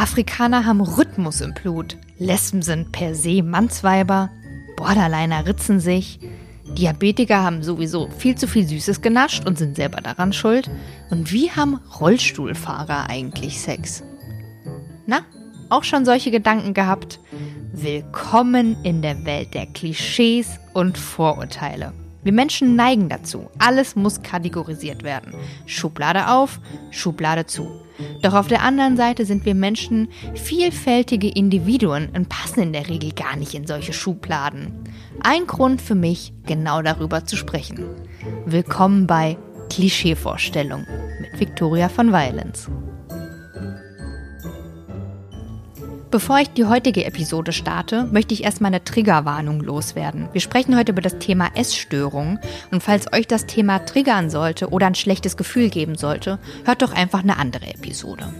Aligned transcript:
Afrikaner 0.00 0.64
haben 0.64 0.80
Rhythmus 0.80 1.42
im 1.42 1.52
Blut. 1.52 1.98
Lesben 2.16 2.62
sind 2.62 2.90
per 2.90 3.14
se 3.14 3.42
Mannsweiber. 3.42 4.30
Borderliner 4.74 5.44
ritzen 5.44 5.78
sich. 5.78 6.18
Diabetiker 6.78 7.42
haben 7.42 7.62
sowieso 7.62 8.08
viel 8.08 8.34
zu 8.34 8.48
viel 8.48 8.66
Süßes 8.66 9.02
genascht 9.02 9.46
und 9.46 9.58
sind 9.58 9.76
selber 9.76 10.00
daran 10.00 10.32
schuld. 10.32 10.70
Und 11.10 11.32
wie 11.32 11.50
haben 11.50 11.80
Rollstuhlfahrer 12.00 13.10
eigentlich 13.10 13.60
Sex? 13.60 14.02
Na, 15.04 15.20
auch 15.68 15.84
schon 15.84 16.06
solche 16.06 16.30
Gedanken 16.30 16.72
gehabt? 16.72 17.20
Willkommen 17.70 18.82
in 18.82 19.02
der 19.02 19.26
Welt 19.26 19.52
der 19.52 19.66
Klischees 19.66 20.58
und 20.72 20.96
Vorurteile. 20.96 21.92
Wir 22.22 22.32
Menschen 22.32 22.76
neigen 22.76 23.08
dazu. 23.08 23.50
Alles 23.58 23.96
muss 23.96 24.22
kategorisiert 24.22 25.02
werden. 25.02 25.32
Schublade 25.64 26.28
auf, 26.28 26.60
Schublade 26.90 27.46
zu. 27.46 27.80
Doch 28.22 28.34
auf 28.34 28.46
der 28.46 28.62
anderen 28.62 28.96
Seite 28.96 29.24
sind 29.24 29.44
wir 29.46 29.54
Menschen 29.54 30.08
vielfältige 30.34 31.28
Individuen 31.28 32.08
und 32.14 32.28
passen 32.28 32.60
in 32.60 32.72
der 32.72 32.88
Regel 32.88 33.12
gar 33.12 33.36
nicht 33.36 33.54
in 33.54 33.66
solche 33.66 33.92
Schubladen. 33.92 34.72
Ein 35.22 35.46
Grund 35.46 35.80
für 35.80 35.94
mich, 35.94 36.32
genau 36.46 36.82
darüber 36.82 37.24
zu 37.24 37.36
sprechen. 37.36 37.86
Willkommen 38.44 39.06
bei 39.06 39.38
Klischeevorstellung 39.70 40.86
mit 41.20 41.40
Victoria 41.40 41.88
von 41.88 42.12
Violence. 42.12 42.70
Bevor 46.10 46.40
ich 46.40 46.50
die 46.50 46.64
heutige 46.64 47.04
Episode 47.04 47.52
starte, 47.52 48.08
möchte 48.10 48.34
ich 48.34 48.42
erstmal 48.42 48.70
eine 48.70 48.82
Triggerwarnung 48.82 49.60
loswerden. 49.60 50.28
Wir 50.32 50.40
sprechen 50.40 50.76
heute 50.76 50.90
über 50.90 51.02
das 51.02 51.20
Thema 51.20 51.50
Essstörung 51.54 52.40
und 52.72 52.82
falls 52.82 53.12
euch 53.12 53.28
das 53.28 53.46
Thema 53.46 53.78
triggern 53.78 54.28
sollte 54.28 54.70
oder 54.70 54.88
ein 54.88 54.96
schlechtes 54.96 55.36
Gefühl 55.36 55.70
geben 55.70 55.94
sollte, 55.94 56.40
hört 56.64 56.82
doch 56.82 56.92
einfach 56.92 57.22
eine 57.22 57.38
andere 57.38 57.68
Episode. 57.68 58.34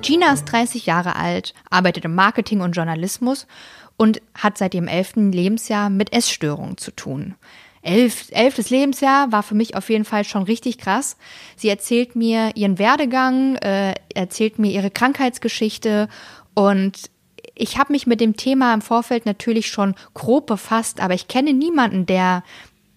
Gina 0.00 0.32
ist 0.32 0.44
30 0.44 0.86
Jahre 0.86 1.16
alt, 1.16 1.54
arbeitet 1.70 2.04
im 2.04 2.14
Marketing 2.14 2.60
und 2.60 2.76
Journalismus 2.76 3.48
und 3.96 4.22
hat 4.34 4.58
seit 4.58 4.74
ihrem 4.74 4.86
11. 4.86 5.14
Lebensjahr 5.32 5.90
mit 5.90 6.12
Essstörungen 6.12 6.76
zu 6.76 6.92
tun. 6.92 7.34
Elf, 7.82 8.26
elftes 8.30 8.70
Lebensjahr 8.70 9.30
war 9.32 9.42
für 9.42 9.54
mich 9.54 9.76
auf 9.76 9.88
jeden 9.88 10.04
Fall 10.04 10.24
schon 10.24 10.42
richtig 10.42 10.78
krass. 10.78 11.16
Sie 11.56 11.68
erzählt 11.68 12.16
mir 12.16 12.52
ihren 12.54 12.78
Werdegang, 12.78 13.56
äh, 13.56 13.94
erzählt 14.14 14.58
mir 14.58 14.70
ihre 14.70 14.90
Krankheitsgeschichte 14.90 16.08
und 16.54 17.10
ich 17.58 17.76
habe 17.76 17.92
mich 17.92 18.06
mit 18.06 18.20
dem 18.20 18.36
Thema 18.36 18.72
im 18.72 18.80
Vorfeld 18.80 19.26
natürlich 19.26 19.68
schon 19.68 19.94
grob 20.14 20.46
befasst, 20.46 21.00
aber 21.00 21.14
ich 21.14 21.28
kenne 21.28 21.52
niemanden, 21.52 22.06
der, 22.06 22.44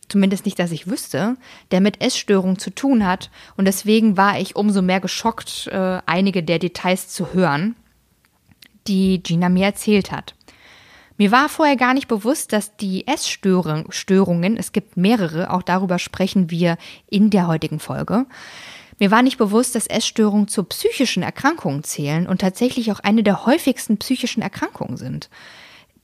zumindest 0.07 0.45
nicht, 0.45 0.59
dass 0.59 0.71
ich 0.71 0.87
wüsste, 0.87 1.35
der 1.71 1.81
mit 1.81 2.01
Essstörung 2.01 2.59
zu 2.59 2.69
tun 2.69 3.05
hat. 3.05 3.31
Und 3.57 3.65
deswegen 3.65 4.17
war 4.17 4.39
ich 4.39 4.55
umso 4.55 4.81
mehr 4.81 4.99
geschockt, 4.99 5.67
äh, 5.67 5.99
einige 6.05 6.43
der 6.43 6.59
Details 6.59 7.09
zu 7.09 7.33
hören, 7.33 7.75
die 8.87 9.21
Gina 9.23 9.49
mir 9.49 9.65
erzählt 9.65 10.11
hat. 10.11 10.35
Mir 11.21 11.31
war 11.31 11.49
vorher 11.49 11.75
gar 11.75 11.93
nicht 11.93 12.07
bewusst, 12.07 12.51
dass 12.51 12.75
die 12.77 13.05
Essstörungen, 13.05 14.57
es 14.57 14.71
gibt 14.71 14.97
mehrere, 14.97 15.51
auch 15.51 15.61
darüber 15.61 15.99
sprechen 15.99 16.49
wir 16.49 16.77
in 17.11 17.29
der 17.29 17.45
heutigen 17.45 17.77
Folge. 17.77 18.25
Mir 18.97 19.11
war 19.11 19.21
nicht 19.21 19.37
bewusst, 19.37 19.75
dass 19.75 19.85
Essstörungen 19.85 20.47
zu 20.47 20.63
psychischen 20.63 21.21
Erkrankungen 21.21 21.83
zählen 21.83 22.25
und 22.25 22.41
tatsächlich 22.41 22.91
auch 22.91 23.01
eine 23.01 23.21
der 23.21 23.45
häufigsten 23.45 23.97
psychischen 23.97 24.41
Erkrankungen 24.41 24.97
sind. 24.97 25.29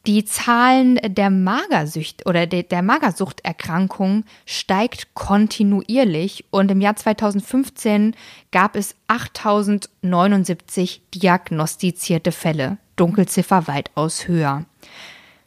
Die 0.06 0.24
Zahlen 0.24 1.00
der 1.04 1.32
Magersucht 1.32 2.28
oder 2.28 2.46
der 2.46 2.84
Magersuchterkrankung 2.84 4.24
steigt 4.46 5.16
kontinuierlich 5.16 6.46
und 6.52 6.70
im 6.70 6.80
Jahr 6.80 6.96
2015 6.96 8.16
gab 8.52 8.76
es 8.76 8.94
8079 9.08 11.02
diagnostizierte 11.16 12.32
Fälle, 12.32 12.78
Dunkelziffer 12.98 13.66
weitaus 13.66 14.28
höher. 14.28 14.66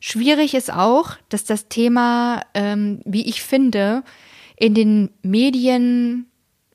Schwierig 0.00 0.54
ist 0.54 0.72
auch, 0.72 1.12
dass 1.28 1.44
das 1.44 1.68
Thema, 1.68 2.42
ähm, 2.54 3.02
wie 3.04 3.28
ich 3.28 3.42
finde, 3.42 4.02
in 4.56 4.74
den 4.74 5.10
Medien 5.22 6.26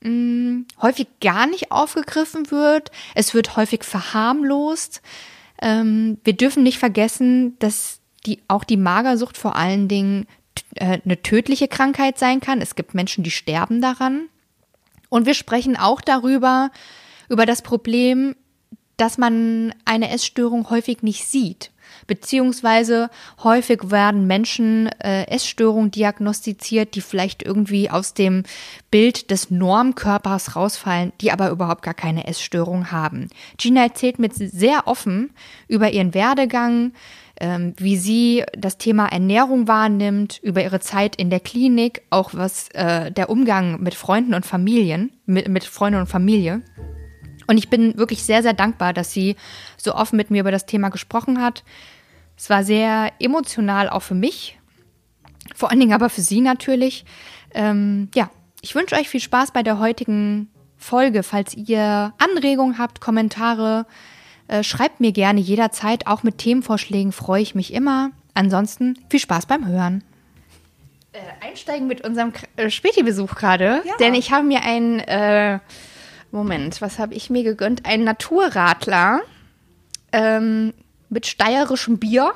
mh, 0.02 0.09
hm, 0.09 0.66
häufig 0.80 1.08
gar 1.19 1.47
nicht 1.47 1.72
aufgegriffen 1.72 2.52
wird. 2.52 2.91
Es 3.16 3.34
wird 3.34 3.56
häufig 3.56 3.84
verharmlost. 3.84 5.02
Ähm, 5.59 6.19
wir 6.24 6.34
dürfen 6.34 6.62
nicht 6.62 6.78
vergessen, 6.78 7.58
dass 7.58 8.00
die, 8.28 8.41
auch 8.47 8.64
die 8.64 8.78
Magersucht 8.78 9.38
vor 9.38 9.56
allen 9.56 9.88
Dingen 9.88 10.28
äh, 10.75 11.00
eine 11.03 11.22
tödliche 11.22 11.68
Krankheit 11.68 12.19
sein 12.19 12.40
kann. 12.41 12.62
Es 12.62 12.75
gibt 12.75 12.94
Menschen, 12.94 13.24
die 13.24 13.31
sterben 13.31 13.81
daran. 13.81 14.28
Und 15.09 15.25
wir 15.25 15.34
sprechen 15.34 15.78
auch 15.78 16.02
darüber, 16.02 16.72
über 17.28 17.47
das 17.47 17.64
Problem, 17.64 18.35
dass 18.97 19.18
man 19.18 19.74
eine 19.84 20.12
Essstörung 20.12 20.69
häufig 20.69 21.02
nicht 21.02 21.25
sieht. 21.25 21.72
Beziehungsweise 22.07 23.09
häufig 23.43 23.89
werden 23.89 24.27
Menschen 24.27 24.88
äh, 24.99 25.23
Essstörungen 25.23 25.91
diagnostiziert, 25.91 26.95
die 26.95 27.01
vielleicht 27.01 27.43
irgendwie 27.43 27.89
aus 27.89 28.13
dem 28.13 28.43
Bild 28.91 29.31
des 29.31 29.49
Normkörpers 29.49 30.55
rausfallen, 30.55 31.13
die 31.21 31.31
aber 31.31 31.49
überhaupt 31.49 31.81
gar 31.81 31.93
keine 31.93 32.27
Essstörung 32.27 32.91
haben. 32.91 33.29
Gina 33.57 33.83
erzählt 33.83 34.19
mit 34.19 34.33
sehr 34.35 34.88
offen 34.88 35.31
über 35.67 35.91
ihren 35.91 36.13
Werdegang, 36.13 36.93
ähm, 37.39 37.73
wie 37.77 37.97
sie 37.97 38.43
das 38.57 38.77
Thema 38.77 39.07
Ernährung 39.07 39.67
wahrnimmt, 39.67 40.39
über 40.41 40.63
ihre 40.63 40.79
Zeit 40.79 41.16
in 41.16 41.29
der 41.29 41.39
Klinik, 41.39 42.03
auch 42.09 42.31
was 42.33 42.69
äh, 42.69 43.11
der 43.11 43.29
Umgang 43.29 43.81
mit 43.81 43.95
Freunden 43.95 44.33
und 44.33 44.45
Familien, 44.45 45.11
mit, 45.25 45.47
mit 45.49 45.63
Freunden 45.66 45.99
und 45.99 46.07
Familie. 46.07 46.61
Und 47.47 47.57
ich 47.57 47.69
bin 47.69 47.97
wirklich 47.97 48.23
sehr, 48.23 48.41
sehr 48.41 48.53
dankbar, 48.53 48.93
dass 48.93 49.11
sie 49.11 49.35
so 49.77 49.93
offen 49.93 50.17
mit 50.17 50.31
mir 50.31 50.41
über 50.41 50.51
das 50.51 50.66
Thema 50.66 50.89
gesprochen 50.89 51.41
hat. 51.41 51.63
Es 52.38 52.50
war 52.50 52.63
sehr 52.63 53.12
emotional 53.19 53.90
auch 53.90 54.01
für 54.01 54.16
mich, 54.16 54.59
vor 55.56 55.69
allen 55.69 55.79
Dingen 55.79 55.94
aber 55.94 56.09
für 56.09 56.22
sie 56.22 56.41
natürlich. 56.41 57.06
Ähm, 57.53 58.09
ja, 58.13 58.29
ich 58.62 58.75
wünsche 58.75 58.96
euch 58.96 59.09
viel 59.09 59.22
Spaß 59.22 59.51
bei 59.51 59.63
der 59.63 59.79
heutigen 59.79 60.50
Folge. 60.78 61.23
Falls 61.23 61.53
ihr 61.53 62.13
Anregungen 62.18 62.78
habt, 62.78 63.00
Kommentare, 63.00 63.85
äh, 64.47 64.63
schreibt 64.63 65.00
mir 65.00 65.12
gerne 65.12 65.40
jederzeit. 65.40 66.07
Auch 66.07 66.23
mit 66.23 66.38
Themenvorschlägen 66.40 67.12
freue 67.12 67.41
ich 67.41 67.56
mich 67.56 67.73
immer. 67.73 68.12
Ansonsten 68.34 69.00
viel 69.09 69.19
Spaß 69.19 69.46
beim 69.46 69.66
Hören. 69.67 70.03
Äh, 71.13 71.47
einsteigen 71.47 71.88
mit 71.88 72.06
unserem 72.06 72.34
äh, 72.57 72.69
Späti-Besuch 72.69 73.35
gerade, 73.35 73.81
ja. 73.85 73.94
denn 74.00 74.13
ich 74.13 74.31
habe 74.34 74.46
mir 74.46 74.63
ein 74.63 75.00
äh, 75.00 75.59
Moment, 76.31 76.81
was 76.81 77.00
habe 77.00 77.13
ich 77.13 77.29
mir 77.29 77.44
gegönnt? 77.44 77.85
Ein 77.85 78.03
Naturradler 78.03 79.22
ähm, 80.12 80.73
mit 81.16 81.26
steirischem 81.26 81.98
Bier. 81.98 82.34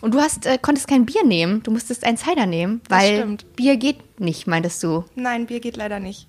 Und 0.00 0.14
du 0.14 0.20
hast, 0.20 0.44
äh, 0.46 0.58
konntest 0.60 0.88
kein 0.88 1.06
Bier 1.06 1.24
nehmen. 1.24 1.62
Du 1.62 1.70
musstest 1.70 2.04
ein 2.04 2.16
Cider 2.16 2.46
nehmen, 2.46 2.80
weil 2.88 3.38
Bier 3.54 3.76
geht 3.76 4.20
nicht, 4.20 4.46
meintest 4.46 4.82
du? 4.82 5.04
Nein, 5.14 5.46
Bier 5.46 5.60
geht 5.60 5.76
leider 5.76 6.00
nicht. 6.00 6.26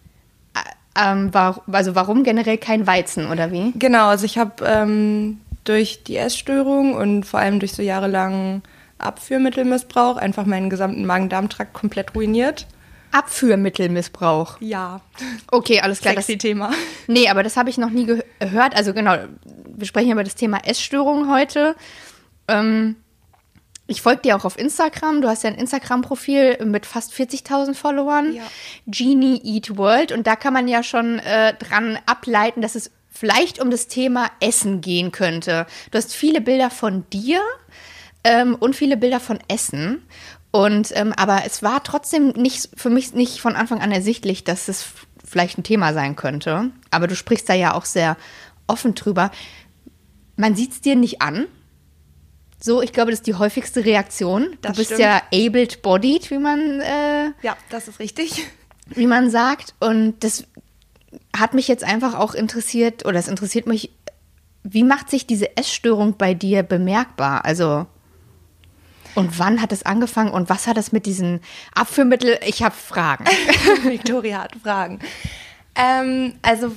Ähm, 0.97 1.33
war, 1.33 1.61
also 1.69 1.93
warum 1.93 2.23
generell 2.23 2.57
kein 2.57 2.87
Weizen 2.87 3.29
oder 3.29 3.51
wie? 3.51 3.73
Genau, 3.75 4.07
also 4.07 4.25
ich 4.25 4.37
habe 4.37 4.63
ähm, 4.65 5.41
durch 5.65 6.03
die 6.03 6.15
Essstörung 6.15 6.93
und 6.93 7.25
vor 7.25 7.41
allem 7.41 7.59
durch 7.59 7.73
so 7.73 7.81
jahrelangen 7.81 8.63
Abführmittelmissbrauch 8.97 10.15
einfach 10.15 10.45
meinen 10.45 10.69
gesamten 10.69 11.05
Magen-Darm-Trakt 11.05 11.73
komplett 11.73 12.15
ruiniert. 12.15 12.65
Abführmittelmissbrauch. 13.15 14.57
Ja. 14.59 14.99
Okay, 15.49 15.79
alles 15.79 16.01
klar. 16.01 16.15
Sexy 16.15 16.33
das, 16.37 16.41
Thema. 16.41 16.71
Nee, 17.07 17.29
aber 17.29 17.43
das 17.43 17.55
habe 17.55 17.69
ich 17.69 17.77
noch 17.77 17.89
nie 17.89 18.05
gehört. 18.05 18.75
Also 18.75 18.93
genau, 18.93 19.15
wir 19.45 19.87
sprechen 19.87 20.11
über 20.11 20.23
das 20.23 20.35
Thema 20.35 20.59
Essstörung 20.65 21.31
heute. 21.31 21.75
Ähm, 22.49 22.97
ich 23.87 24.01
folge 24.01 24.23
dir 24.23 24.35
auch 24.35 24.43
auf 24.43 24.59
Instagram. 24.59 25.21
Du 25.21 25.29
hast 25.29 25.43
ja 25.43 25.49
ein 25.49 25.55
Instagram-Profil 25.55 26.65
mit 26.65 26.85
fast 26.85 27.13
40.000 27.13 27.75
Followern. 27.75 28.33
Ja. 28.33 28.43
Genie 28.87 29.39
Eat 29.43 29.77
World. 29.77 30.11
Und 30.11 30.27
da 30.27 30.35
kann 30.35 30.53
man 30.53 30.67
ja 30.67 30.83
schon 30.83 31.19
äh, 31.19 31.53
dran 31.53 31.97
ableiten, 32.05 32.61
dass 32.61 32.75
es 32.75 32.91
vielleicht 33.09 33.61
um 33.61 33.71
das 33.71 33.87
Thema 33.87 34.29
Essen 34.41 34.81
gehen 34.81 35.13
könnte. 35.13 35.67
Du 35.91 35.97
hast 35.97 36.13
viele 36.13 36.41
Bilder 36.41 36.69
von 36.69 37.09
dir 37.11 37.39
ähm, 38.25 38.55
und 38.55 38.75
viele 38.75 38.97
Bilder 38.97 39.19
von 39.19 39.39
Essen. 39.47 40.03
Und 40.55 40.95
ähm, 40.95 41.11
aber 41.11 41.41
es 41.45 41.63
war 41.63 41.83
trotzdem 41.83 42.29
nicht 42.29 42.69
für 42.77 42.89
mich 42.89 43.13
nicht 43.13 43.41
von 43.41 43.57
Anfang 43.57 43.81
an 43.81 43.91
ersichtlich, 43.91 44.45
dass 44.45 44.69
es 44.69 44.85
vielleicht 45.21 45.57
ein 45.57 45.63
Thema 45.63 45.91
sein 45.91 46.15
könnte. 46.15 46.71
Aber 46.91 47.07
du 47.07 47.15
sprichst 47.17 47.49
da 47.49 47.53
ja 47.53 47.73
auch 47.73 47.83
sehr 47.83 48.15
offen 48.65 48.95
drüber. 48.95 49.31
Man 50.37 50.55
sieht 50.55 50.71
es 50.71 50.79
dir 50.79 50.95
nicht 50.95 51.21
an. 51.21 51.47
So, 52.57 52.81
ich 52.81 52.93
glaube, 52.93 53.11
das 53.11 53.19
ist 53.19 53.27
die 53.27 53.33
häufigste 53.33 53.83
Reaktion. 53.83 54.55
Das 54.61 54.71
du 54.71 54.77
bist 54.77 54.93
stimmt. 54.93 55.01
ja 55.01 55.21
abled-bodied, 55.33 56.31
wie 56.31 56.37
man. 56.37 56.79
Äh, 56.79 57.33
ja, 57.41 57.57
das 57.69 57.89
ist 57.89 57.99
richtig. 57.99 58.47
Wie 58.87 59.07
man 59.07 59.29
sagt. 59.29 59.73
Und 59.81 60.23
das 60.23 60.45
hat 61.35 61.53
mich 61.53 61.67
jetzt 61.67 61.83
einfach 61.83 62.13
auch 62.13 62.33
interessiert, 62.33 63.05
oder 63.05 63.19
es 63.19 63.27
interessiert 63.27 63.67
mich, 63.67 63.91
wie 64.63 64.85
macht 64.85 65.09
sich 65.09 65.27
diese 65.27 65.57
Essstörung 65.57 66.15
bei 66.17 66.33
dir 66.33 66.63
bemerkbar? 66.63 67.43
Also 67.43 67.87
und 69.15 69.39
wann 69.39 69.61
hat 69.61 69.71
es 69.71 69.83
angefangen 69.83 70.31
und 70.31 70.49
was 70.49 70.67
hat 70.67 70.77
es 70.77 70.91
mit 70.91 71.05
diesen 71.05 71.41
Abführmittel? 71.73 72.37
Ich 72.45 72.61
habe 72.63 72.75
Fragen. 72.75 73.25
Victoria 73.83 74.43
hat 74.43 74.55
Fragen. 74.61 74.99
Ähm, 75.75 76.33
also 76.41 76.75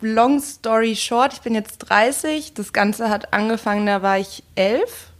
long 0.00 0.40
story 0.40 0.96
short, 0.96 1.32
ich 1.34 1.40
bin 1.40 1.54
jetzt 1.54 1.78
30. 1.78 2.54
Das 2.54 2.72
Ganze 2.72 3.10
hat 3.10 3.32
angefangen, 3.32 3.86
da 3.86 4.02
war 4.02 4.18
ich 4.18 4.42
elf. 4.54 5.10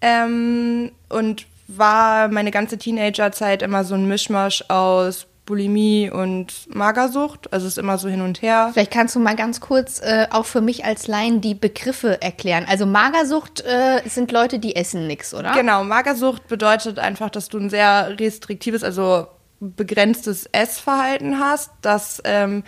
Ähm, 0.00 0.92
und 1.08 1.46
war 1.68 2.28
meine 2.28 2.50
ganze 2.50 2.76
Teenagerzeit 2.76 3.62
immer 3.62 3.84
so 3.84 3.94
ein 3.94 4.06
Mischmasch 4.06 4.64
aus 4.68 5.26
Bulimie 5.44 6.08
und 6.08 6.74
Magersucht. 6.74 7.52
Also 7.52 7.66
es 7.66 7.74
ist 7.74 7.78
immer 7.78 7.98
so 7.98 8.08
hin 8.08 8.20
und 8.20 8.42
her. 8.42 8.70
Vielleicht 8.72 8.92
kannst 8.92 9.16
du 9.16 9.20
mal 9.20 9.34
ganz 9.34 9.60
kurz 9.60 10.00
äh, 10.00 10.26
auch 10.30 10.46
für 10.46 10.60
mich 10.60 10.84
als 10.84 11.08
Laien 11.08 11.40
die 11.40 11.54
Begriffe 11.54 12.22
erklären. 12.22 12.64
Also 12.68 12.86
Magersucht 12.86 13.60
äh, 13.62 14.00
sind 14.08 14.30
Leute, 14.30 14.60
die 14.60 14.76
essen 14.76 15.06
nichts, 15.06 15.34
oder? 15.34 15.52
Genau, 15.52 15.82
Magersucht 15.82 16.46
bedeutet 16.46 16.98
einfach, 16.98 17.28
dass 17.30 17.48
du 17.48 17.58
ein 17.58 17.70
sehr 17.70 18.18
restriktives, 18.20 18.84
also 18.84 19.26
begrenztes 19.58 20.46
Essverhalten 20.52 21.38
hast, 21.38 21.70
das 21.82 22.20
ähm, 22.24 22.64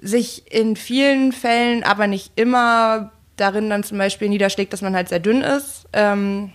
sich 0.00 0.52
in 0.52 0.76
vielen 0.76 1.32
Fällen, 1.32 1.84
aber 1.84 2.06
nicht 2.06 2.32
immer 2.36 3.12
darin 3.36 3.70
dann 3.70 3.82
zum 3.84 3.98
Beispiel 3.98 4.28
niederschlägt, 4.28 4.72
dass 4.72 4.82
man 4.82 4.94
halt 4.94 5.08
sehr 5.08 5.18
dünn 5.20 5.42
ist. 5.42 5.86
Ähm, 5.92 6.52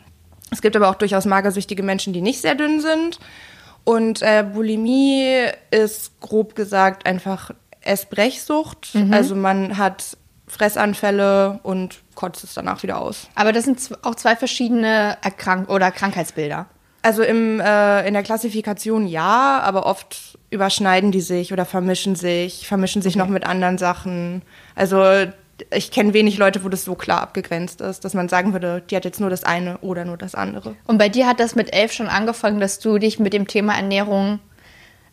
es 0.51 0.61
gibt 0.61 0.75
aber 0.75 0.89
auch 0.89 0.95
durchaus 0.95 1.25
magersüchtige 1.25 1.83
Menschen, 1.83 2.13
die 2.13 2.21
nicht 2.21 2.41
sehr 2.41 2.55
dünn 2.55 2.79
sind. 2.79 3.19
Und 3.85 4.21
äh, 4.21 4.43
Bulimie 4.43 5.45
ist 5.71 6.19
grob 6.19 6.55
gesagt 6.55 7.05
einfach 7.05 7.51
Essbrechsucht. 7.81 8.93
Mhm. 8.93 9.13
Also 9.13 9.35
man 9.35 9.77
hat 9.77 10.17
Fressanfälle 10.47 11.59
und 11.63 12.01
kotzt 12.15 12.43
es 12.43 12.53
danach 12.53 12.83
wieder 12.83 12.99
aus. 12.99 13.29
Aber 13.35 13.53
das 13.53 13.63
sind 13.63 13.79
auch 14.03 14.15
zwei 14.15 14.35
verschiedene 14.35 15.17
Erkrank 15.21 15.69
oder 15.69 15.91
Krankheitsbilder. 15.91 16.65
Also 17.01 17.21
im, 17.21 17.59
äh, 17.59 18.07
in 18.07 18.15
der 18.15 18.23
Klassifikation 18.23 19.05
ja, 19.05 19.59
aber 19.63 19.85
oft 19.85 20.39
überschneiden 20.49 21.11
die 21.11 21.21
sich 21.21 21.53
oder 21.53 21.65
vermischen 21.65 22.15
sich, 22.15 22.67
vermischen 22.67 23.03
sich 23.03 23.13
okay. 23.13 23.19
noch 23.19 23.29
mit 23.29 23.45
anderen 23.45 23.77
Sachen. 23.77 24.41
Also 24.73 25.03
ich 25.71 25.91
kenne 25.91 26.13
wenig 26.13 26.37
Leute, 26.37 26.63
wo 26.63 26.69
das 26.69 26.83
so 26.83 26.95
klar 26.95 27.21
abgegrenzt 27.21 27.81
ist, 27.81 28.03
dass 28.03 28.13
man 28.13 28.27
sagen 28.27 28.53
würde, 28.53 28.83
die 28.89 28.95
hat 28.95 29.05
jetzt 29.05 29.21
nur 29.21 29.29
das 29.29 29.43
eine 29.43 29.77
oder 29.79 30.03
nur 30.03 30.17
das 30.17 30.35
andere. 30.35 30.75
Und 30.85 30.97
bei 30.97 31.09
dir 31.09 31.27
hat 31.27 31.39
das 31.39 31.55
mit 31.55 31.73
elf 31.73 31.93
schon 31.93 32.07
angefangen, 32.07 32.59
dass 32.59 32.79
du 32.79 32.97
dich 32.97 33.19
mit 33.19 33.33
dem 33.33 33.47
Thema 33.47 33.75
Ernährung 33.75 34.39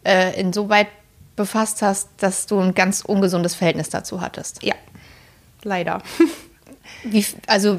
äh, 0.05 0.39
insoweit 0.39 0.89
befasst 1.37 1.83
hast, 1.83 2.09
dass 2.19 2.47
du 2.47 2.59
ein 2.59 2.75
ganz 2.75 3.03
ungesundes 3.03 3.55
Verhältnis 3.55 3.89
dazu 3.89 4.21
hattest. 4.21 4.63
Ja, 4.63 4.75
leider. 5.63 6.03
Wie, 7.05 7.25
also 7.47 7.79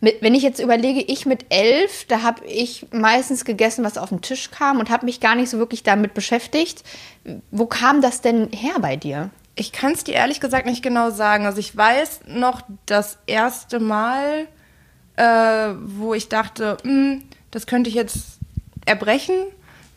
mit, 0.00 0.22
wenn 0.22 0.34
ich 0.34 0.42
jetzt 0.42 0.60
überlege, 0.60 1.00
ich 1.00 1.26
mit 1.26 1.46
elf, 1.48 2.04
da 2.06 2.22
habe 2.22 2.44
ich 2.46 2.86
meistens 2.92 3.44
gegessen, 3.44 3.84
was 3.84 3.98
auf 3.98 4.10
den 4.10 4.22
Tisch 4.22 4.50
kam 4.50 4.78
und 4.78 4.90
habe 4.90 5.06
mich 5.06 5.20
gar 5.20 5.34
nicht 5.34 5.50
so 5.50 5.58
wirklich 5.58 5.82
damit 5.82 6.14
beschäftigt. 6.14 6.84
Wo 7.50 7.66
kam 7.66 8.00
das 8.00 8.20
denn 8.20 8.50
her 8.52 8.74
bei 8.80 8.96
dir? 8.96 9.30
Ich 9.56 9.72
kann 9.72 9.92
es 9.92 10.04
dir 10.04 10.14
ehrlich 10.14 10.40
gesagt 10.40 10.66
nicht 10.66 10.82
genau 10.82 11.10
sagen. 11.10 11.46
Also 11.46 11.58
ich 11.58 11.76
weiß 11.76 12.22
noch 12.26 12.62
das 12.86 13.18
erste 13.26 13.78
Mal, 13.78 14.48
äh, 15.16 15.74
wo 15.84 16.14
ich 16.14 16.28
dachte, 16.28 16.76
hm, 16.82 17.22
das 17.50 17.66
könnte 17.66 17.88
ich 17.88 17.94
jetzt 17.94 18.38
erbrechen, 18.84 19.36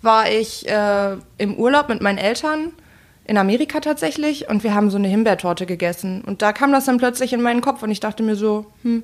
war 0.01 0.30
ich 0.30 0.68
äh, 0.69 1.18
im 1.38 1.56
Urlaub 1.56 1.89
mit 1.89 2.01
meinen 2.01 2.19
Eltern 2.19 2.71
in 3.25 3.38
Amerika 3.38 3.81
tatsächlich 3.81 4.50
und 4.50 4.63
wir 4.63 4.74
haben 4.74 4.89
so 4.89 4.98
eine 4.98 5.07
Himbeertorte 5.07 5.65
gegessen. 5.65 6.21
Und 6.21 6.42
da 6.42 6.54
kam 6.54 6.71
das 6.71 6.86
dann 6.86 6.98
plötzlich 6.98 7.33
in 7.33 7.42
meinen 7.42 7.62
Kopf 7.62 7.83
und 7.83 7.92
ich 7.92 8.00
dachte 8.00 8.24
mir 8.24 8.36
so, 8.36 8.71
hm. 8.83 9.04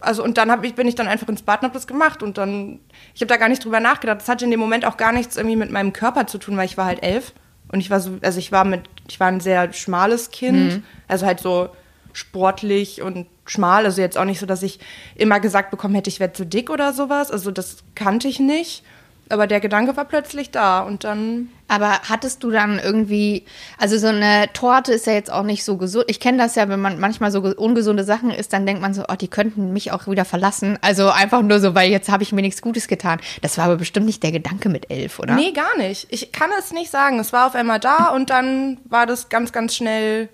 Also 0.00 0.22
und 0.22 0.38
dann 0.38 0.62
ich, 0.62 0.74
bin 0.74 0.86
ich 0.86 0.94
dann 0.94 1.08
einfach 1.08 1.28
ins 1.28 1.42
Bad 1.42 1.62
und 1.62 1.66
hab 1.66 1.72
das 1.72 1.88
gemacht 1.88 2.22
und 2.22 2.38
dann, 2.38 2.78
ich 3.14 3.20
habe 3.20 3.28
da 3.28 3.36
gar 3.36 3.48
nicht 3.48 3.64
drüber 3.64 3.80
nachgedacht. 3.80 4.20
Das 4.20 4.28
hatte 4.28 4.44
in 4.44 4.50
dem 4.50 4.60
Moment 4.60 4.84
auch 4.84 4.96
gar 4.96 5.12
nichts 5.12 5.36
irgendwie 5.36 5.56
mit 5.56 5.70
meinem 5.70 5.92
Körper 5.92 6.26
zu 6.26 6.38
tun, 6.38 6.56
weil 6.56 6.66
ich 6.66 6.76
war 6.76 6.84
halt 6.84 7.02
elf. 7.02 7.32
Und 7.70 7.80
ich 7.80 7.90
war 7.90 8.00
so, 8.00 8.18
also 8.22 8.38
ich 8.38 8.52
war 8.52 8.64
mit, 8.64 8.82
ich 9.08 9.20
war 9.20 9.28
ein 9.28 9.40
sehr 9.40 9.72
schmales 9.72 10.30
Kind, 10.30 10.74
mhm. 10.74 10.82
also 11.06 11.26
halt 11.26 11.40
so 11.40 11.68
sportlich 12.12 13.02
und 13.02 13.26
schmal. 13.46 13.84
Also 13.84 14.00
jetzt 14.00 14.18
auch 14.18 14.24
nicht 14.24 14.40
so, 14.40 14.46
dass 14.46 14.62
ich 14.62 14.80
immer 15.14 15.40
gesagt 15.40 15.70
bekommen 15.70 15.94
hätte, 15.94 16.10
ich 16.10 16.20
werde 16.20 16.34
zu 16.34 16.46
dick 16.46 16.70
oder 16.70 16.92
sowas. 16.92 17.30
Also 17.30 17.50
das 17.50 17.78
kannte 17.94 18.28
ich 18.28 18.40
nicht. 18.40 18.84
Aber 19.28 19.46
der 19.46 19.60
Gedanke 19.60 19.96
war 19.96 20.04
plötzlich 20.04 20.50
da 20.50 20.80
und 20.80 21.04
dann. 21.04 21.50
Aber 21.68 22.00
hattest 22.08 22.42
du 22.42 22.50
dann 22.50 22.78
irgendwie, 22.78 23.44
also 23.76 23.98
so 23.98 24.06
eine 24.06 24.50
Torte 24.54 24.92
ist 24.94 25.06
ja 25.06 25.12
jetzt 25.12 25.30
auch 25.30 25.42
nicht 25.42 25.64
so 25.64 25.76
gesund. 25.76 26.06
Ich 26.08 26.18
kenne 26.18 26.38
das 26.38 26.54
ja, 26.54 26.68
wenn 26.70 26.80
man 26.80 26.98
manchmal 26.98 27.30
so 27.30 27.40
ungesunde 27.42 28.04
Sachen 28.04 28.30
isst, 28.30 28.54
dann 28.54 28.64
denkt 28.64 28.80
man 28.80 28.94
so, 28.94 29.04
oh, 29.06 29.14
die 29.14 29.28
könnten 29.28 29.74
mich 29.74 29.92
auch 29.92 30.06
wieder 30.06 30.24
verlassen. 30.24 30.78
Also 30.80 31.10
einfach 31.10 31.42
nur 31.42 31.60
so, 31.60 31.74
weil 31.74 31.90
jetzt 31.90 32.10
habe 32.10 32.22
ich 32.22 32.32
mir 32.32 32.40
nichts 32.40 32.62
Gutes 32.62 32.88
getan. 32.88 33.20
Das 33.42 33.58
war 33.58 33.66
aber 33.66 33.76
bestimmt 33.76 34.06
nicht 34.06 34.22
der 34.22 34.32
Gedanke 34.32 34.70
mit 34.70 34.90
elf, 34.90 35.18
oder? 35.18 35.34
Nee, 35.34 35.52
gar 35.52 35.76
nicht. 35.76 36.06
Ich 36.10 36.32
kann 36.32 36.50
es 36.58 36.72
nicht 36.72 36.90
sagen. 36.90 37.18
Es 37.18 37.34
war 37.34 37.46
auf 37.46 37.54
einmal 37.54 37.80
da 37.80 38.08
und 38.14 38.30
dann 38.30 38.78
war 38.86 39.04
das 39.04 39.28
ganz, 39.28 39.52
ganz 39.52 39.76
schnell 39.76 40.30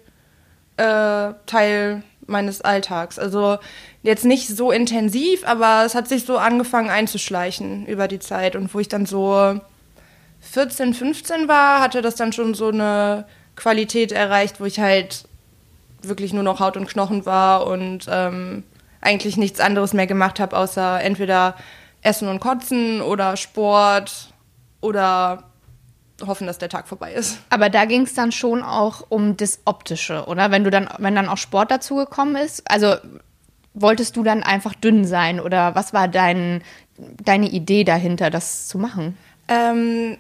äh, 0.76 1.32
Teil 1.46 2.04
meines 2.26 2.60
Alltags. 2.60 3.18
Also 3.18 3.58
jetzt 4.02 4.24
nicht 4.24 4.48
so 4.48 4.70
intensiv, 4.70 5.46
aber 5.46 5.82
es 5.84 5.94
hat 5.94 6.08
sich 6.08 6.24
so 6.24 6.38
angefangen 6.38 6.90
einzuschleichen 6.90 7.86
über 7.86 8.06
die 8.06 8.20
Zeit. 8.20 8.54
Und 8.54 8.72
wo 8.72 8.78
ich 8.78 8.88
dann 8.88 9.04
so 9.04 9.60
14, 10.50 10.94
15 10.94 11.48
war, 11.48 11.80
hatte 11.80 12.02
das 12.02 12.14
dann 12.14 12.32
schon 12.32 12.54
so 12.54 12.68
eine 12.68 13.26
Qualität 13.56 14.12
erreicht, 14.12 14.60
wo 14.60 14.64
ich 14.64 14.80
halt 14.80 15.24
wirklich 16.02 16.32
nur 16.32 16.42
noch 16.42 16.60
Haut 16.60 16.76
und 16.76 16.88
Knochen 16.88 17.26
war 17.26 17.66
und 17.66 18.06
ähm, 18.10 18.64
eigentlich 19.00 19.36
nichts 19.36 19.60
anderes 19.60 19.92
mehr 19.92 20.06
gemacht 20.06 20.40
habe, 20.40 20.56
außer 20.56 21.00
entweder 21.02 21.56
Essen 22.02 22.28
und 22.28 22.40
Kotzen 22.40 23.00
oder 23.00 23.36
Sport 23.36 24.32
oder 24.80 25.44
hoffen, 26.24 26.46
dass 26.46 26.58
der 26.58 26.68
Tag 26.68 26.86
vorbei 26.86 27.12
ist. 27.12 27.38
Aber 27.50 27.70
da 27.70 27.86
ging 27.86 28.02
es 28.02 28.14
dann 28.14 28.32
schon 28.32 28.62
auch 28.62 29.04
um 29.08 29.36
das 29.36 29.60
Optische, 29.64 30.26
oder? 30.26 30.50
Wenn 30.50 30.64
du 30.64 30.70
dann, 30.70 30.88
wenn 30.98 31.14
dann 31.14 31.28
auch 31.28 31.38
Sport 31.38 31.70
dazugekommen 31.70 32.36
ist, 32.36 32.70
also 32.70 32.94
wolltest 33.72 34.16
du 34.16 34.22
dann 34.22 34.42
einfach 34.42 34.74
dünn 34.74 35.04
sein 35.04 35.40
oder 35.40 35.74
was 35.74 35.92
war 35.92 36.06
dein, 36.06 36.62
deine 36.96 37.48
Idee 37.48 37.84
dahinter, 37.84 38.30
das 38.30 38.68
zu 38.68 38.78
machen? 38.78 39.18
Ähm, 39.48 40.16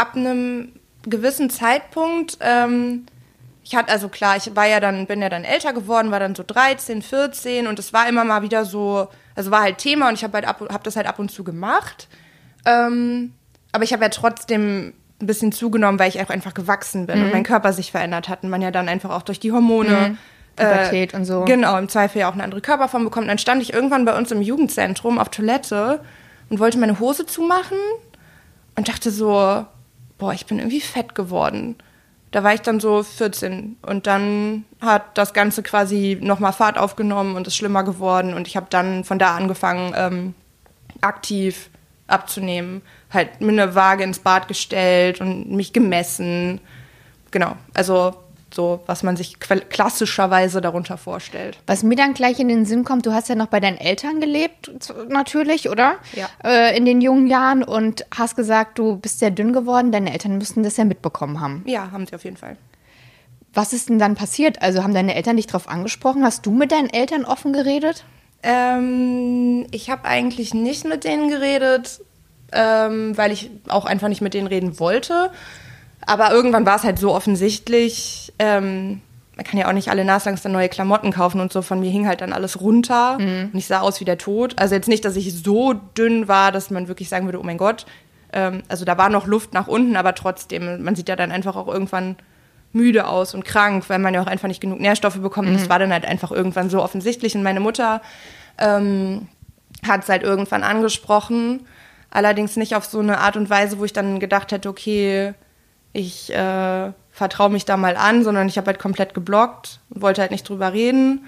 ab 0.00 0.16
einem 0.16 0.72
gewissen 1.02 1.50
Zeitpunkt, 1.50 2.38
ähm, 2.40 3.06
ich 3.62 3.76
hatte 3.76 3.92
also 3.92 4.08
klar, 4.08 4.36
ich 4.36 4.54
war 4.56 4.66
ja 4.66 4.80
dann, 4.80 5.06
bin 5.06 5.22
ja 5.22 5.28
dann 5.28 5.44
älter 5.44 5.72
geworden, 5.72 6.10
war 6.10 6.20
dann 6.20 6.34
so 6.34 6.42
13, 6.46 7.02
14 7.02 7.66
und 7.66 7.78
es 7.78 7.92
war 7.92 8.08
immer 8.08 8.24
mal 8.24 8.42
wieder 8.42 8.64
so, 8.64 9.08
also 9.34 9.50
war 9.50 9.62
halt 9.62 9.78
Thema 9.78 10.08
und 10.08 10.14
ich 10.14 10.24
habe 10.24 10.38
halt 10.38 10.46
hab 10.46 10.84
das 10.84 10.96
halt 10.96 11.06
ab 11.06 11.18
und 11.18 11.30
zu 11.30 11.44
gemacht. 11.44 12.08
Ähm, 12.64 13.32
aber 13.72 13.84
ich 13.84 13.92
habe 13.92 14.02
ja 14.02 14.08
trotzdem 14.08 14.94
ein 15.20 15.26
bisschen 15.26 15.52
zugenommen, 15.52 15.98
weil 15.98 16.08
ich 16.08 16.20
auch 16.20 16.30
einfach 16.30 16.54
gewachsen 16.54 17.06
bin 17.06 17.18
mhm. 17.18 17.24
und 17.26 17.32
mein 17.32 17.44
Körper 17.44 17.72
sich 17.72 17.92
verändert 17.92 18.28
hat 18.28 18.42
und 18.42 18.50
man 18.50 18.62
ja 18.62 18.70
dann 18.70 18.88
einfach 18.88 19.10
auch 19.10 19.22
durch 19.22 19.38
die 19.38 19.52
Hormone. 19.52 20.10
Mhm. 20.10 20.18
Pubertät 20.56 21.14
äh, 21.14 21.16
und 21.16 21.24
so. 21.24 21.44
Genau, 21.44 21.78
im 21.78 21.88
Zweifel 21.88 22.18
ja 22.18 22.28
auch 22.28 22.34
eine 22.34 22.42
andere 22.42 22.60
Körperform 22.60 23.04
bekommt. 23.04 23.28
dann 23.28 23.38
stand 23.38 23.62
ich 23.62 23.72
irgendwann 23.72 24.04
bei 24.04 24.16
uns 24.16 24.30
im 24.30 24.42
Jugendzentrum 24.42 25.18
auf 25.18 25.28
Toilette 25.28 26.00
und 26.50 26.58
wollte 26.58 26.76
meine 26.76 26.98
Hose 26.98 27.24
zumachen 27.24 27.78
und 28.76 28.88
dachte 28.88 29.10
so, 29.10 29.64
boah, 30.20 30.32
ich 30.32 30.46
bin 30.46 30.58
irgendwie 30.58 30.80
fett 30.80 31.14
geworden. 31.16 31.76
Da 32.30 32.44
war 32.44 32.54
ich 32.54 32.60
dann 32.60 32.78
so 32.78 33.02
14 33.02 33.78
und 33.82 34.06
dann 34.06 34.64
hat 34.80 35.18
das 35.18 35.32
Ganze 35.34 35.64
quasi 35.64 36.16
nochmal 36.20 36.52
Fahrt 36.52 36.78
aufgenommen 36.78 37.34
und 37.34 37.48
ist 37.48 37.56
schlimmer 37.56 37.82
geworden 37.82 38.34
und 38.34 38.46
ich 38.46 38.56
habe 38.56 38.68
dann 38.70 39.02
von 39.02 39.18
da 39.18 39.34
angefangen, 39.34 39.92
ähm, 39.96 40.34
aktiv 41.00 41.70
abzunehmen 42.06 42.82
halt 43.12 43.40
mir 43.40 43.52
eine 43.52 43.74
Waage 43.74 44.04
ins 44.04 44.20
Bad 44.20 44.48
gestellt 44.48 45.20
und 45.20 45.50
mich 45.50 45.72
gemessen. 45.72 46.60
Genau, 47.30 47.56
also 47.74 48.14
so, 48.54 48.80
was 48.86 49.02
man 49.02 49.16
sich 49.16 49.38
klassischerweise 49.38 50.60
darunter 50.60 50.96
vorstellt. 50.98 51.58
Was 51.66 51.82
mir 51.82 51.96
dann 51.96 52.14
gleich 52.14 52.38
in 52.40 52.48
den 52.48 52.64
Sinn 52.64 52.84
kommt, 52.84 53.06
du 53.06 53.12
hast 53.12 53.28
ja 53.28 53.34
noch 53.34 53.46
bei 53.46 53.60
deinen 53.60 53.78
Eltern 53.78 54.20
gelebt, 54.20 54.70
natürlich, 55.08 55.68
oder? 55.68 55.94
Ja. 56.12 56.28
Äh, 56.44 56.76
in 56.76 56.84
den 56.84 57.00
jungen 57.00 57.26
Jahren 57.26 57.62
und 57.62 58.04
hast 58.16 58.36
gesagt, 58.36 58.78
du 58.78 58.96
bist 58.96 59.18
sehr 59.18 59.30
dünn 59.30 59.52
geworden. 59.52 59.92
Deine 59.92 60.12
Eltern 60.12 60.38
müssten 60.38 60.62
das 60.62 60.76
ja 60.76 60.84
mitbekommen 60.84 61.40
haben. 61.40 61.62
Ja, 61.66 61.90
haben 61.90 62.06
sie 62.06 62.14
auf 62.14 62.24
jeden 62.24 62.36
Fall. 62.36 62.56
Was 63.52 63.72
ist 63.72 63.88
denn 63.88 63.98
dann 63.98 64.14
passiert? 64.14 64.62
Also 64.62 64.82
haben 64.82 64.94
deine 64.94 65.14
Eltern 65.14 65.36
dich 65.36 65.46
darauf 65.46 65.68
angesprochen? 65.68 66.24
Hast 66.24 66.46
du 66.46 66.52
mit 66.52 66.72
deinen 66.72 66.90
Eltern 66.90 67.24
offen 67.24 67.52
geredet? 67.52 68.04
Ähm, 68.42 69.66
ich 69.70 69.90
habe 69.90 70.04
eigentlich 70.04 70.54
nicht 70.54 70.84
mit 70.84 71.04
denen 71.04 71.28
geredet 71.28 72.00
ähm, 72.52 73.16
weil 73.16 73.32
ich 73.32 73.50
auch 73.68 73.84
einfach 73.84 74.08
nicht 74.08 74.20
mit 74.20 74.34
denen 74.34 74.46
reden 74.46 74.78
wollte. 74.78 75.30
Aber 76.10 76.32
irgendwann 76.32 76.66
war 76.66 76.76
es 76.76 76.84
halt 76.84 76.98
so 76.98 77.14
offensichtlich. 77.14 78.32
Ähm, 78.38 79.00
man 79.36 79.44
kann 79.44 79.58
ja 79.58 79.68
auch 79.68 79.72
nicht 79.72 79.90
alle 79.90 80.04
naslangs 80.04 80.42
dann 80.42 80.52
neue 80.52 80.68
Klamotten 80.68 81.12
kaufen 81.12 81.40
und 81.40 81.52
so. 81.52 81.62
Von 81.62 81.80
mir 81.80 81.90
hing 81.90 82.06
halt 82.06 82.20
dann 82.20 82.32
alles 82.32 82.60
runter 82.60 83.18
mhm. 83.18 83.50
und 83.52 83.58
ich 83.58 83.66
sah 83.66 83.80
aus 83.80 84.00
wie 84.00 84.04
der 84.04 84.18
Tod. 84.18 84.58
Also 84.58 84.74
jetzt 84.74 84.88
nicht, 84.88 85.04
dass 85.04 85.16
ich 85.16 85.32
so 85.32 85.72
dünn 85.72 86.28
war, 86.28 86.52
dass 86.52 86.70
man 86.70 86.88
wirklich 86.88 87.08
sagen 87.08 87.26
würde, 87.26 87.40
oh 87.40 87.44
mein 87.44 87.58
Gott. 87.58 87.86
Ähm, 88.32 88.62
also 88.68 88.84
da 88.84 88.98
war 88.98 89.08
noch 89.08 89.26
Luft 89.26 89.54
nach 89.54 89.68
unten, 89.68 89.96
aber 89.96 90.14
trotzdem, 90.14 90.82
man 90.82 90.96
sieht 90.96 91.08
ja 91.08 91.16
dann 91.16 91.30
einfach 91.30 91.56
auch 91.56 91.68
irgendwann 91.68 92.16
müde 92.72 93.06
aus 93.06 93.34
und 93.34 93.44
krank, 93.44 93.84
weil 93.88 93.98
man 93.98 94.14
ja 94.14 94.22
auch 94.22 94.26
einfach 94.26 94.48
nicht 94.48 94.60
genug 94.60 94.80
Nährstoffe 94.80 95.18
bekommt. 95.18 95.48
Mhm. 95.48 95.54
Und 95.54 95.60
das 95.60 95.70
war 95.70 95.78
dann 95.78 95.92
halt 95.92 96.04
einfach 96.04 96.30
irgendwann 96.30 96.70
so 96.70 96.82
offensichtlich. 96.82 97.34
Und 97.34 97.42
meine 97.42 97.60
Mutter 97.60 98.02
ähm, 98.58 99.28
hat 99.86 100.02
es 100.02 100.08
halt 100.08 100.22
irgendwann 100.22 100.62
angesprochen 100.64 101.60
Allerdings 102.10 102.56
nicht 102.56 102.74
auf 102.74 102.84
so 102.84 102.98
eine 102.98 103.18
Art 103.18 103.36
und 103.36 103.50
Weise, 103.50 103.78
wo 103.78 103.84
ich 103.84 103.92
dann 103.92 104.18
gedacht 104.18 104.50
hätte, 104.50 104.68
okay, 104.68 105.34
ich 105.92 106.32
äh, 106.32 106.92
vertraue 107.10 107.50
mich 107.50 107.64
da 107.64 107.76
mal 107.76 107.96
an, 107.96 108.24
sondern 108.24 108.48
ich 108.48 108.56
habe 108.56 108.68
halt 108.68 108.78
komplett 108.78 109.14
geblockt 109.14 109.80
und 109.90 110.02
wollte 110.02 110.20
halt 110.20 110.30
nicht 110.30 110.48
drüber 110.48 110.72
reden. 110.72 111.26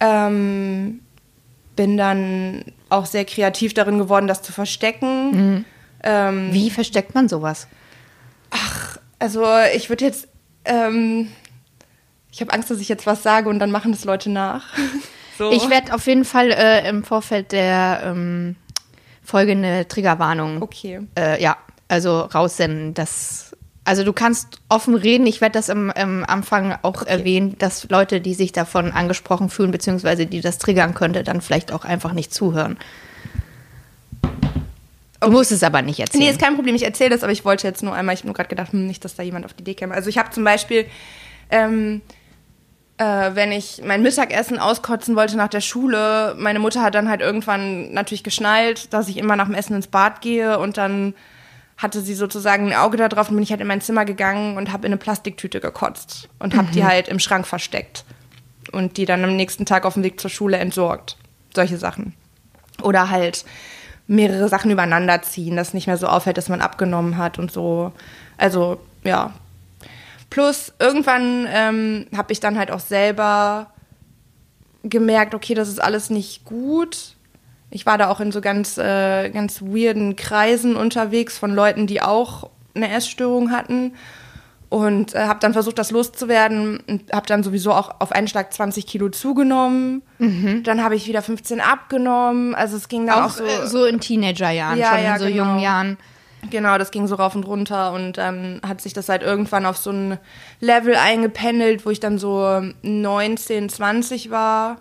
Ähm, 0.00 1.00
bin 1.76 1.96
dann 1.96 2.64
auch 2.88 3.06
sehr 3.06 3.24
kreativ 3.24 3.74
darin 3.74 3.98
geworden, 3.98 4.26
das 4.26 4.42
zu 4.42 4.52
verstecken. 4.52 5.30
Mhm. 5.30 5.64
Ähm, 6.02 6.52
Wie 6.52 6.70
versteckt 6.70 7.14
man 7.14 7.28
sowas? 7.28 7.68
Ach, 8.50 8.98
also 9.18 9.46
ich 9.74 9.88
würde 9.88 10.04
jetzt, 10.04 10.28
ähm, 10.64 11.28
ich 12.30 12.40
habe 12.40 12.52
Angst, 12.52 12.70
dass 12.70 12.80
ich 12.80 12.88
jetzt 12.88 13.06
was 13.06 13.22
sage 13.22 13.48
und 13.48 13.58
dann 13.58 13.70
machen 13.70 13.92
das 13.92 14.04
Leute 14.04 14.30
nach. 14.30 14.66
so. 15.38 15.50
Ich 15.52 15.70
werde 15.70 15.94
auf 15.94 16.06
jeden 16.06 16.24
Fall 16.24 16.50
äh, 16.50 16.88
im 16.88 17.04
Vorfeld 17.04 17.52
der 17.52 18.02
ähm, 18.04 18.56
Folge 19.22 19.52
eine 19.52 19.86
Triggerwarnung. 19.86 20.62
Okay. 20.62 21.00
Äh, 21.16 21.40
ja, 21.42 21.56
also 21.88 22.20
raussenden, 22.20 22.94
dass 22.94 23.51
also 23.84 24.04
du 24.04 24.12
kannst 24.12 24.60
offen 24.68 24.94
reden. 24.94 25.26
Ich 25.26 25.40
werde 25.40 25.54
das 25.54 25.68
am, 25.68 25.90
am 25.90 26.24
Anfang 26.24 26.76
auch 26.82 27.02
okay. 27.02 27.10
erwähnen, 27.10 27.56
dass 27.58 27.88
Leute, 27.88 28.20
die 28.20 28.34
sich 28.34 28.52
davon 28.52 28.92
angesprochen 28.92 29.48
fühlen, 29.48 29.72
beziehungsweise 29.72 30.26
die 30.26 30.40
das 30.40 30.58
triggern 30.58 30.94
könnte, 30.94 31.24
dann 31.24 31.40
vielleicht 31.40 31.72
auch 31.72 31.84
einfach 31.84 32.12
nicht 32.12 32.32
zuhören. 32.32 32.78
Du 34.22 35.28
okay. 35.28 35.36
musst 35.36 35.52
es 35.52 35.62
aber 35.62 35.82
nicht 35.82 36.00
erzählen. 36.00 36.24
Nee, 36.24 36.30
ist 36.30 36.40
kein 36.40 36.54
Problem. 36.54 36.74
Ich 36.74 36.84
erzähle 36.84 37.10
das, 37.10 37.22
aber 37.22 37.32
ich 37.32 37.44
wollte 37.44 37.66
jetzt 37.66 37.82
nur 37.82 37.94
einmal, 37.94 38.14
ich 38.14 38.20
habe 38.20 38.28
nur 38.28 38.34
gerade 38.34 38.48
gedacht, 38.48 38.72
hm, 38.72 38.86
nicht, 38.86 39.04
dass 39.04 39.14
da 39.14 39.22
jemand 39.22 39.44
auf 39.44 39.52
die 39.52 39.62
Idee 39.62 39.74
käme. 39.74 39.94
Also 39.94 40.08
ich 40.08 40.18
habe 40.18 40.30
zum 40.30 40.44
Beispiel, 40.44 40.86
ähm, 41.50 42.02
äh, 42.98 43.30
wenn 43.34 43.52
ich 43.52 43.82
mein 43.84 44.02
Mittagessen 44.02 44.58
auskotzen 44.58 45.16
wollte 45.16 45.36
nach 45.36 45.48
der 45.48 45.60
Schule, 45.60 46.34
meine 46.38 46.58
Mutter 46.58 46.82
hat 46.82 46.94
dann 46.94 47.08
halt 47.08 47.20
irgendwann 47.20 47.92
natürlich 47.92 48.22
geschnallt, 48.22 48.92
dass 48.92 49.08
ich 49.08 49.16
immer 49.16 49.34
nach 49.36 49.46
dem 49.46 49.54
Essen 49.54 49.74
ins 49.74 49.86
Bad 49.88 50.20
gehe 50.20 50.58
und 50.58 50.76
dann 50.76 51.14
hatte 51.82 52.00
sie 52.00 52.14
sozusagen 52.14 52.68
ein 52.68 52.78
Auge 52.78 52.96
darauf 52.96 53.28
und 53.28 53.36
bin 53.36 53.42
ich 53.42 53.50
halt 53.50 53.60
in 53.60 53.66
mein 53.66 53.80
Zimmer 53.80 54.04
gegangen 54.04 54.56
und 54.56 54.72
habe 54.72 54.86
in 54.86 54.92
eine 54.92 54.98
Plastiktüte 54.98 55.60
gekotzt 55.60 56.28
und 56.38 56.54
habe 56.54 56.68
mhm. 56.68 56.72
die 56.72 56.84
halt 56.84 57.08
im 57.08 57.18
Schrank 57.18 57.46
versteckt 57.46 58.04
und 58.70 58.96
die 58.96 59.04
dann 59.04 59.24
am 59.24 59.36
nächsten 59.36 59.66
Tag 59.66 59.84
auf 59.84 59.94
dem 59.94 60.04
Weg 60.04 60.20
zur 60.20 60.30
Schule 60.30 60.58
entsorgt. 60.58 61.16
Solche 61.54 61.76
Sachen. 61.76 62.14
Oder 62.82 63.10
halt 63.10 63.44
mehrere 64.06 64.48
Sachen 64.48 64.70
übereinander 64.70 65.22
ziehen, 65.22 65.56
dass 65.56 65.74
nicht 65.74 65.86
mehr 65.86 65.96
so 65.96 66.06
auffällt, 66.06 66.38
dass 66.38 66.48
man 66.48 66.60
abgenommen 66.60 67.16
hat 67.16 67.38
und 67.38 67.50
so. 67.50 67.92
Also, 68.38 68.80
ja. 69.04 69.32
Plus, 70.30 70.72
irgendwann 70.78 71.46
ähm, 71.50 72.06
habe 72.16 72.32
ich 72.32 72.40
dann 72.40 72.58
halt 72.58 72.70
auch 72.70 72.80
selber 72.80 73.70
gemerkt, 74.82 75.34
okay, 75.34 75.54
das 75.54 75.68
ist 75.68 75.82
alles 75.82 76.10
nicht 76.10 76.44
gut 76.44 77.16
ich 77.72 77.86
war 77.86 77.98
da 77.98 78.08
auch 78.08 78.20
in 78.20 78.32
so 78.32 78.40
ganz, 78.40 78.78
äh, 78.78 79.30
ganz 79.30 79.62
weirden 79.62 80.14
Kreisen 80.14 80.76
unterwegs 80.76 81.38
von 81.38 81.54
Leuten, 81.54 81.86
die 81.86 82.02
auch 82.02 82.50
eine 82.74 82.92
Essstörung 82.92 83.50
hatten. 83.50 83.94
Und 84.68 85.14
äh, 85.14 85.24
habe 85.26 85.38
dann 85.40 85.52
versucht, 85.52 85.78
das 85.78 85.90
loszuwerden 85.90 86.80
und 86.86 87.12
habe 87.12 87.26
dann 87.26 87.42
sowieso 87.42 87.72
auch 87.72 88.00
auf 88.00 88.10
einen 88.10 88.26
Schlag 88.26 88.54
20 88.54 88.86
Kilo 88.86 89.10
zugenommen. 89.10 90.02
Mhm. 90.18 90.62
Dann 90.62 90.82
habe 90.82 90.96
ich 90.96 91.06
wieder 91.06 91.20
15 91.20 91.60
abgenommen. 91.60 92.54
Also 92.54 92.78
es 92.78 92.88
ging 92.88 93.06
dann 93.06 93.20
auch, 93.20 93.24
auch 93.24 93.30
so, 93.30 93.44
äh, 93.44 93.66
so 93.66 93.84
in 93.84 94.00
Teenagerjahren, 94.00 94.78
ja, 94.78 94.94
schon 94.94 95.04
ja, 95.04 95.14
in 95.14 95.20
so 95.20 95.26
genau. 95.26 95.36
jungen 95.36 95.58
Jahren. 95.58 95.98
Genau, 96.50 96.76
das 96.78 96.90
ging 96.90 97.06
so 97.06 97.14
rauf 97.14 97.34
und 97.36 97.44
runter 97.44 97.92
und 97.92 98.18
dann 98.18 98.60
hat 98.66 98.80
sich 98.80 98.92
das 98.92 99.08
halt 99.08 99.22
irgendwann 99.22 99.64
auf 99.64 99.76
so 99.76 99.90
ein 99.90 100.18
Level 100.58 100.96
eingependelt, 100.96 101.86
wo 101.86 101.90
ich 101.90 102.00
dann 102.00 102.18
so 102.18 102.62
19, 102.82 103.68
20 103.68 104.30
war. 104.30 104.78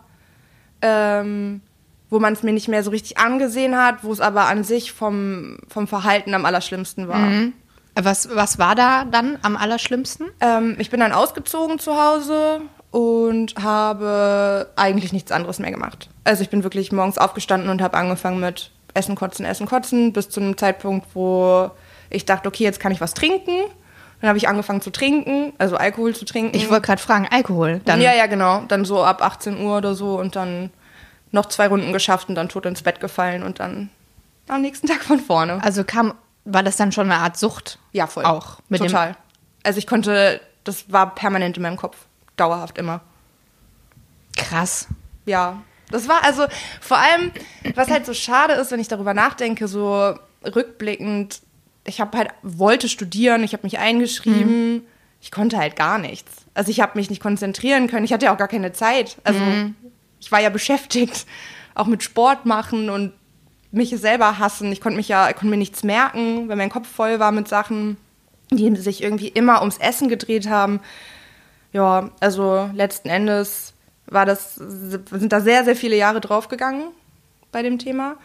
Ähm, 0.82 1.62
wo 2.12 2.20
man 2.20 2.34
es 2.34 2.44
mir 2.44 2.52
nicht 2.52 2.68
mehr 2.68 2.84
so 2.84 2.92
richtig 2.92 3.18
angesehen 3.18 3.76
hat, 3.76 4.04
wo 4.04 4.12
es 4.12 4.20
aber 4.20 4.46
an 4.46 4.64
sich 4.64 4.92
vom, 4.92 5.58
vom 5.70 5.88
Verhalten 5.88 6.36
am 6.36 6.46
allerschlimmsten 6.46 7.08
war. 7.08 7.18
Mhm. 7.18 7.54
Was, 7.96 8.36
was 8.36 8.60
war 8.60 8.76
da 8.76 9.06
dann 9.06 9.40
am 9.42 9.58
allerschlimmsten? 9.58 10.28
Ähm, 10.42 10.76
ich 10.78 10.90
bin 10.90 11.00
dann 11.00 11.14
ausgezogen 11.14 11.80
zu 11.80 11.96
Hause 12.02 12.62
und 12.92 13.56
habe 13.62 14.70
eigentlich 14.76 15.14
nichts 15.14 15.32
anderes 15.32 15.60
mehr 15.60 15.72
gemacht. 15.72 16.10
Also 16.26 16.44
ich 16.44 16.50
bin 16.50 16.64
wirklich 16.64 16.92
morgens 16.92 17.18
aufgestanden 17.18 17.70
und 17.70 17.82
habe 17.82 17.98
angefangen 17.98 18.42
mit 18.42 18.72
Essen, 18.94 19.16
Kotzen, 19.16 19.46
Essen, 19.46 19.66
Kotzen, 19.66 20.12
bis 20.12 20.30
zu 20.30 20.42
einem 20.42 20.58
Zeitpunkt, 20.58 21.08
wo 21.14 21.72
ich 22.10 22.26
dachte, 22.26 22.50
okay, 22.50 22.66
jetzt 22.66 22.82
kann 22.82 22.92
ich 22.92 23.00
was 23.00 23.14
trinken. 23.14 23.56
Dann 24.20 24.28
habe 24.28 24.38
ich 24.38 24.50
angefangen 24.50 24.82
zu 24.82 24.92
trinken, 24.92 25.54
also 25.58 25.78
Alkohol 25.78 26.14
zu 26.14 26.26
trinken. 26.26 26.56
Ich 26.56 26.70
wollte 26.70 26.86
gerade 26.86 27.02
fragen, 27.02 27.28
Alkohol? 27.32 27.82
Dann 27.86 28.02
ja, 28.02 28.14
ja, 28.14 28.28
genau. 28.28 28.64
Dann 28.68 28.84
so 28.84 29.04
ab 29.04 29.24
18 29.24 29.62
Uhr 29.62 29.78
oder 29.78 29.96
so 29.96 30.20
und 30.20 30.36
dann 30.36 30.72
noch 31.32 31.48
zwei 31.48 31.68
Runden 31.68 31.94
geschafft 31.94 32.30
und 32.30 32.36
dann 32.36 32.50
tot 32.50 32.66
ins 32.66 32.82
Bett 32.82 33.00
gefallen 33.00 33.44
und 33.44 33.60
dann 33.60 33.90
am 34.48 34.62
nächsten 34.62 34.88
Tag 34.88 35.04
von 35.04 35.20
vorne. 35.20 35.64
Also 35.64 35.84
kam, 35.84 36.14
war 36.46 36.64
das 36.64 36.76
dann 36.76 36.92
schon 36.92 37.12
eine 37.12 37.22
Art 37.22 37.38
Sucht? 37.38 37.80
Ja, 37.94 38.08
voll. 38.08 38.26
Auch. 38.26 38.60
Mit 38.70 38.82
Total. 38.82 39.16
also 39.64 39.78
ich 39.78 39.88
konnte, 39.88 40.42
das 40.64 40.92
war 40.92 41.16
permanent 41.16 41.58
in 41.58 41.64
meinem 41.64 41.78
Kopf. 41.78 41.98
Dauerhaft 42.38 42.78
immer. 42.78 43.02
Krass. 44.36 44.88
Ja. 45.26 45.62
Das 45.90 46.08
war 46.08 46.24
also 46.24 46.46
vor 46.80 46.98
allem, 46.98 47.32
was 47.76 47.90
halt 47.90 48.06
so 48.06 48.14
schade 48.14 48.54
ist, 48.54 48.72
wenn 48.72 48.80
ich 48.80 48.88
darüber 48.88 49.14
nachdenke, 49.14 49.68
so 49.68 50.16
rückblickend, 50.44 51.42
ich 51.86 52.00
habe 52.00 52.18
halt, 52.18 52.30
wollte 52.42 52.88
studieren, 52.88 53.44
ich 53.44 53.54
habe 53.54 53.64
mich 53.64 53.78
eingeschrieben, 53.78 54.74
mhm. 54.74 54.82
ich 55.22 55.32
konnte 55.32 55.58
halt 55.58 55.76
gar 55.76 55.98
nichts. 55.98 56.46
Also 56.54 56.72
ich 56.72 56.80
habe 56.80 56.98
mich 56.98 57.10
nicht 57.10 57.22
konzentrieren 57.22 57.88
können, 57.88 58.06
ich 58.06 58.14
hatte 58.14 58.26
ja 58.26 58.34
auch 58.34 58.38
gar 58.38 58.48
keine 58.48 58.72
Zeit. 58.72 59.18
Also 59.24 59.40
mhm 59.40 59.76
ich 60.22 60.32
war 60.32 60.40
ja 60.40 60.50
beschäftigt, 60.50 61.26
auch 61.76 61.88
mit 61.88 62.04
Sport 62.04 62.46
machen 62.46 62.90
und 62.90 63.12
mich 63.72 63.90
selber 63.90 64.38
hassen. 64.40 64.72
Ich 64.72 64.82
konnte 64.82 64.98
mich 64.98 65.08
ja, 65.08 65.32
konnte 65.34 65.48
mir 65.48 65.58
nichts 65.58 65.84
merken, 65.84 66.48
weil 66.48 66.56
mein 66.56 66.70
Kopf 66.70 66.88
voll 66.88 67.20
war 67.20 67.32
mit 67.32 67.48
Sachen, 67.48 67.98
die 68.52 68.76
sich 68.78 69.04
irgendwie 69.04 69.30
immer 69.30 69.60
ums 69.60 69.78
Essen 69.78 70.10
gedreht 70.10 70.50
haben. 70.50 70.80
Ja, 71.74 72.12
also 72.20 72.70
letzten 72.74 73.10
Endes 73.10 73.74
war 74.08 74.26
das, 74.26 74.56
sind 74.56 75.32
da 75.32 75.40
sehr, 75.40 75.64
sehr 75.64 75.76
viele 75.76 75.96
Jahre 75.96 76.22
draufgegangen 76.22 76.84
bei 77.52 77.64
dem 77.64 77.80
Thema. 77.80 78.16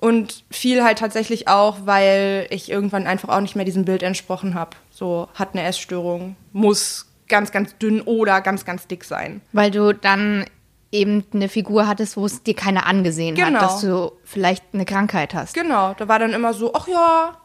Und 0.00 0.44
viel 0.50 0.84
halt 0.84 0.98
tatsächlich 0.98 1.48
auch, 1.48 1.78
weil 1.84 2.46
ich 2.50 2.70
irgendwann 2.70 3.06
einfach 3.06 3.30
auch 3.30 3.40
nicht 3.40 3.56
mehr 3.56 3.64
diesem 3.64 3.84
Bild 3.84 4.02
entsprochen 4.02 4.54
habe. 4.54 4.76
So 4.90 5.28
hat 5.34 5.50
eine 5.52 5.64
Essstörung, 5.64 6.36
muss 6.52 7.06
ganz, 7.28 7.50
ganz 7.52 7.76
dünn 7.78 8.00
oder 8.00 8.40
ganz, 8.40 8.64
ganz 8.64 8.86
dick 8.86 9.04
sein. 9.04 9.40
Weil 9.52 9.70
du 9.70 9.92
dann 9.92 10.44
eben 10.90 11.24
eine 11.32 11.48
Figur 11.48 11.86
hattest, 11.86 12.16
wo 12.16 12.24
es 12.24 12.42
dir 12.42 12.54
keiner 12.54 12.86
angesehen 12.86 13.34
genau. 13.34 13.60
hat, 13.60 13.62
dass 13.62 13.80
du 13.80 14.12
vielleicht 14.24 14.64
eine 14.72 14.84
Krankheit 14.84 15.34
hast. 15.34 15.54
Genau, 15.54 15.94
da 15.94 16.08
war 16.08 16.18
dann 16.18 16.32
immer 16.32 16.54
so, 16.54 16.72
ach 16.74 16.88
ja, 16.88 17.36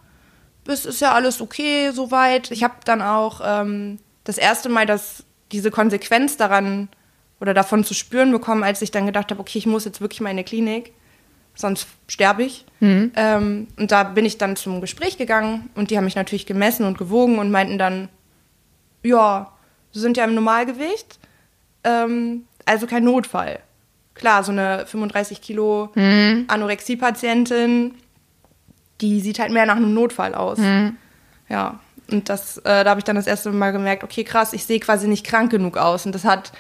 es 0.66 0.86
ist 0.86 1.02
ja 1.02 1.14
alles 1.14 1.42
okay 1.42 1.92
soweit. 1.92 2.52
Ich 2.52 2.64
habe 2.64 2.76
dann 2.86 3.02
auch 3.02 3.42
ähm, 3.44 4.00
das 4.24 4.38
erste 4.38 4.70
Mal 4.70 4.86
dass 4.86 5.26
diese 5.52 5.72
Konsequenz 5.72 6.38
daran 6.38 6.90
oder 7.40 7.54
davon 7.54 7.84
zu 7.84 7.94
spüren 7.94 8.32
bekommen, 8.32 8.64
als 8.64 8.82
ich 8.82 8.92
dann 8.92 9.06
gedacht 9.06 9.30
habe, 9.32 9.42
okay, 9.42 9.58
ich 9.58 9.66
muss 9.66 9.86
jetzt 9.86 10.00
wirklich 10.00 10.22
mal 10.22 10.30
in 10.30 10.38
eine 10.38 10.46
Klinik, 10.46 10.94
sonst 11.54 11.88
sterbe 12.08 12.44
ich. 12.44 12.66
Mhm. 12.80 13.12
Ähm, 13.16 13.68
und 13.78 13.92
da 13.92 14.04
bin 14.04 14.26
ich 14.26 14.38
dann 14.38 14.56
zum 14.56 14.80
Gespräch 14.80 15.18
gegangen 15.18 15.70
und 15.76 15.92
die 15.92 15.98
haben 15.98 16.06
mich 16.06 16.16
natürlich 16.16 16.46
gemessen 16.46 16.86
und 16.86 16.98
gewogen 16.98 17.40
und 17.40 17.52
meinten 17.52 17.78
dann, 17.78 18.10
ja, 19.04 19.52
Sie 19.94 20.00
sind 20.00 20.18
ja 20.18 20.26
im 20.26 20.34
Normalgewicht. 20.34 21.20
Ähm, 21.84 22.46
also 22.66 22.88
kein 22.88 23.04
Notfall. 23.04 23.60
Klar, 24.14 24.44
so 24.44 24.52
eine 24.52 24.86
35 24.86 25.42
Kilo 25.42 25.90
mhm. 25.96 26.46
Anorexie-Patientin, 26.48 27.96
die 29.02 29.20
sieht 29.22 29.40
halt 29.40 29.52
mehr 29.52 29.66
nach 29.66 29.76
einem 29.76 29.94
Notfall 29.94 30.36
aus. 30.36 30.60
Mhm. 30.60 30.98
Ja, 31.50 31.80
und 32.12 32.30
das, 32.30 32.58
äh, 32.60 32.84
da 32.84 32.90
habe 32.92 33.00
ich 33.00 33.04
dann 33.04 33.16
das 33.16 33.28
erste 33.28 33.52
Mal 33.52 33.72
gemerkt, 33.72 34.04
okay, 34.04 34.24
krass, 34.24 34.54
ich 34.54 34.66
sehe 34.66 34.80
quasi 34.80 35.08
nicht 35.08 35.26
krank 35.26 35.52
genug 35.52 35.78
aus. 35.78 36.06
Und 36.06 36.14
das 36.14 36.26
hat 36.26 36.52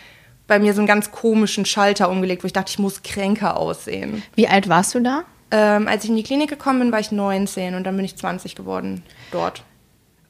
bei 0.47 0.59
mir 0.59 0.73
so 0.73 0.81
einen 0.81 0.87
ganz 0.87 1.11
komischen 1.11 1.65
Schalter 1.65 2.09
umgelegt, 2.09 2.43
wo 2.43 2.47
ich 2.47 2.53
dachte, 2.53 2.71
ich 2.71 2.79
muss 2.79 3.03
kränker 3.03 3.57
aussehen. 3.57 4.23
Wie 4.35 4.47
alt 4.47 4.67
warst 4.67 4.95
du 4.95 4.99
da? 4.99 5.23
Ähm, 5.51 5.87
als 5.87 6.03
ich 6.03 6.09
in 6.09 6.15
die 6.15 6.23
Klinik 6.23 6.49
gekommen 6.49 6.79
bin, 6.79 6.91
war 6.91 6.99
ich 6.99 7.11
19 7.11 7.75
und 7.75 7.83
dann 7.83 7.95
bin 7.95 8.05
ich 8.05 8.15
20 8.15 8.55
geworden 8.55 9.03
dort. 9.31 9.63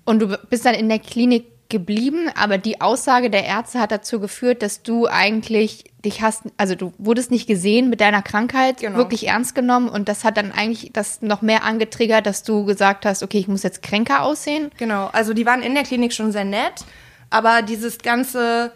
Und 0.05 0.19
du 0.19 0.37
bist 0.49 0.65
dann 0.65 0.75
in 0.75 0.89
der 0.89 0.99
Klinik 0.99 1.45
geblieben, 1.73 2.29
aber 2.35 2.57
die 2.57 2.79
Aussage 2.79 3.29
der 3.29 3.43
Ärzte 3.43 3.79
hat 3.79 3.91
dazu 3.91 4.19
geführt, 4.19 4.61
dass 4.61 4.83
du 4.83 5.07
eigentlich 5.07 5.91
dich 6.05 6.21
hast, 6.21 6.43
also 6.55 6.75
du 6.75 6.93
wurdest 6.99 7.31
nicht 7.31 7.47
gesehen 7.47 7.89
mit 7.89 7.99
deiner 7.99 8.21
Krankheit, 8.21 8.81
genau. 8.81 8.97
wirklich 8.97 9.27
ernst 9.27 9.55
genommen 9.55 9.89
und 9.89 10.07
das 10.07 10.23
hat 10.23 10.37
dann 10.37 10.51
eigentlich 10.51 10.91
das 10.93 11.21
noch 11.21 11.41
mehr 11.41 11.63
angetriggert, 11.63 12.27
dass 12.27 12.43
du 12.43 12.63
gesagt 12.63 13.05
hast, 13.05 13.23
okay, 13.23 13.39
ich 13.39 13.47
muss 13.47 13.63
jetzt 13.63 13.81
kränker 13.81 14.21
aussehen. 14.21 14.69
Genau, 14.77 15.09
also 15.11 15.33
die 15.33 15.45
waren 15.45 15.63
in 15.63 15.73
der 15.73 15.83
Klinik 15.83 16.13
schon 16.13 16.31
sehr 16.31 16.45
nett, 16.45 16.85
aber 17.31 17.63
dieses 17.63 17.97
ganze 17.97 18.71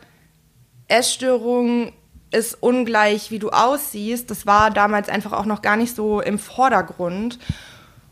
Essstörung 0.87 1.93
ist 2.31 2.61
ungleich, 2.61 3.29
wie 3.29 3.39
du 3.39 3.51
aussiehst, 3.51 4.31
das 4.31 4.47
war 4.47 4.71
damals 4.71 5.07
einfach 5.07 5.33
auch 5.33 5.45
noch 5.45 5.61
gar 5.61 5.77
nicht 5.77 5.95
so 5.95 6.19
im 6.19 6.39
Vordergrund. 6.39 7.37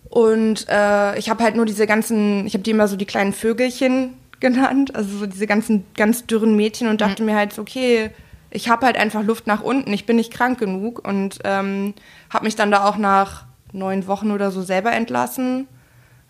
Und 0.09 0.67
äh, 0.69 1.17
ich 1.17 1.29
habe 1.29 1.43
halt 1.43 1.55
nur 1.55 1.65
diese 1.65 1.87
ganzen, 1.87 2.45
ich 2.47 2.53
habe 2.53 2.63
die 2.63 2.71
immer 2.71 2.87
so 2.87 2.95
die 2.95 3.05
kleinen 3.05 3.33
Vögelchen 3.33 4.13
genannt, 4.45 4.95
also 4.95 5.17
so 5.17 5.25
diese 5.25 5.47
ganzen 5.47 5.85
ganz 5.97 6.27
dürren 6.27 6.55
Mädchen 6.55 6.87
und 6.87 7.01
dachte 7.01 7.23
mhm. 7.23 7.29
mir 7.29 7.35
halt, 7.35 7.57
okay, 7.57 8.11
ich 8.51 8.69
habe 8.69 8.85
halt 8.85 8.95
einfach 8.95 9.23
Luft 9.23 9.47
nach 9.47 9.61
unten, 9.61 9.91
ich 9.91 10.05
bin 10.05 10.17
nicht 10.17 10.31
krank 10.31 10.59
genug 10.59 11.05
und 11.05 11.39
ähm, 11.43 11.95
habe 12.29 12.45
mich 12.45 12.55
dann 12.55 12.69
da 12.69 12.85
auch 12.85 12.97
nach 12.97 13.45
neun 13.73 14.05
Wochen 14.05 14.29
oder 14.29 14.51
so 14.51 14.61
selber 14.61 14.91
entlassen. 14.91 15.67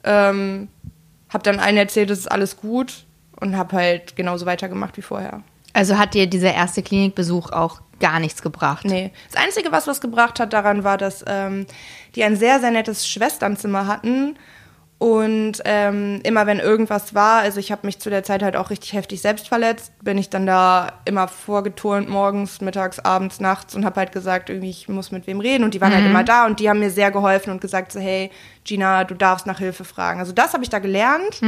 Ähm, 0.05 0.69
habe 1.27 1.43
dann 1.43 1.59
allen 1.59 1.75
erzählt, 1.75 2.09
es 2.09 2.19
ist 2.19 2.31
alles 2.31 2.55
gut 2.55 3.05
und 3.41 3.57
habe 3.57 3.75
halt 3.75 4.15
genauso 4.15 4.45
weitergemacht 4.45 4.95
wie 4.95 5.01
vorher. 5.01 5.41
Also 5.73 5.97
hat 5.97 6.13
dir 6.13 6.27
dieser 6.27 6.53
erste 6.53 6.81
Klinikbesuch 6.81 7.51
auch 7.51 7.81
gar 7.99 8.21
nichts 8.21 8.41
gebracht? 8.41 8.85
Nee. 8.85 9.11
Das 9.29 9.43
Einzige, 9.43 9.73
was 9.73 9.87
was 9.87 9.99
gebracht 9.99 10.39
hat 10.39 10.53
daran, 10.53 10.85
war, 10.85 10.97
dass 10.97 11.25
ähm, 11.27 11.65
die 12.15 12.23
ein 12.23 12.37
sehr, 12.37 12.61
sehr 12.61 12.71
nettes 12.71 13.09
Schwesternzimmer 13.09 13.87
hatten. 13.87 14.37
Und 14.97 15.61
ähm, 15.65 16.21
immer 16.23 16.47
wenn 16.47 16.59
irgendwas 16.59 17.13
war, 17.13 17.41
also 17.41 17.59
ich 17.59 17.71
habe 17.71 17.85
mich 17.85 17.99
zu 17.99 18.09
der 18.09 18.23
Zeit 18.23 18.41
halt 18.41 18.55
auch 18.55 18.69
richtig 18.69 18.93
heftig 18.93 19.21
selbst 19.21 19.47
verletzt, 19.47 19.91
bin 20.01 20.17
ich 20.17 20.29
dann 20.29 20.45
da 20.45 20.93
immer 21.03 21.27
vorgeturnt, 21.27 22.07
morgens, 22.07 22.61
mittags, 22.61 22.99
abends, 22.99 23.41
nachts 23.41 23.75
und 23.75 23.83
habe 23.83 23.99
halt 23.99 24.13
gesagt, 24.13 24.49
irgendwie, 24.49 24.69
ich 24.69 24.87
muss 24.87 25.11
mit 25.11 25.27
wem 25.27 25.41
reden. 25.41 25.65
Und 25.65 25.73
die 25.73 25.81
waren 25.81 25.93
halt 25.93 26.05
immer 26.05 26.23
da 26.23 26.45
und 26.45 26.61
die 26.61 26.69
haben 26.69 26.79
mir 26.79 26.91
sehr 26.91 27.11
geholfen 27.11 27.51
und 27.51 27.59
gesagt 27.59 27.91
so, 27.91 27.99
hey, 27.99 28.31
Gina, 28.63 29.03
du 29.03 29.15
darfst 29.15 29.45
nach 29.45 29.59
Hilfe 29.59 29.83
fragen. 29.83 30.19
Also 30.21 30.31
das 30.31 30.53
habe 30.53 30.63
ich 30.63 30.69
da 30.69 30.79
gelernt, 30.79 31.41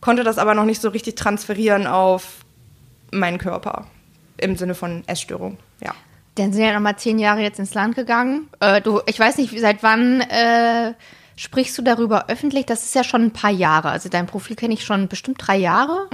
konnte 0.00 0.24
das 0.24 0.38
aber 0.38 0.54
noch 0.54 0.64
nicht 0.64 0.82
so 0.82 0.88
richtig 0.88 1.14
transferieren 1.14 1.86
auf 1.86 2.44
meinen 3.12 3.38
Körper 3.38 3.86
im 4.38 4.56
Sinne 4.56 4.74
von 4.74 5.04
Essstörung, 5.06 5.58
ja. 5.80 5.92
Dann 6.34 6.52
sind 6.52 6.64
ja 6.64 6.72
nochmal 6.72 6.96
zehn 6.96 7.18
Jahre 7.18 7.42
jetzt 7.42 7.58
ins 7.58 7.74
Land 7.74 7.94
gegangen. 7.94 8.48
Äh, 8.58 8.80
du, 8.80 9.02
ich 9.06 9.20
weiß 9.20 9.36
nicht, 9.36 9.58
seit 9.60 9.82
wann 9.82 10.22
äh, 10.22 10.94
sprichst 11.36 11.76
du 11.78 11.82
darüber 11.82 12.28
öffentlich? 12.28 12.66
Das 12.66 12.84
ist 12.84 12.94
ja 12.94 13.04
schon 13.04 13.22
ein 13.22 13.30
paar 13.32 13.50
Jahre. 13.50 13.90
Also 13.90 14.08
dein 14.08 14.26
Profil 14.26 14.56
kenne 14.56 14.74
ich 14.74 14.84
schon 14.84 15.08
bestimmt 15.08 15.38
drei 15.40 15.56
Jahre. 15.56 16.08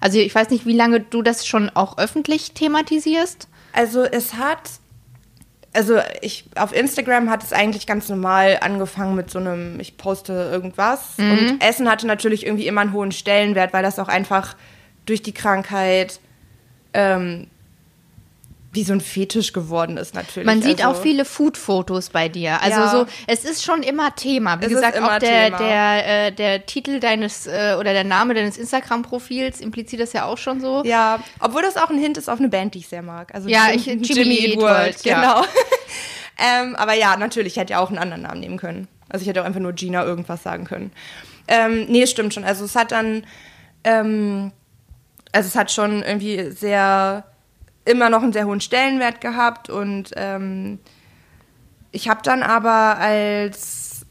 Also 0.00 0.18
ich 0.18 0.34
weiß 0.34 0.50
nicht, 0.50 0.66
wie 0.66 0.76
lange 0.76 1.00
du 1.00 1.22
das 1.22 1.46
schon 1.46 1.70
auch 1.70 1.98
öffentlich 1.98 2.52
thematisierst. 2.52 3.48
Also 3.72 4.02
es 4.04 4.34
hat, 4.34 4.70
also 5.72 5.98
ich 6.20 6.44
auf 6.56 6.74
Instagram 6.74 7.30
hat 7.30 7.42
es 7.42 7.52
eigentlich 7.52 7.86
ganz 7.86 8.08
normal 8.08 8.58
angefangen 8.60 9.14
mit 9.16 9.30
so 9.30 9.38
einem, 9.38 9.80
ich 9.80 9.96
poste 9.96 10.32
irgendwas. 10.32 11.14
Und 11.18 11.60
Essen 11.62 11.90
hatte 11.90 12.06
natürlich 12.06 12.46
irgendwie 12.46 12.66
immer 12.66 12.82
einen 12.82 12.92
hohen 12.92 13.12
Stellenwert, 13.12 13.72
weil 13.72 13.82
das 13.82 13.98
auch 13.98 14.08
einfach 14.08 14.56
durch 15.06 15.22
die 15.22 15.32
Krankheit 15.32 16.20
ähm, 16.92 17.48
wie 18.74 18.84
so 18.84 18.92
ein 18.92 19.00
Fetisch 19.00 19.52
geworden 19.52 19.96
ist 19.96 20.14
natürlich. 20.14 20.46
Man 20.46 20.60
sieht 20.60 20.84
also, 20.84 20.98
auch 20.98 21.02
viele 21.02 21.24
Food-Fotos 21.24 22.10
bei 22.10 22.28
dir. 22.28 22.60
Also 22.60 22.80
Ja. 22.80 22.88
so, 22.90 23.06
es 23.26 23.44
ist 23.44 23.62
schon 23.64 23.82
immer 23.82 24.14
Thema. 24.14 24.60
Wie 24.60 24.64
Es 24.64 24.70
gesagt, 24.72 24.98
auch 25.00 25.18
der, 25.18 25.44
Thema. 25.46 25.58
der, 25.58 26.26
äh, 26.26 26.32
der 26.32 26.66
Titel 26.66 26.98
deines 27.00 27.46
äh, 27.46 27.76
oder 27.78 27.92
der 27.92 28.04
Name 28.04 28.34
deines 28.34 28.58
Instagram-Profils 28.58 29.60
impliziert 29.60 30.02
das 30.02 30.12
ja 30.12 30.24
auch 30.24 30.38
schon 30.38 30.60
so. 30.60 30.82
Ja, 30.84 31.20
obwohl 31.40 31.62
das 31.62 31.76
auch 31.76 31.88
ein 31.90 31.98
Hint 31.98 32.18
ist 32.18 32.28
auf 32.28 32.38
eine 32.40 32.48
Band, 32.48 32.74
die 32.74 32.78
ich 32.80 32.88
sehr 32.88 33.02
mag. 33.02 33.32
Also 33.34 33.48
Ja, 33.48 33.70
Jim- 33.70 34.02
ich- 34.02 34.08
Jimmy 34.08 34.34
Eat 34.36 34.56
World, 34.60 35.04
ja. 35.04 35.20
genau. 35.20 35.44
ähm, 36.38 36.74
aber 36.76 36.94
ja, 36.94 37.16
natürlich, 37.16 37.54
ich 37.54 37.58
hätte 37.60 37.72
ja 37.74 37.78
auch 37.78 37.88
einen 37.90 37.98
anderen 37.98 38.22
Namen 38.22 38.40
nehmen 38.40 38.56
können. 38.58 38.88
Also 39.08 39.22
ich 39.22 39.28
hätte 39.28 39.40
auch 39.42 39.46
einfach 39.46 39.60
nur 39.60 39.72
Gina 39.72 40.04
irgendwas 40.04 40.42
sagen 40.42 40.64
können. 40.64 40.90
Ähm, 41.46 41.86
nee, 41.88 42.06
stimmt 42.06 42.34
schon. 42.34 42.42
Also 42.44 42.64
es 42.64 42.74
hat 42.74 42.90
dann, 42.90 43.24
ähm, 43.84 44.50
also 45.32 45.46
es 45.46 45.54
hat 45.56 45.70
schon 45.70 46.02
irgendwie 46.02 46.50
sehr, 46.50 47.24
immer 47.84 48.10
noch 48.10 48.22
einen 48.22 48.32
sehr 48.32 48.46
hohen 48.46 48.60
Stellenwert 48.60 49.20
gehabt 49.20 49.70
und 49.70 50.10
ähm, 50.16 50.78
ich 51.92 52.08
habe 52.08 52.20
dann 52.22 52.42
aber 52.42 52.98
als 52.98 54.06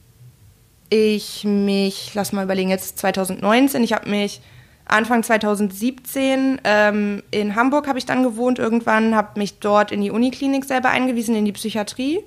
ich 0.90 1.44
mich, 1.44 2.12
lass 2.14 2.32
mal 2.32 2.44
überlegen, 2.44 2.70
jetzt 2.70 3.00
2019, 3.00 3.84
ich 3.84 3.94
habe 3.94 4.10
mich 4.10 4.42
Anfang 4.86 5.24
2017 5.24 6.60
ähm, 6.64 7.24
in 7.32 7.56
Hamburg 7.56 7.88
habe 7.88 7.98
ich 7.98 8.06
dann 8.06 8.22
gewohnt 8.22 8.60
irgendwann, 8.60 9.16
habe 9.16 9.40
mich 9.40 9.60
dort 9.60 9.92
in 9.92 10.02
die 10.02 10.12
Uniklinik 10.12 10.66
selber 10.66 10.90
eingewiesen, 10.90 11.36
in 11.36 11.46
die 11.46 11.54
Psychiatrie 11.54 12.20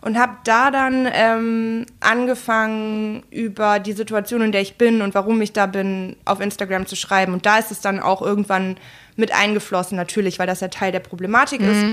und 0.00 0.18
habe 0.18 0.36
da 0.44 0.70
dann 0.72 1.08
ähm, 1.12 1.86
angefangen, 2.00 3.22
über 3.30 3.78
die 3.78 3.92
Situation, 3.92 4.42
in 4.42 4.52
der 4.52 4.60
ich 4.60 4.76
bin 4.76 5.02
und 5.02 5.14
warum 5.14 5.40
ich 5.40 5.52
da 5.52 5.66
bin, 5.66 6.16
auf 6.24 6.40
Instagram 6.40 6.86
zu 6.86 6.96
schreiben. 6.96 7.32
Und 7.32 7.46
da 7.46 7.58
ist 7.58 7.70
es 7.70 7.80
dann 7.80 8.00
auch 8.00 8.22
irgendwann 8.22 8.76
mit 9.16 9.32
eingeflossen, 9.32 9.96
natürlich, 9.96 10.38
weil 10.38 10.46
das 10.46 10.60
ja 10.60 10.68
Teil 10.68 10.92
der 10.92 11.00
Problematik 11.00 11.60
ist. 11.60 11.84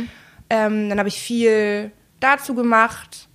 Ähm, 0.50 0.90
dann 0.90 0.98
habe 1.00 1.10
ich 1.10 1.20
viel 1.20 1.92
dazu 2.20 2.54
gemacht 2.56 3.28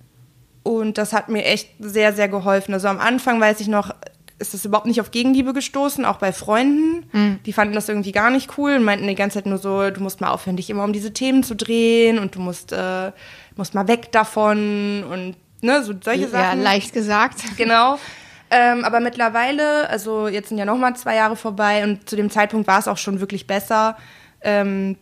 und 0.63 0.97
das 0.97 1.13
hat 1.13 1.29
mir 1.29 1.43
echt 1.45 1.69
sehr, 1.79 2.13
sehr 2.13 2.27
geholfen. 2.27 2.73
Also 2.73 2.87
am 2.89 2.99
Anfang 2.99 3.39
weiß 3.39 3.59
ich 3.61 3.67
noch, 3.67 3.93
ist 4.39 4.53
das 4.53 4.65
überhaupt 4.65 4.85
nicht 4.85 5.01
auf 5.01 5.09
Gegenliebe 5.11 5.51
gestoßen, 5.53 6.05
auch 6.05 6.17
bei 6.17 6.31
Freunden. 6.31 7.39
Die 7.45 7.53
fanden 7.53 7.73
das 7.73 7.89
irgendwie 7.89 8.11
gar 8.11 8.29
nicht 8.29 8.57
cool 8.57 8.75
und 8.75 8.83
meinten 8.83 9.07
die 9.07 9.15
ganze 9.15 9.35
Zeit 9.39 9.47
nur 9.47 9.57
so, 9.57 9.89
du 9.89 10.01
musst 10.01 10.21
mal 10.21 10.29
aufhören, 10.29 10.57
dich 10.57 10.69
immer 10.69 10.83
um 10.83 10.93
diese 10.93 11.11
Themen 11.11 11.41
zu 11.43 11.55
drehen 11.55 12.19
und 12.19 12.35
du 12.35 12.39
musst, 12.39 12.71
äh, 12.71 13.11
musst 13.55 13.73
mal 13.73 13.87
weg 13.87 14.11
davon 14.11 15.03
und 15.09 15.35
ne, 15.63 15.83
so 15.83 15.93
solche 16.03 16.23
Ja, 16.23 16.29
Sachen. 16.29 16.61
leicht 16.61 16.93
gesagt. 16.93 17.37
Genau. 17.57 17.97
Ähm, 18.49 18.85
aber 18.85 18.99
mittlerweile, 18.99 19.89
also 19.89 20.27
jetzt 20.27 20.49
sind 20.49 20.57
ja 20.57 20.65
noch 20.65 20.77
mal 20.77 20.95
zwei 20.95 21.15
Jahre 21.15 21.35
vorbei 21.35 21.83
und 21.83 22.09
zu 22.09 22.15
dem 22.15 22.29
Zeitpunkt 22.29 22.67
war 22.67 22.79
es 22.79 22.87
auch 22.87 22.97
schon 22.97 23.19
wirklich 23.19 23.45
besser. 23.45 23.97
Ähm, 24.41 24.97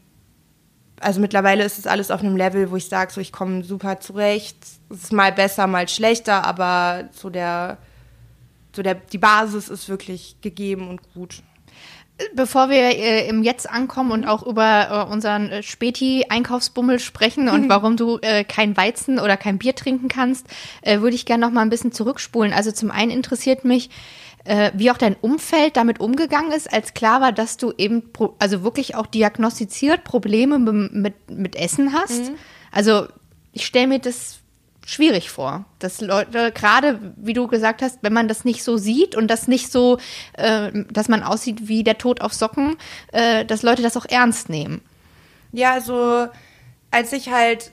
also 0.99 1.19
mittlerweile 1.19 1.63
ist 1.63 1.77
es 1.77 1.87
alles 1.87 2.09
auf 2.09 2.21
einem 2.21 2.37
Level, 2.37 2.71
wo 2.71 2.75
ich 2.75 2.89
sage, 2.89 3.11
so 3.11 3.21
ich 3.21 3.31
komme 3.31 3.63
super 3.63 3.99
zurecht. 3.99 4.57
Es 4.89 5.03
ist 5.03 5.13
mal 5.13 5.31
besser, 5.31 5.67
mal 5.67 5.87
schlechter, 5.87 6.43
aber 6.45 7.09
so 7.11 7.29
der, 7.29 7.77
so 8.75 8.81
der, 8.81 8.95
die 8.95 9.17
Basis 9.17 9.69
ist 9.69 9.89
wirklich 9.89 10.37
gegeben 10.41 10.89
und 10.89 11.01
gut. 11.13 11.43
Bevor 12.33 12.69
wir 12.69 12.77
äh, 12.77 13.27
im 13.27 13.43
Jetzt 13.43 13.69
ankommen 13.69 14.11
und 14.11 14.25
auch 14.25 14.45
über 14.45 15.05
äh, 15.07 15.11
unseren 15.11 15.49
äh, 15.49 15.63
Späti-Einkaufsbummel 15.63 16.99
sprechen 16.99 17.49
und 17.49 17.67
warum 17.67 17.97
du 17.97 18.19
äh, 18.21 18.45
kein 18.45 18.77
Weizen 18.77 19.19
oder 19.19 19.35
kein 19.35 19.57
Bier 19.57 19.75
trinken 19.75 20.07
kannst, 20.07 20.47
äh, 20.81 21.01
würde 21.01 21.15
ich 21.15 21.25
gerne 21.25 21.45
noch 21.45 21.51
mal 21.51 21.61
ein 21.61 21.69
bisschen 21.69 21.91
zurückspulen. 21.91 22.53
Also 22.53 22.71
zum 22.71 22.89
einen 22.89 23.11
interessiert 23.11 23.65
mich, 23.65 23.89
äh, 24.45 24.71
wie 24.75 24.91
auch 24.91 24.97
dein 24.97 25.15
Umfeld 25.15 25.75
damit 25.75 25.99
umgegangen 25.99 26.53
ist, 26.53 26.71
als 26.71 26.93
klar 26.93 27.19
war, 27.19 27.33
dass 27.33 27.57
du 27.57 27.73
eben 27.77 28.03
also 28.39 28.63
wirklich 28.63 28.95
auch 28.95 29.07
diagnostiziert 29.07 30.05
Probleme 30.05 30.57
mit, 30.57 30.93
mit, 30.93 31.13
mit 31.29 31.55
Essen 31.57 31.91
hast. 31.91 32.31
Also 32.71 33.07
ich 33.51 33.65
stelle 33.65 33.87
mir 33.87 33.99
das 33.99 34.39
schwierig 34.85 35.31
vor, 35.31 35.65
dass 35.79 35.99
Leute, 35.99 36.51
gerade 36.51 36.99
wie 37.17 37.33
du 37.33 37.47
gesagt 37.47 37.81
hast, 37.81 37.99
wenn 38.01 38.13
man 38.13 38.27
das 38.27 38.45
nicht 38.45 38.63
so 38.63 38.77
sieht 38.77 39.15
und 39.15 39.27
das 39.27 39.47
nicht 39.47 39.71
so, 39.71 39.97
äh, 40.33 40.71
dass 40.91 41.09
man 41.09 41.23
aussieht 41.23 41.67
wie 41.67 41.83
der 41.83 41.97
Tod 41.97 42.21
auf 42.21 42.33
Socken, 42.33 42.77
äh, 43.11 43.43
dass 43.45 43.63
Leute 43.63 43.81
das 43.81 43.97
auch 43.97 44.05
ernst 44.05 44.49
nehmen. 44.49 44.81
Ja, 45.51 45.73
also 45.73 46.27
als 46.91 47.11
ich 47.13 47.31
halt 47.31 47.71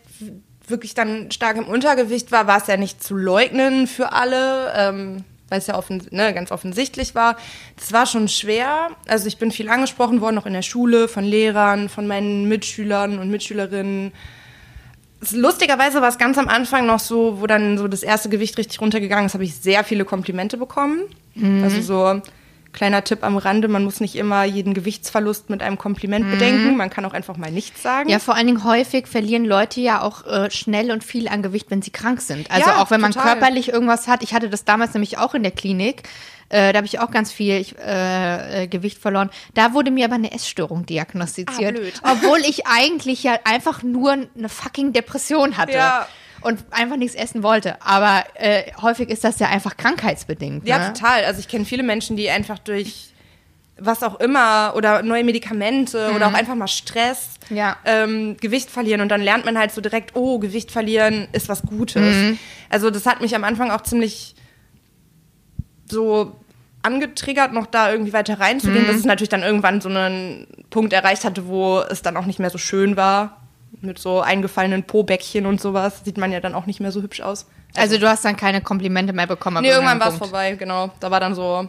wirklich 0.66 0.94
dann 0.94 1.30
stark 1.30 1.56
im 1.56 1.66
Untergewicht 1.66 2.32
war, 2.32 2.46
war 2.46 2.58
es 2.58 2.66
ja 2.66 2.76
nicht 2.76 3.02
zu 3.02 3.16
leugnen 3.16 3.86
für 3.86 4.12
alle, 4.12 4.72
ähm, 4.74 5.24
weil 5.48 5.58
es 5.58 5.66
ja 5.66 5.76
offen, 5.76 6.06
ne, 6.10 6.32
ganz 6.32 6.50
offensichtlich 6.50 7.14
war. 7.14 7.36
Das 7.76 7.92
war 7.92 8.06
schon 8.06 8.28
schwer. 8.28 8.88
Also 9.06 9.26
ich 9.26 9.38
bin 9.38 9.50
viel 9.50 9.68
angesprochen 9.68 10.22
worden, 10.22 10.38
auch 10.38 10.46
in 10.46 10.54
der 10.54 10.62
Schule, 10.62 11.08
von 11.08 11.24
Lehrern, 11.24 11.90
von 11.90 12.06
meinen 12.06 12.48
Mitschülern 12.48 13.18
und 13.18 13.28
Mitschülerinnen. 13.28 14.12
Lustigerweise 15.30 16.02
war 16.02 16.08
es 16.08 16.18
ganz 16.18 16.36
am 16.36 16.48
Anfang 16.48 16.86
noch 16.86 16.98
so, 16.98 17.40
wo 17.40 17.46
dann 17.46 17.78
so 17.78 17.86
das 17.86 18.02
erste 18.02 18.28
Gewicht 18.28 18.58
richtig 18.58 18.80
runtergegangen 18.80 19.26
ist, 19.26 19.34
habe 19.34 19.44
ich 19.44 19.54
sehr 19.54 19.84
viele 19.84 20.04
Komplimente 20.04 20.56
bekommen. 20.56 21.02
Also 21.62 21.80
so 21.80 22.20
kleiner 22.72 23.04
Tipp 23.04 23.22
am 23.22 23.36
Rande, 23.36 23.68
man 23.68 23.84
muss 23.84 24.00
nicht 24.00 24.16
immer 24.16 24.44
jeden 24.44 24.74
Gewichtsverlust 24.74 25.50
mit 25.50 25.62
einem 25.62 25.78
Kompliment 25.78 26.30
bedenken, 26.30 26.76
man 26.76 26.90
kann 26.90 27.04
auch 27.04 27.12
einfach 27.12 27.36
mal 27.36 27.50
nichts 27.50 27.82
sagen. 27.82 28.08
Ja, 28.08 28.18
vor 28.18 28.34
allen 28.34 28.46
Dingen 28.46 28.64
häufig 28.64 29.06
verlieren 29.06 29.44
Leute 29.44 29.80
ja 29.80 30.02
auch 30.02 30.26
äh, 30.26 30.50
schnell 30.50 30.90
und 30.90 31.04
viel 31.04 31.28
an 31.28 31.42
Gewicht, 31.42 31.70
wenn 31.70 31.82
sie 31.82 31.90
krank 31.90 32.20
sind. 32.20 32.50
Also 32.50 32.70
Ja, 32.70 32.82
auch 32.82 32.90
wenn 32.90 33.00
man 33.00 33.12
total. 33.12 33.32
körperlich 33.32 33.68
irgendwas 33.68 34.08
hat. 34.08 34.22
Ich 34.22 34.34
hatte 34.34 34.48
das 34.48 34.64
damals 34.64 34.94
nämlich 34.94 35.18
auch 35.18 35.34
in 35.34 35.42
der 35.42 35.52
Klinik. 35.52 36.02
Äh, 36.48 36.72
da 36.72 36.78
habe 36.78 36.86
ich 36.86 37.00
auch 37.00 37.10
ganz 37.10 37.32
viel 37.32 37.58
ich, 37.58 37.78
äh, 37.78 38.64
äh, 38.64 38.66
Gewicht 38.66 38.98
verloren. 38.98 39.30
Da 39.54 39.72
wurde 39.72 39.90
mir 39.90 40.04
aber 40.04 40.16
eine 40.16 40.32
Essstörung 40.32 40.84
diagnostiziert. 40.84 41.80
Ah. 42.02 42.12
Obwohl 42.12 42.40
ich 42.40 42.66
eigentlich 42.66 43.22
ja 43.22 43.38
einfach 43.44 43.82
nur 43.82 44.12
eine 44.12 44.48
fucking 44.48 44.92
Depression 44.92 45.56
hatte. 45.56 45.72
Ja. 45.72 46.06
Und 46.42 46.64
einfach 46.70 46.96
nichts 46.96 47.14
essen 47.14 47.42
wollte. 47.42 47.80
Aber 47.82 48.24
äh, 48.34 48.72
häufig 48.80 49.08
ist 49.08 49.24
das 49.24 49.38
ja 49.38 49.48
einfach 49.48 49.76
krankheitsbedingt. 49.76 50.66
Ja, 50.66 50.78
ne? 50.78 50.92
total. 50.92 51.24
Also 51.24 51.40
ich 51.40 51.48
kenne 51.48 51.64
viele 51.64 51.82
Menschen, 51.82 52.16
die 52.16 52.30
einfach 52.30 52.58
durch 52.58 53.12
was 53.78 54.02
auch 54.02 54.20
immer 54.20 54.74
oder 54.76 55.02
neue 55.02 55.24
Medikamente 55.24 56.12
oder 56.14 56.28
auch 56.28 56.34
einfach 56.34 56.54
mal 56.54 56.68
Stress 56.68 57.30
Ja. 57.50 57.76
ähm, 57.84 58.36
Gewicht 58.40 58.70
verlieren 58.70 59.00
und 59.00 59.08
dann 59.08 59.20
lernt 59.22 59.44
man 59.44 59.58
halt 59.58 59.72
so 59.72 59.80
direkt, 59.80 60.14
oh, 60.14 60.38
Gewicht 60.38 60.70
verlieren 60.70 61.26
ist 61.32 61.48
was 61.48 61.62
Gutes. 61.62 62.36
Also 62.68 62.90
das 62.90 63.06
hat 63.06 63.20
mich 63.20 63.34
am 63.34 63.44
Anfang 63.44 63.70
auch 63.70 63.80
ziemlich 63.80 64.34
so 65.90 66.36
angetriggert, 66.82 67.52
noch 67.52 67.66
da 67.66 67.90
irgendwie 67.92 68.12
weiter 68.12 68.40
reinzugehen, 68.40 68.86
dass 68.86 68.96
es 68.96 69.04
natürlich 69.04 69.28
dann 69.30 69.42
irgendwann 69.42 69.80
so 69.80 69.88
einen 69.88 70.46
Punkt 70.70 70.92
erreicht 70.92 71.24
hatte, 71.24 71.46
wo 71.46 71.80
es 71.80 72.02
dann 72.02 72.16
auch 72.16 72.26
nicht 72.26 72.38
mehr 72.38 72.50
so 72.50 72.58
schön 72.58 72.96
war. 72.96 73.41
Mit 73.82 73.98
so 73.98 74.20
eingefallenen 74.20 74.84
Po-Bäckchen 74.84 75.44
und 75.44 75.60
sowas 75.60 76.02
sieht 76.04 76.16
man 76.16 76.32
ja 76.32 76.40
dann 76.40 76.54
auch 76.54 76.66
nicht 76.66 76.80
mehr 76.80 76.92
so 76.92 77.02
hübsch 77.02 77.20
aus. 77.20 77.46
Also 77.74 77.98
du 77.98 78.08
hast 78.08 78.24
dann 78.24 78.36
keine 78.36 78.60
Komplimente 78.60 79.12
mehr 79.12 79.26
bekommen. 79.26 79.62
Nee, 79.62 79.70
irgendwann 79.70 80.00
war 80.00 80.08
es 80.08 80.16
vorbei, 80.16 80.52
genau. 80.52 80.90
Da 81.00 81.10
war 81.10 81.20
dann 81.20 81.34
so, 81.34 81.68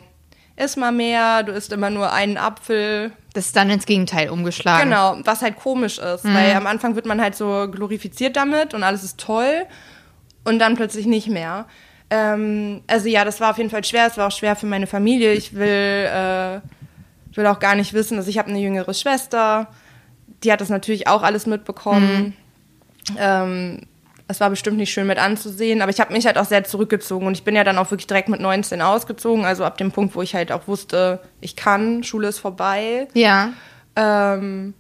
iss 0.56 0.78
mal 0.78 0.92
mehr, 0.92 1.44
du 1.44 1.52
isst 1.52 1.72
immer 1.72 1.90
nur 1.90 2.12
einen 2.12 2.38
Apfel. 2.38 3.12
Das 3.34 3.48
ist 3.48 3.56
dann 3.56 3.70
ins 3.70 3.86
Gegenteil 3.86 4.30
umgeschlagen. 4.30 4.90
Genau, 4.90 5.18
was 5.24 5.42
halt 5.42 5.56
komisch 5.56 5.98
ist, 5.98 6.24
weil 6.26 6.54
am 6.54 6.68
Anfang 6.68 6.96
wird 6.96 7.06
man 7.06 7.20
halt 7.20 7.36
so 7.36 7.68
glorifiziert 7.72 8.36
damit 8.36 8.74
und 8.74 8.84
alles 8.84 9.04
ist 9.04 9.20
toll 9.20 9.66
und 10.44 10.60
dann 10.60 10.76
plötzlich 10.76 11.08
nicht 11.08 11.28
mehr. 11.28 11.66
Ähm, 12.10 12.84
also 12.86 13.08
ja, 13.08 13.26
das 13.26 13.40
war 13.40 13.52
auf 13.52 13.58
jeden 13.58 13.72
Fall 13.72 13.84
schwer. 13.84 14.06
Es 14.06 14.18
war 14.18 14.28
auch 14.28 14.32
schwer 14.32 14.56
für 14.56 14.68
meine 14.68 14.86
Familie. 14.86 15.34
Ich 15.34 15.56
will, 15.56 15.68
äh, 15.68 16.60
will 17.36 17.48
auch 17.48 17.60
gar 17.60 17.74
nicht 17.74 17.94
wissen, 17.94 18.18
also 18.18 18.30
ich 18.30 18.38
habe 18.38 18.50
eine 18.50 18.60
jüngere 18.60 18.94
Schwester, 18.94 19.68
die 20.44 20.52
hat 20.52 20.62
das 20.62 20.70
natürlich 20.70 21.08
auch 21.08 21.24
alles 21.24 21.46
mitbekommen. 21.46 22.36
Mhm. 23.10 23.18
Ähm, 23.18 23.80
es 24.28 24.40
war 24.40 24.50
bestimmt 24.50 24.78
nicht 24.78 24.92
schön 24.92 25.08
mit 25.08 25.20
anzusehen, 25.20 25.82
aber 25.82 25.92
ich 25.92 26.00
habe 26.00 26.14
mich 26.14 26.26
halt 26.26 26.38
auch 26.38 26.46
sehr 26.46 26.64
zurückgezogen 26.64 27.28
und 27.28 27.34
ich 27.34 27.44
bin 27.44 27.56
ja 27.56 27.64
dann 27.64 27.78
auch 27.78 27.92
wirklich 27.92 28.08
direkt 28.08 28.30
mit 28.30 28.40
19 28.40 28.82
ausgezogen, 28.82 29.46
also 29.46 29.66
ab 29.66 29.78
dem 29.78 29.92
Punkt, 29.92 30.16
wo 30.16 30.22
ich 30.22 30.34
halt 30.34 30.52
auch 30.52 30.68
wusste, 30.68 31.20
ich 31.42 31.56
kann, 31.56 32.04
Schule 32.04 32.30
ist 32.30 32.40
vorbei. 32.40 33.08
Ja. 33.14 33.50
Ähm, 33.96 34.74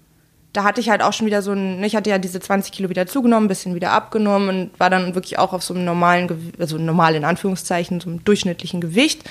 da 0.53 0.63
hatte 0.63 0.79
ich 0.79 0.89
halt 0.89 1.01
auch 1.01 1.13
schon 1.13 1.27
wieder 1.27 1.41
so 1.41 1.51
ein, 1.51 1.83
ich 1.83 1.95
hatte 1.95 2.09
ja 2.09 2.19
diese 2.19 2.39
20 2.39 2.71
Kilo 2.71 2.89
wieder 2.89 3.07
zugenommen, 3.07 3.45
ein 3.45 3.49
bisschen 3.49 3.75
wieder 3.75 3.91
abgenommen 3.91 4.49
und 4.49 4.79
war 4.79 4.89
dann 4.89 5.15
wirklich 5.15 5.39
auch 5.39 5.51
auf 5.51 5.63
so 5.63 5.73
einem 5.73 5.83
normalen, 5.83 6.53
also 6.59 6.77
normal 6.77 7.15
in 7.15 7.25
Anführungszeichen, 7.25 7.99
so 7.99 8.09
einem 8.09 8.23
durchschnittlichen 8.23 8.79
Gewicht. 8.79 9.23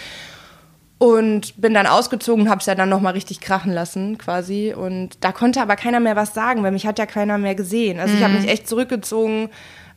Und 1.02 1.60
bin 1.60 1.74
dann 1.74 1.88
ausgezogen, 1.88 2.48
habe 2.48 2.60
es 2.60 2.66
ja 2.66 2.76
dann 2.76 2.88
nochmal 2.88 3.14
richtig 3.14 3.40
krachen 3.40 3.72
lassen 3.72 4.18
quasi. 4.18 4.72
Und 4.72 5.16
da 5.24 5.32
konnte 5.32 5.60
aber 5.60 5.74
keiner 5.74 5.98
mehr 5.98 6.14
was 6.14 6.32
sagen, 6.32 6.62
weil 6.62 6.70
mich 6.70 6.86
hat 6.86 7.00
ja 7.00 7.06
keiner 7.06 7.38
mehr 7.38 7.56
gesehen. 7.56 7.98
Also 7.98 8.12
mhm. 8.12 8.18
ich 8.18 8.24
habe 8.24 8.34
mich 8.34 8.48
echt 8.48 8.68
zurückgezogen. 8.68 9.48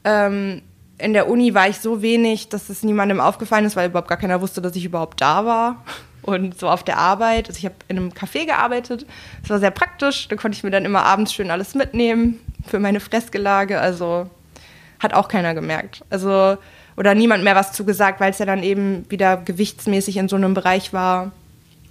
Ähm, 0.04 0.64
in 0.98 1.14
der 1.14 1.30
Uni 1.30 1.54
war 1.54 1.70
ich 1.70 1.78
so 1.78 2.02
wenig, 2.02 2.50
dass 2.50 2.70
es 2.70 2.82
niemandem 2.82 3.20
aufgefallen 3.20 3.66
ist, 3.66 3.76
weil 3.76 3.90
überhaupt 3.90 4.08
gar 4.08 4.18
keiner 4.18 4.42
wusste, 4.42 4.64
dass 4.64 4.76
ich 4.76 4.84
überhaupt 4.84 5.22
da 5.22 5.46
war 5.46 5.84
und 6.24 6.60
so 6.60 6.70
auf 6.70 6.82
der 6.82 6.98
Arbeit. 6.98 7.50
Also 7.50 7.60
ich 7.60 7.66
habe 7.66 7.76
in 7.88 7.98
einem 7.98 8.10
Café 8.10 8.48
gearbeitet. 8.48 9.06
Das 9.42 9.52
war 9.52 9.60
sehr 9.60 9.70
praktisch. 9.70 10.28
Da 10.28 10.36
konnte 10.36 10.58
ich 10.58 10.64
mir 10.64 10.72
dann 10.72 10.86
immer 10.86 11.04
abends 11.04 11.34
schön 11.34 11.52
alles 11.52 11.76
mitnehmen 11.76 12.40
für 12.66 12.80
meine 12.80 13.00
Fressgelage. 13.00 13.80
Also 13.80 14.28
hat 15.00 15.14
auch 15.14 15.28
keiner 15.28 15.54
gemerkt. 15.54 16.04
Also 16.10 16.58
oder 16.98 17.16
niemand 17.16 17.44
mehr 17.44 17.56
was 17.56 17.72
zugesagt, 17.74 18.20
weil 18.20 18.32
es 18.32 18.40
ja 18.40 18.46
dann 18.46 18.64
eben 18.64 19.06
wieder 19.10 19.38
gewichtsmäßig 19.38 20.18
in 20.18 20.30
so 20.30 20.36
einem 20.36 20.54
Bereich 20.54 20.94
war, 20.94 21.32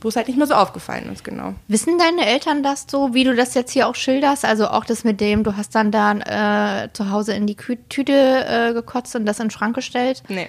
wo 0.01 0.09
es 0.09 0.17
halt 0.17 0.29
nicht 0.29 0.37
mehr 0.37 0.47
so 0.47 0.55
aufgefallen 0.55 1.11
ist, 1.13 1.25
genau. 1.25 1.55
Wissen 1.67 1.99
deine 1.99 2.27
Eltern 2.27 2.63
das 2.63 2.87
so, 2.89 3.15
wie 3.15 3.25
du 3.25 3.35
das 3.35 3.55
jetzt 3.55 3.73
hier 3.73 3.89
auch 3.89 3.95
schilderst? 3.95 4.45
Also 4.45 4.69
auch 4.69 4.85
das 4.85 5.03
mit 5.03 5.21
dem, 5.21 5.45
du 5.45 5.57
hast 5.57 5.75
dann 5.75 5.91
da 5.91 6.85
äh, 6.85 6.93
zu 6.93 7.11
Hause 7.11 7.33
in 7.33 7.47
die 7.47 7.55
Kü 7.55 7.77
Tüte 7.89 8.13
äh, 8.13 8.75
gekotzt 8.75 9.17
und 9.17 9.25
das 9.25 9.41
in 9.41 9.47
den 9.47 9.51
Schrank 9.51 9.75
gestellt? 9.75 10.23
Nee. 10.29 10.49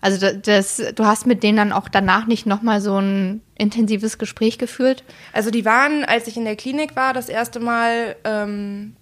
Also 0.00 0.32
das, 0.32 0.82
du 0.96 1.06
hast 1.06 1.26
mit 1.26 1.44
denen 1.44 1.56
dann 1.56 1.72
auch 1.72 1.88
danach 1.88 2.26
nicht 2.26 2.44
nochmal 2.44 2.80
so 2.80 2.98
ein 2.98 3.40
intensives 3.56 4.18
Gespräch 4.18 4.58
geführt? 4.58 5.04
Also 5.32 5.50
die 5.50 5.64
waren, 5.64 6.04
als 6.04 6.26
ich 6.26 6.36
in 6.36 6.44
der 6.44 6.56
Klinik 6.56 6.96
war, 6.96 7.12
das 7.12 7.28
erste 7.28 7.60
Mal, 7.60 8.16
ähm, 8.24 8.96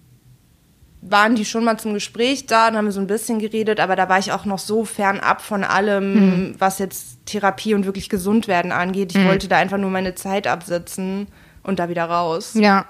waren 1.01 1.35
die 1.35 1.45
schon 1.45 1.63
mal 1.63 1.77
zum 1.77 1.93
Gespräch 1.93 2.45
da 2.45 2.67
und 2.67 2.77
haben 2.77 2.85
wir 2.85 2.91
so 2.91 2.99
ein 2.99 3.07
bisschen 3.07 3.39
geredet, 3.39 3.79
aber 3.79 3.95
da 3.95 4.07
war 4.07 4.19
ich 4.19 4.31
auch 4.31 4.45
noch 4.45 4.59
so 4.59 4.85
fernab 4.85 5.41
von 5.41 5.63
allem, 5.63 6.13
mhm. 6.13 6.55
was 6.59 6.77
jetzt 6.79 7.25
Therapie 7.25 7.73
und 7.73 7.85
wirklich 7.85 8.07
gesund 8.07 8.47
werden 8.47 8.71
angeht. 8.71 9.11
Ich 9.11 9.17
mhm. 9.17 9.27
wollte 9.27 9.47
da 9.47 9.57
einfach 9.57 9.79
nur 9.79 9.89
meine 9.89 10.13
Zeit 10.13 10.45
absitzen 10.45 11.27
und 11.63 11.79
da 11.79 11.89
wieder 11.89 12.05
raus. 12.05 12.53
Ja. 12.53 12.85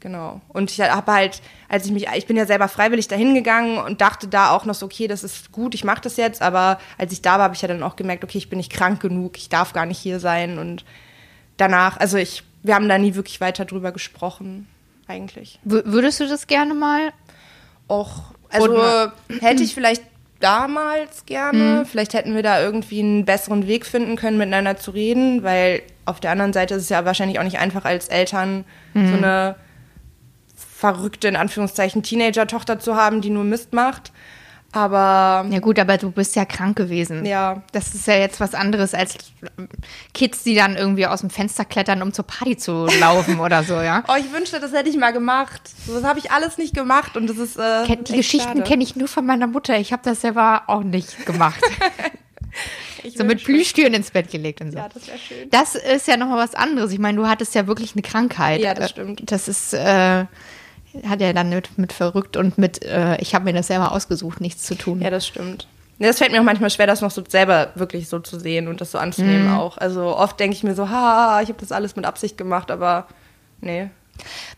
Genau. 0.00 0.40
Und 0.48 0.72
ich 0.72 0.80
habe 0.80 1.12
halt, 1.12 1.40
als 1.68 1.86
ich 1.86 1.92
mich, 1.92 2.08
ich 2.16 2.26
bin 2.26 2.36
ja 2.36 2.44
selber 2.44 2.66
freiwillig 2.66 3.06
dahin 3.06 3.34
gegangen 3.34 3.78
und 3.78 4.00
dachte 4.00 4.26
da 4.26 4.50
auch 4.50 4.64
noch 4.64 4.74
so, 4.74 4.86
okay, 4.86 5.06
das 5.06 5.22
ist 5.22 5.52
gut, 5.52 5.76
ich 5.76 5.84
mache 5.84 6.00
das 6.00 6.16
jetzt. 6.16 6.42
Aber 6.42 6.80
als 6.98 7.12
ich 7.12 7.22
da 7.22 7.34
war, 7.34 7.44
habe 7.44 7.54
ich 7.54 7.62
ja 7.62 7.68
dann 7.68 7.84
auch 7.84 7.94
gemerkt, 7.94 8.24
okay, 8.24 8.38
ich 8.38 8.50
bin 8.50 8.56
nicht 8.56 8.72
krank 8.72 9.00
genug, 9.00 9.36
ich 9.36 9.48
darf 9.48 9.72
gar 9.72 9.86
nicht 9.86 9.98
hier 9.98 10.18
sein. 10.18 10.58
Und 10.58 10.84
danach, 11.56 11.98
also 11.98 12.18
ich, 12.18 12.42
wir 12.64 12.74
haben 12.74 12.88
da 12.88 12.98
nie 12.98 13.14
wirklich 13.14 13.40
weiter 13.40 13.64
drüber 13.64 13.92
gesprochen, 13.92 14.66
eigentlich. 15.06 15.60
W 15.64 15.82
würdest 15.84 16.20
du 16.20 16.26
das 16.26 16.46
gerne 16.46 16.74
mal? 16.74 17.12
Och, 17.92 18.22
also 18.48 19.12
hätte 19.40 19.62
ich 19.62 19.74
vielleicht 19.74 20.02
damals 20.40 21.26
gerne. 21.26 21.58
Mhm. 21.58 21.86
Vielleicht 21.86 22.14
hätten 22.14 22.34
wir 22.34 22.42
da 22.42 22.60
irgendwie 22.60 23.00
einen 23.00 23.24
besseren 23.24 23.66
Weg 23.66 23.84
finden 23.84 24.16
können, 24.16 24.38
miteinander 24.38 24.76
zu 24.76 24.92
reden, 24.92 25.42
weil 25.42 25.82
auf 26.06 26.18
der 26.18 26.30
anderen 26.30 26.52
Seite 26.52 26.74
ist 26.74 26.84
es 26.84 26.88
ja 26.88 27.04
wahrscheinlich 27.04 27.38
auch 27.38 27.44
nicht 27.44 27.58
einfach 27.58 27.84
als 27.84 28.08
Eltern 28.08 28.64
mhm. 28.94 29.08
so 29.08 29.16
eine 29.16 29.56
verrückte, 30.56 31.28
in 31.28 31.36
Anführungszeichen, 31.36 32.02
Teenager-Tochter 32.02 32.80
zu 32.80 32.96
haben, 32.96 33.20
die 33.20 33.30
nur 33.30 33.44
Mist 33.44 33.72
macht. 33.72 34.10
Aber. 34.72 35.46
Ja, 35.50 35.60
gut, 35.60 35.78
aber 35.78 35.98
du 35.98 36.10
bist 36.10 36.34
ja 36.34 36.46
krank 36.46 36.76
gewesen. 36.76 37.26
Ja. 37.26 37.62
Das 37.72 37.94
ist 37.94 38.06
ja 38.06 38.16
jetzt 38.16 38.40
was 38.40 38.54
anderes 38.54 38.94
als 38.94 39.16
Kids, 40.14 40.44
die 40.44 40.54
dann 40.54 40.76
irgendwie 40.76 41.06
aus 41.06 41.20
dem 41.20 41.28
Fenster 41.28 41.66
klettern, 41.66 42.00
um 42.02 42.12
zur 42.12 42.26
Party 42.26 42.56
zu 42.56 42.86
laufen 43.00 43.38
oder 43.38 43.62
so, 43.62 43.74
ja. 43.74 44.02
Oh, 44.08 44.14
ich 44.18 44.32
wünschte, 44.32 44.60
das 44.60 44.72
hätte 44.72 44.88
ich 44.88 44.96
mal 44.96 45.12
gemacht. 45.12 45.60
Das 45.86 46.02
habe 46.04 46.18
ich 46.18 46.30
alles 46.30 46.56
nicht 46.56 46.74
gemacht 46.74 47.16
und 47.18 47.28
das 47.28 47.36
ist. 47.36 47.58
Äh, 47.58 47.84
Ken 47.86 48.04
die 48.04 48.16
Geschichten 48.16 48.64
kenne 48.64 48.82
ich 48.82 48.96
nur 48.96 49.08
von 49.08 49.26
meiner 49.26 49.46
Mutter. 49.46 49.78
Ich 49.78 49.92
habe 49.92 50.02
das 50.04 50.22
selber 50.22 50.62
auch 50.68 50.82
nicht 50.82 51.26
gemacht. 51.26 51.60
so 53.14 53.24
mit 53.24 53.44
Plüschtüren 53.44 53.92
ins 53.92 54.10
Bett 54.10 54.30
gelegt 54.30 54.62
und 54.62 54.72
so. 54.72 54.78
Ja, 54.78 54.88
das 54.88 55.06
wäre 55.06 55.18
schön. 55.18 55.50
Das 55.50 55.74
ist 55.74 56.08
ja 56.08 56.16
nochmal 56.16 56.38
was 56.38 56.54
anderes. 56.54 56.92
Ich 56.92 56.98
meine, 56.98 57.18
du 57.18 57.28
hattest 57.28 57.54
ja 57.54 57.66
wirklich 57.66 57.92
eine 57.92 58.02
Krankheit. 58.02 58.60
Ja, 58.60 58.72
das 58.72 58.90
stimmt. 58.90 59.30
Das 59.30 59.48
ist. 59.48 59.74
Äh, 59.74 60.24
hat 61.06 61.20
ja 61.20 61.32
dann 61.32 61.50
mit, 61.50 61.78
mit 61.78 61.92
verrückt 61.92 62.36
und 62.36 62.58
mit, 62.58 62.84
äh, 62.84 63.16
ich 63.20 63.34
habe 63.34 63.44
mir 63.44 63.52
das 63.52 63.68
selber 63.68 63.92
ausgesucht, 63.92 64.40
nichts 64.40 64.64
zu 64.64 64.74
tun. 64.74 65.00
Ja, 65.00 65.10
das 65.10 65.26
stimmt. 65.26 65.66
Das 65.98 66.18
fällt 66.18 66.32
mir 66.32 66.40
auch 66.40 66.44
manchmal 66.44 66.70
schwer, 66.70 66.86
das 66.86 67.00
noch 67.00 67.10
so 67.10 67.22
selber 67.26 67.70
wirklich 67.76 68.08
so 68.08 68.18
zu 68.18 68.40
sehen 68.40 68.66
und 68.66 68.80
das 68.80 68.90
so 68.90 68.98
anzunehmen 68.98 69.48
mhm. 69.48 69.56
auch. 69.56 69.78
Also 69.78 70.16
oft 70.16 70.38
denke 70.40 70.56
ich 70.56 70.64
mir 70.64 70.74
so, 70.74 70.88
ha, 70.88 71.40
ich 71.42 71.48
habe 71.48 71.60
das 71.60 71.70
alles 71.70 71.94
mit 71.96 72.04
Absicht 72.04 72.36
gemacht, 72.36 72.70
aber 72.70 73.06
nee, 73.60 73.90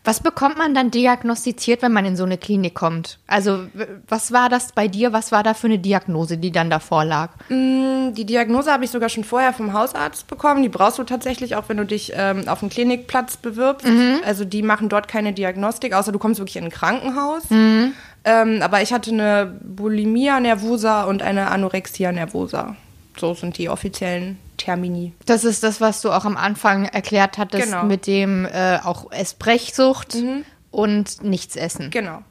was 0.03 0.19
bekommt 0.19 0.57
man 0.57 0.73
dann 0.73 0.91
diagnostiziert, 0.91 1.81
wenn 1.81 1.91
man 1.91 2.05
in 2.05 2.15
so 2.15 2.23
eine 2.23 2.37
Klinik 2.37 2.75
kommt? 2.75 3.17
Also, 3.25 3.65
was 4.07 4.31
war 4.31 4.49
das 4.49 4.71
bei 4.73 4.87
dir? 4.87 5.13
Was 5.13 5.31
war 5.31 5.41
da 5.41 5.53
für 5.53 5.67
eine 5.67 5.79
Diagnose, 5.79 6.37
die 6.37 6.51
dann 6.51 6.69
davor 6.69 7.05
lag? 7.05 7.31
Mm, 7.49 8.13
die 8.13 8.25
Diagnose 8.25 8.71
habe 8.71 8.85
ich 8.85 8.91
sogar 8.91 9.09
schon 9.09 9.23
vorher 9.23 9.53
vom 9.53 9.73
Hausarzt 9.73 10.27
bekommen. 10.27 10.61
Die 10.61 10.69
brauchst 10.69 10.99
du 10.99 11.03
tatsächlich 11.03 11.55
auch, 11.55 11.69
wenn 11.69 11.77
du 11.77 11.85
dich 11.85 12.11
ähm, 12.15 12.47
auf 12.47 12.61
einen 12.61 12.69
Klinikplatz 12.69 13.37
bewirbst. 13.37 13.87
Mhm. 13.87 14.19
Also, 14.25 14.45
die 14.45 14.61
machen 14.61 14.89
dort 14.89 15.07
keine 15.07 15.33
Diagnostik, 15.33 15.93
außer 15.93 16.11
du 16.11 16.19
kommst 16.19 16.39
wirklich 16.39 16.57
in 16.57 16.65
ein 16.65 16.71
Krankenhaus. 16.71 17.49
Mhm. 17.49 17.93
Ähm, 18.25 18.61
aber 18.61 18.81
ich 18.81 18.93
hatte 18.93 19.11
eine 19.11 19.59
Bulimia 19.63 20.39
nervosa 20.39 21.03
und 21.05 21.21
eine 21.23 21.49
Anorexia 21.51 22.11
nervosa. 22.11 22.75
So 23.17 23.33
sind 23.33 23.57
die 23.57 23.69
offiziellen 23.69 24.37
Termini. 24.65 25.13
Das 25.27 25.43
ist 25.43 25.61
das, 25.61 25.79
was 25.79 26.01
du 26.01 26.11
auch 26.11 26.25
am 26.25 26.37
Anfang 26.37 26.85
erklärt 26.85 27.37
hattest 27.37 27.65
genau. 27.65 27.83
mit 27.83 28.07
dem 28.07 28.45
äh, 28.45 28.79
auch 28.83 29.11
Esbrechsucht 29.11 30.15
mhm. 30.15 30.43
und 30.71 31.23
nichts 31.23 31.55
essen. 31.55 31.91
Genau. 31.91 32.23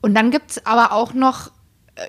Und 0.00 0.14
dann 0.14 0.30
gibt 0.30 0.52
es 0.52 0.66
aber 0.66 0.92
auch 0.92 1.14
noch 1.14 1.50
äh, 1.96 2.06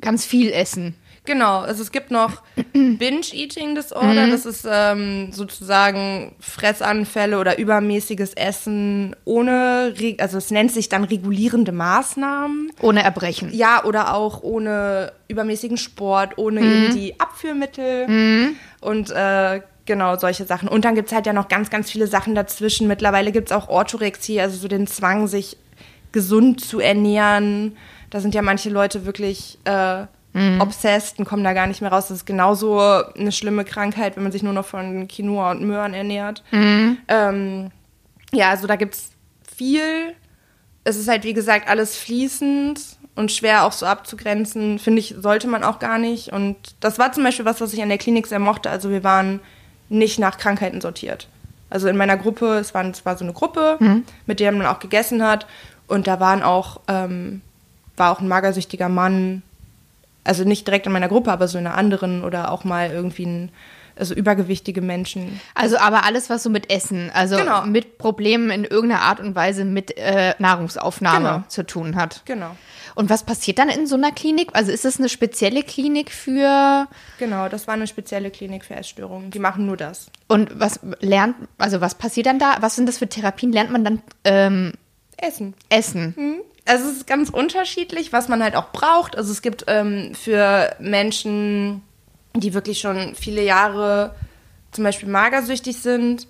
ganz 0.00 0.24
viel 0.24 0.52
Essen. 0.52 0.94
Genau, 1.26 1.60
also 1.60 1.82
es 1.82 1.92
gibt 1.92 2.10
noch 2.10 2.42
Binge-Eating 2.72 3.74
Disorder, 3.74 4.26
mhm. 4.26 4.30
das 4.30 4.46
ist 4.46 4.66
ähm, 4.70 5.32
sozusagen 5.32 6.34
Fressanfälle 6.40 7.38
oder 7.38 7.58
übermäßiges 7.58 8.34
Essen 8.34 9.14
ohne, 9.24 9.92
also 10.18 10.38
es 10.38 10.50
nennt 10.50 10.72
sich 10.72 10.88
dann 10.88 11.04
regulierende 11.04 11.72
Maßnahmen. 11.72 12.70
Ohne 12.80 13.02
Erbrechen. 13.02 13.52
Ja, 13.52 13.84
oder 13.84 14.14
auch 14.14 14.42
ohne 14.42 15.12
übermäßigen 15.28 15.76
Sport, 15.76 16.38
ohne 16.38 16.60
mhm. 16.60 16.66
irgendwie 16.66 17.14
Abführmittel 17.18 18.06
mhm. 18.06 18.56
und 18.80 19.10
äh, 19.10 19.60
genau 19.84 20.16
solche 20.16 20.44
Sachen. 20.44 20.68
Und 20.68 20.84
dann 20.84 20.94
gibt 20.94 21.08
es 21.08 21.14
halt 21.14 21.26
ja 21.26 21.32
noch 21.32 21.48
ganz, 21.48 21.70
ganz 21.70 21.90
viele 21.90 22.06
Sachen 22.06 22.34
dazwischen. 22.34 22.86
Mittlerweile 22.86 23.32
gibt 23.32 23.50
es 23.50 23.56
auch 23.56 23.68
Orthorexie, 23.68 24.40
also 24.40 24.56
so 24.56 24.68
den 24.68 24.86
Zwang, 24.86 25.26
sich 25.26 25.56
gesund 26.12 26.60
zu 26.60 26.78
ernähren. 26.78 27.76
Da 28.10 28.20
sind 28.20 28.34
ja 28.34 28.42
manche 28.42 28.70
Leute 28.70 29.04
wirklich... 29.06 29.58
Äh, 29.64 30.06
mhm. 30.36 30.60
obsessed 30.60 31.18
und 31.18 31.24
kommen 31.24 31.42
da 31.42 31.52
gar 31.52 31.66
nicht 31.66 31.80
mehr 31.80 31.90
raus. 31.90 32.08
Das 32.08 32.18
ist 32.18 32.26
genauso 32.26 32.78
eine 32.78 33.32
schlimme 33.32 33.64
Krankheit, 33.64 34.16
wenn 34.16 34.22
man 34.22 34.32
sich 34.32 34.42
nur 34.42 34.52
noch 34.52 34.66
von 34.66 35.08
Quinoa 35.08 35.52
und 35.52 35.62
Möhren 35.62 35.94
ernährt. 35.94 36.44
Mhm. 36.50 36.98
Ähm, 37.08 37.70
ja, 38.32 38.50
also 38.50 38.66
da 38.66 38.76
gibt 38.76 38.94
es 38.94 39.10
viel. 39.56 40.14
Es 40.84 40.96
ist 40.96 41.08
halt, 41.08 41.24
wie 41.24 41.32
gesagt, 41.32 41.68
alles 41.68 41.96
fließend 41.96 42.80
und 43.16 43.32
schwer 43.32 43.64
auch 43.64 43.72
so 43.72 43.86
abzugrenzen. 43.86 44.78
Finde 44.78 45.00
ich, 45.00 45.16
sollte 45.18 45.48
man 45.48 45.64
auch 45.64 45.78
gar 45.78 45.98
nicht. 45.98 46.32
Und 46.32 46.56
das 46.80 46.98
war 46.98 47.12
zum 47.12 47.24
Beispiel 47.24 47.46
was, 47.46 47.60
was 47.60 47.72
ich 47.72 47.82
an 47.82 47.88
der 47.88 47.98
Klinik 47.98 48.26
sehr 48.26 48.38
mochte. 48.38 48.70
Also 48.70 48.90
wir 48.90 49.02
waren 49.02 49.40
nicht 49.88 50.18
nach 50.18 50.36
Krankheiten 50.36 50.80
sortiert. 50.80 51.28
Also 51.70 51.88
in 51.88 51.96
meiner 51.96 52.16
Gruppe, 52.16 52.58
es 52.58 52.74
war, 52.74 52.84
es 52.84 53.04
war 53.04 53.16
so 53.16 53.24
eine 53.24 53.32
Gruppe, 53.32 53.78
mhm. 53.80 54.04
mit 54.26 54.38
der 54.38 54.52
man 54.52 54.66
auch 54.66 54.78
gegessen 54.78 55.22
hat. 55.22 55.46
Und 55.88 56.06
da 56.06 56.20
waren 56.20 56.42
auch, 56.42 56.80
ähm, 56.88 57.40
war 57.96 58.12
auch 58.12 58.20
ein 58.20 58.28
magersüchtiger 58.28 58.88
Mann, 58.88 59.42
also 60.26 60.44
nicht 60.44 60.66
direkt 60.66 60.86
in 60.86 60.92
meiner 60.92 61.08
Gruppe, 61.08 61.32
aber 61.32 61.48
so 61.48 61.58
in 61.58 61.66
einer 61.66 61.76
anderen 61.76 62.24
oder 62.24 62.50
auch 62.50 62.64
mal 62.64 62.90
irgendwie 62.90 63.26
ein 63.26 63.52
also 63.98 64.14
übergewichtige 64.14 64.82
Menschen. 64.82 65.40
Also 65.54 65.78
aber 65.78 66.04
alles, 66.04 66.28
was 66.28 66.42
so 66.42 66.50
mit 66.50 66.70
Essen, 66.70 67.10
also 67.12 67.36
genau. 67.36 67.64
mit 67.64 67.98
Problemen 67.98 68.50
in 68.50 68.64
irgendeiner 68.64 69.02
Art 69.02 69.20
und 69.20 69.34
Weise 69.34 69.64
mit 69.64 69.96
äh, 69.96 70.34
Nahrungsaufnahme 70.38 71.28
genau. 71.28 71.44
zu 71.48 71.64
tun 71.64 71.96
hat. 71.96 72.22
Genau. 72.26 72.56
Und 72.94 73.10
was 73.10 73.24
passiert 73.24 73.58
dann 73.58 73.68
in 73.68 73.86
so 73.86 73.96
einer 73.96 74.12
Klinik? 74.12 74.50
Also 74.52 74.72
ist 74.72 74.84
es 74.84 74.98
eine 74.98 75.08
spezielle 75.08 75.62
Klinik 75.62 76.10
für. 76.10 76.88
Genau, 77.18 77.48
das 77.48 77.66
war 77.66 77.74
eine 77.74 77.86
spezielle 77.86 78.30
Klinik 78.30 78.64
für 78.64 78.74
Essstörungen. 78.74 79.30
Die 79.30 79.38
machen 79.38 79.66
nur 79.66 79.76
das. 79.76 80.10
Und 80.28 80.58
was 80.58 80.80
lernt, 81.00 81.36
also 81.58 81.80
was 81.80 81.94
passiert 81.94 82.26
dann 82.26 82.38
da? 82.38 82.56
Was 82.60 82.76
sind 82.76 82.88
das 82.88 82.98
für 82.98 83.08
Therapien? 83.08 83.52
Lernt 83.52 83.70
man 83.70 83.84
dann 83.84 84.02
ähm, 84.24 84.72
Essen? 85.18 85.54
Essen. 85.68 86.14
Mhm 86.16 86.40
also 86.66 86.88
es 86.88 86.96
ist 86.98 87.06
ganz 87.06 87.30
unterschiedlich, 87.30 88.12
was 88.12 88.28
man 88.28 88.42
halt 88.42 88.56
auch 88.56 88.72
braucht. 88.72 89.16
Also 89.16 89.32
es 89.32 89.40
gibt 89.40 89.64
ähm, 89.68 90.14
für 90.14 90.74
Menschen, 90.78 91.82
die 92.34 92.54
wirklich 92.54 92.80
schon 92.80 93.14
viele 93.14 93.42
Jahre 93.42 94.14
zum 94.72 94.84
Beispiel 94.84 95.08
magersüchtig 95.08 95.78
sind, 95.78 96.26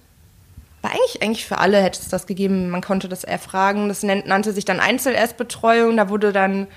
war 0.83 0.93
eigentlich, 0.93 1.23
eigentlich 1.23 1.47
für 1.47 1.59
alle 1.59 1.79
hätte 1.83 2.01
es 2.01 2.09
das 2.09 2.27
gegeben. 2.27 2.71
Man 2.71 2.81
konnte 2.81 3.09
das 3.09 3.25
erfragen. 3.25 3.89
Das 3.89 4.03
nannte 4.03 4.53
sich 4.53 4.65
dann 4.65 4.79
Einzelessbetreuung. 4.79 5.97
Da 5.97 6.09
wurde 6.09 6.33
dann 6.33 6.69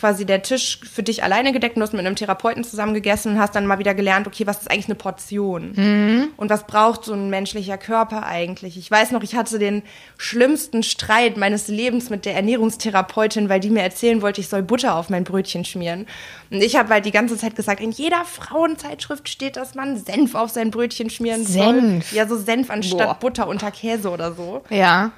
quasi 0.00 0.24
der 0.24 0.42
Tisch 0.42 0.80
für 0.90 1.02
dich 1.02 1.22
alleine 1.22 1.52
gedeckt 1.52 1.76
und 1.76 1.80
du 1.80 1.84
hast 1.84 1.92
mit 1.92 2.04
einem 2.04 2.16
Therapeuten 2.16 2.64
zusammen 2.64 2.94
gegessen 2.94 3.32
und 3.32 3.38
hast 3.38 3.54
dann 3.54 3.66
mal 3.66 3.78
wieder 3.78 3.94
gelernt, 3.94 4.26
okay, 4.26 4.46
was 4.46 4.62
ist 4.62 4.70
eigentlich 4.70 4.86
eine 4.86 4.94
Portion? 4.94 5.72
Mhm. 5.76 6.28
Und 6.38 6.48
was 6.48 6.66
braucht 6.66 7.04
so 7.04 7.12
ein 7.12 7.28
menschlicher 7.28 7.76
Körper 7.76 8.24
eigentlich? 8.24 8.78
Ich 8.78 8.90
weiß 8.90 9.10
noch, 9.10 9.22
ich 9.22 9.36
hatte 9.36 9.58
den 9.58 9.82
schlimmsten 10.16 10.82
Streit 10.82 11.36
meines 11.36 11.68
Lebens 11.68 12.08
mit 12.08 12.24
der 12.24 12.34
Ernährungstherapeutin, 12.34 13.50
weil 13.50 13.60
die 13.60 13.68
mir 13.68 13.82
erzählen 13.82 14.22
wollte, 14.22 14.40
ich 14.40 14.48
soll 14.48 14.62
Butter 14.62 14.96
auf 14.96 15.10
mein 15.10 15.24
Brötchen 15.24 15.66
schmieren. 15.66 16.06
Und 16.50 16.62
ich 16.62 16.76
habe 16.76 16.88
halt 16.88 17.04
die 17.04 17.10
ganze 17.10 17.36
Zeit 17.36 17.54
gesagt, 17.54 17.80
in 17.80 17.90
jeder 17.90 18.24
Frauenzeitschrift 18.24 19.28
steht, 19.28 19.56
dass 19.56 19.74
man 19.74 19.98
Senf 19.98 20.34
auf 20.34 20.48
sein 20.48 20.70
Brötchen 20.70 21.10
schmieren 21.10 21.44
Senf. 21.44 21.64
soll. 21.64 21.80
Senf? 21.80 22.12
Ja, 22.12 22.26
so 22.26 22.38
Senf 22.38 22.70
anstatt 22.70 23.06
Boah. 23.06 23.14
Butter 23.20 23.48
unter 23.48 23.70
Käse 23.70 24.08
oder 24.08 24.32
so. 24.32 24.62
Ja. 24.70 25.12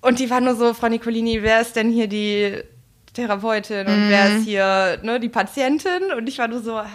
Und 0.00 0.18
die 0.18 0.30
war 0.30 0.40
nur 0.40 0.56
so, 0.56 0.72
Frau 0.74 0.88
Nicolini, 0.88 1.42
wer 1.42 1.60
ist 1.60 1.76
denn 1.76 1.90
hier 1.90 2.08
die 2.08 2.62
Therapeutin 3.14 3.86
und 3.86 4.06
mhm. 4.06 4.10
wer 4.10 4.36
ist 4.36 4.44
hier 4.44 4.98
ne, 5.02 5.20
die 5.20 5.28
Patientin? 5.28 6.12
Und 6.16 6.28
ich 6.28 6.38
war 6.38 6.48
nur 6.48 6.62
so. 6.62 6.76
Ah, 6.76 6.86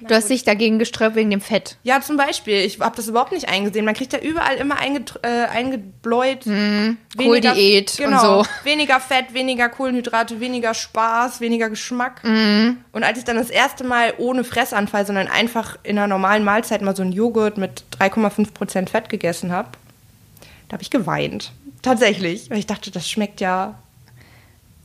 du 0.00 0.14
hast 0.14 0.28
dich 0.28 0.42
dagegen 0.42 0.78
gesträubt 0.78 1.14
wegen 1.14 1.30
dem 1.30 1.40
Fett. 1.40 1.76
Ja, 1.84 2.00
zum 2.00 2.16
Beispiel. 2.16 2.56
Ich 2.56 2.80
habe 2.80 2.96
das 2.96 3.06
überhaupt 3.06 3.32
nicht 3.32 3.48
eingesehen. 3.48 3.84
Man 3.84 3.94
kriegt 3.94 4.12
ja 4.12 4.18
überall 4.18 4.56
immer 4.56 4.78
einge 4.78 5.04
äh, 5.22 5.46
eingebläut. 5.46 6.46
Mhm. 6.46 6.98
Kohldiät 7.16 7.94
genau, 7.96 8.38
und 8.38 8.44
so. 8.44 8.50
Weniger 8.64 8.98
Fett, 8.98 9.34
weniger 9.34 9.68
Kohlenhydrate, 9.68 10.40
weniger 10.40 10.74
Spaß, 10.74 11.40
weniger 11.40 11.70
Geschmack. 11.70 12.24
Mhm. 12.24 12.78
Und 12.90 13.04
als 13.04 13.18
ich 13.18 13.24
dann 13.24 13.36
das 13.36 13.50
erste 13.50 13.84
Mal 13.84 14.14
ohne 14.18 14.42
Fressanfall, 14.42 15.06
sondern 15.06 15.28
einfach 15.28 15.78
in 15.84 15.96
einer 15.96 16.08
normalen 16.08 16.42
Mahlzeit 16.42 16.82
mal 16.82 16.96
so 16.96 17.02
einen 17.02 17.12
Joghurt 17.12 17.56
mit 17.56 17.84
3,5% 18.00 18.88
Fett 18.88 19.08
gegessen 19.08 19.52
habe, 19.52 19.68
da 20.68 20.74
habe 20.74 20.82
ich 20.82 20.90
geweint. 20.90 21.52
Tatsächlich. 21.82 22.50
Weil 22.50 22.58
ich 22.58 22.66
dachte, 22.66 22.90
das 22.90 23.08
schmeckt 23.08 23.40
ja 23.40 23.74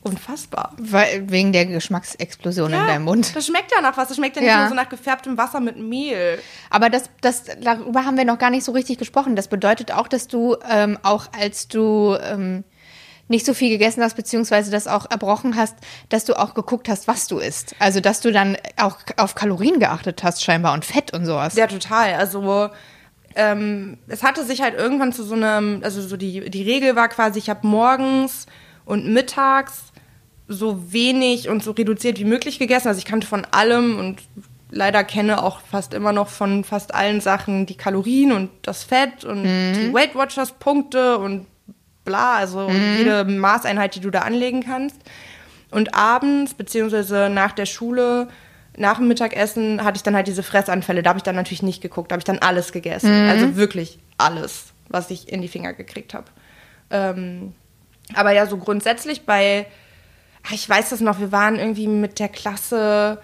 unfassbar. 0.02 0.72
Weil, 0.78 1.28
wegen 1.30 1.52
der 1.52 1.66
Geschmacksexplosion 1.66 2.72
ja, 2.72 2.80
in 2.80 2.86
deinem 2.86 3.04
Mund. 3.04 3.34
Das 3.34 3.46
schmeckt 3.46 3.72
ja 3.72 3.80
nach 3.80 3.96
was. 3.96 4.08
Das 4.08 4.16
schmeckt 4.16 4.36
ja 4.36 4.42
nicht 4.42 4.50
ja. 4.50 4.60
nur 4.60 4.68
so 4.68 4.74
nach 4.74 4.88
gefärbtem 4.88 5.36
Wasser 5.36 5.60
mit 5.60 5.76
Mehl. 5.76 6.38
Aber 6.70 6.90
das, 6.90 7.10
das, 7.20 7.44
darüber 7.60 8.04
haben 8.04 8.16
wir 8.16 8.24
noch 8.24 8.38
gar 8.38 8.50
nicht 8.50 8.64
so 8.64 8.72
richtig 8.72 8.98
gesprochen. 8.98 9.36
Das 9.36 9.48
bedeutet 9.48 9.92
auch, 9.92 10.08
dass 10.08 10.28
du 10.28 10.56
ähm, 10.68 10.98
auch 11.02 11.26
als 11.38 11.68
du 11.68 12.16
ähm, 12.22 12.64
nicht 13.28 13.44
so 13.44 13.54
viel 13.54 13.68
gegessen 13.68 14.02
hast, 14.02 14.16
beziehungsweise 14.16 14.70
das 14.70 14.86
auch 14.86 15.10
erbrochen 15.10 15.56
hast, 15.56 15.76
dass 16.08 16.24
du 16.24 16.34
auch 16.34 16.54
geguckt 16.54 16.88
hast, 16.88 17.08
was 17.08 17.26
du 17.26 17.38
isst. 17.38 17.74
Also, 17.78 18.00
dass 18.00 18.20
du 18.20 18.32
dann 18.32 18.56
auch 18.76 18.96
auf 19.16 19.34
Kalorien 19.34 19.78
geachtet 19.78 20.22
hast, 20.22 20.42
scheinbar, 20.42 20.72
und 20.72 20.84
Fett 20.84 21.12
und 21.12 21.26
sowas. 21.26 21.54
Ja, 21.54 21.66
total. 21.66 22.14
Also, 22.14 22.70
ähm, 23.34 23.98
es 24.08 24.22
hatte 24.22 24.44
sich 24.44 24.62
halt 24.62 24.74
irgendwann 24.74 25.12
zu 25.12 25.22
so 25.24 25.34
einem, 25.34 25.80
also 25.84 26.00
so 26.00 26.16
die, 26.16 26.48
die 26.48 26.62
Regel 26.62 26.96
war 26.96 27.08
quasi, 27.08 27.38
ich 27.38 27.50
habe 27.50 27.66
morgens 27.66 28.46
und 28.88 29.06
mittags 29.06 29.92
so 30.48 30.92
wenig 30.92 31.50
und 31.50 31.62
so 31.62 31.72
reduziert 31.72 32.18
wie 32.18 32.24
möglich 32.24 32.58
gegessen. 32.58 32.88
Also 32.88 32.98
ich 32.98 33.04
kannte 33.04 33.26
von 33.26 33.44
allem 33.50 33.98
und 33.98 34.22
leider 34.70 35.04
kenne 35.04 35.42
auch 35.42 35.60
fast 35.60 35.92
immer 35.92 36.12
noch 36.12 36.28
von 36.28 36.64
fast 36.64 36.94
allen 36.94 37.20
Sachen 37.20 37.66
die 37.66 37.76
Kalorien 37.76 38.32
und 38.32 38.50
das 38.62 38.84
Fett 38.84 39.26
und 39.26 39.42
mhm. 39.42 39.74
die 39.74 39.92
Weight 39.92 40.14
Watchers 40.14 40.52
Punkte 40.52 41.18
und 41.18 41.46
bla, 42.06 42.36
also 42.36 42.66
mhm. 42.66 42.96
jede 42.96 43.24
Maßeinheit, 43.24 43.94
die 43.94 44.00
du 44.00 44.10
da 44.10 44.20
anlegen 44.20 44.64
kannst. 44.64 44.96
Und 45.70 45.94
abends, 45.94 46.54
beziehungsweise 46.54 47.28
nach 47.28 47.52
der 47.52 47.66
Schule, 47.66 48.28
nach 48.74 48.96
dem 48.96 49.08
Mittagessen, 49.08 49.84
hatte 49.84 49.96
ich 49.96 50.02
dann 50.02 50.16
halt 50.16 50.28
diese 50.28 50.42
Fressanfälle. 50.42 51.02
Da 51.02 51.10
habe 51.10 51.18
ich 51.18 51.24
dann 51.24 51.36
natürlich 51.36 51.62
nicht 51.62 51.82
geguckt, 51.82 52.10
da 52.10 52.14
habe 52.14 52.20
ich 52.20 52.24
dann 52.24 52.38
alles 52.38 52.72
gegessen. 52.72 53.24
Mhm. 53.24 53.28
Also 53.28 53.56
wirklich 53.56 53.98
alles, 54.16 54.72
was 54.88 55.10
ich 55.10 55.30
in 55.30 55.42
die 55.42 55.48
Finger 55.48 55.74
gekriegt 55.74 56.14
habe. 56.14 56.28
Ähm, 56.90 57.52
aber 58.14 58.32
ja, 58.32 58.46
so 58.46 58.56
grundsätzlich 58.56 59.26
bei 59.26 59.66
Ah, 60.48 60.54
ich 60.54 60.68
weiß 60.68 60.90
das 60.90 61.00
noch, 61.00 61.20
wir 61.20 61.32
waren 61.32 61.58
irgendwie 61.58 61.86
mit 61.86 62.18
der 62.18 62.28
Klasse, 62.28 63.18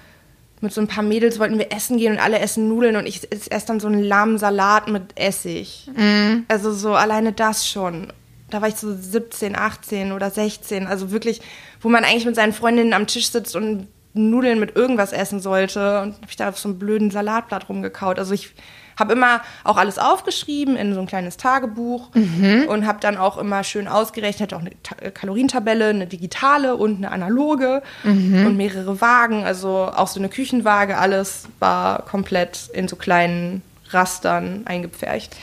mit 0.61 0.73
so 0.73 0.81
ein 0.81 0.88
paar 0.88 1.05
Mädels 1.05 1.38
wollten 1.38 1.59
wir 1.59 1.73
essen 1.73 1.99
gehen 1.99 2.14
und 2.14 2.18
alle 2.18 2.38
essen 2.38 2.68
Nudeln 2.68 2.97
und 2.97 3.07
ich 3.07 3.31
esse 3.33 3.66
dann 3.66 3.81
so 3.81 3.87
einen 3.87 4.03
lahmen 4.03 4.38
Salat 4.38 4.88
mit 4.88 5.18
Essig. 5.18 5.90
Mhm. 5.94 6.44
Also 6.49 6.73
so 6.73 6.94
alleine 6.94 7.33
das 7.33 7.68
schon. 7.68 8.12
Da 8.51 8.61
war 8.61 8.68
ich 8.68 8.77
so 8.77 8.94
17, 8.94 9.57
18 9.57 10.12
oder 10.12 10.31
16. 10.31 10.87
Also 10.87 11.11
wirklich, 11.11 11.40
wo 11.81 11.88
man 11.88 12.05
eigentlich 12.05 12.27
mit 12.27 12.37
seinen 12.37 12.53
Freundinnen 12.53 12.92
am 12.92 13.07
Tisch 13.07 13.31
sitzt 13.31 13.57
und 13.57 13.88
Nudeln 14.12 14.61
mit 14.61 14.77
irgendwas 14.77 15.12
essen 15.12 15.40
sollte. 15.40 16.03
Und 16.03 16.14
habe 16.14 16.27
ich 16.29 16.37
da 16.37 16.51
auf 16.51 16.59
so 16.59 16.68
einem 16.68 16.79
blöden 16.79 17.11
Salatblatt 17.11 17.68
rumgekaut. 17.68 18.18
Also 18.18 18.33
ich 18.33 18.55
habe 18.98 19.12
immer 19.12 19.40
auch 19.64 19.76
alles 19.76 19.98
aufgeschrieben 19.98 20.76
in 20.76 20.94
so 20.94 21.00
ein 21.00 21.07
kleines 21.07 21.37
Tagebuch 21.37 22.11
mhm. 22.14 22.66
und 22.68 22.87
habe 22.87 23.00
dann 23.00 23.16
auch 23.16 23.38
immer 23.38 23.64
schön 23.64 23.88
ausgerechnet, 23.88 24.54
auch 24.54 24.61
eine 24.61 24.70
Ta 24.83 24.96
äh, 25.00 25.11
Kalorientabelle, 25.11 25.88
eine 25.88 26.07
digitale 26.07 26.76
und 26.76 26.96
eine 26.96 27.11
analoge 27.11 27.83
mhm. 28.02 28.46
und 28.46 28.57
mehrere 28.57 29.00
Wagen, 29.00 29.44
also 29.44 29.90
auch 29.94 30.09
so 30.09 30.20
eine 30.20 30.28
Küchenwaage, 30.28 30.98
alles 30.98 31.48
war 31.59 32.02
komplett 32.02 32.70
in 32.72 32.88
so 32.88 32.96
kleinen 32.96 33.62
Rastern 33.90 34.62
eingepfercht. 34.66 35.37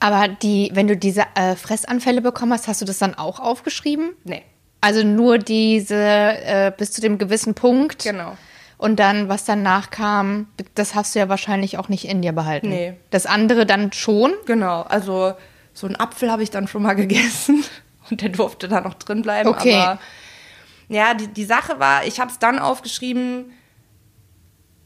Aber 0.00 0.28
die, 0.28 0.70
wenn 0.74 0.86
du 0.86 0.96
diese 0.96 1.22
äh, 1.34 1.56
Fressanfälle 1.56 2.20
bekommen 2.20 2.52
hast, 2.52 2.68
hast 2.68 2.82
du 2.82 2.84
das 2.84 2.98
dann 2.98 3.14
auch 3.14 3.40
aufgeschrieben? 3.40 4.10
Nee. 4.24 4.42
Also 4.80 5.02
nur 5.02 5.38
diese 5.38 5.96
äh, 5.96 6.70
bis 6.76 6.92
zu 6.92 7.00
dem 7.00 7.16
gewissen 7.16 7.54
Punkt. 7.54 8.04
Genau. 8.04 8.36
Und 8.84 8.96
dann, 8.96 9.30
was 9.30 9.46
danach 9.46 9.88
kam, 9.88 10.48
das 10.74 10.94
hast 10.94 11.14
du 11.14 11.18
ja 11.18 11.30
wahrscheinlich 11.30 11.78
auch 11.78 11.88
nicht 11.88 12.06
in 12.06 12.20
dir 12.20 12.32
behalten. 12.32 12.68
Nee. 12.68 12.92
Das 13.08 13.24
andere 13.24 13.64
dann 13.64 13.94
schon? 13.94 14.34
Genau, 14.44 14.82
also 14.82 15.32
so 15.72 15.86
einen 15.86 15.96
Apfel 15.96 16.30
habe 16.30 16.42
ich 16.42 16.50
dann 16.50 16.68
schon 16.68 16.82
mal 16.82 16.92
gegessen 16.94 17.64
und 18.10 18.20
der 18.20 18.28
durfte 18.28 18.68
da 18.68 18.82
noch 18.82 18.92
drin 18.92 19.22
bleiben. 19.22 19.48
Okay. 19.48 19.76
Aber 19.76 19.98
ja, 20.90 21.14
die, 21.14 21.28
die 21.28 21.46
Sache 21.46 21.80
war, 21.80 22.04
ich 22.04 22.20
habe 22.20 22.30
es 22.30 22.38
dann 22.38 22.58
aufgeschrieben, 22.58 23.52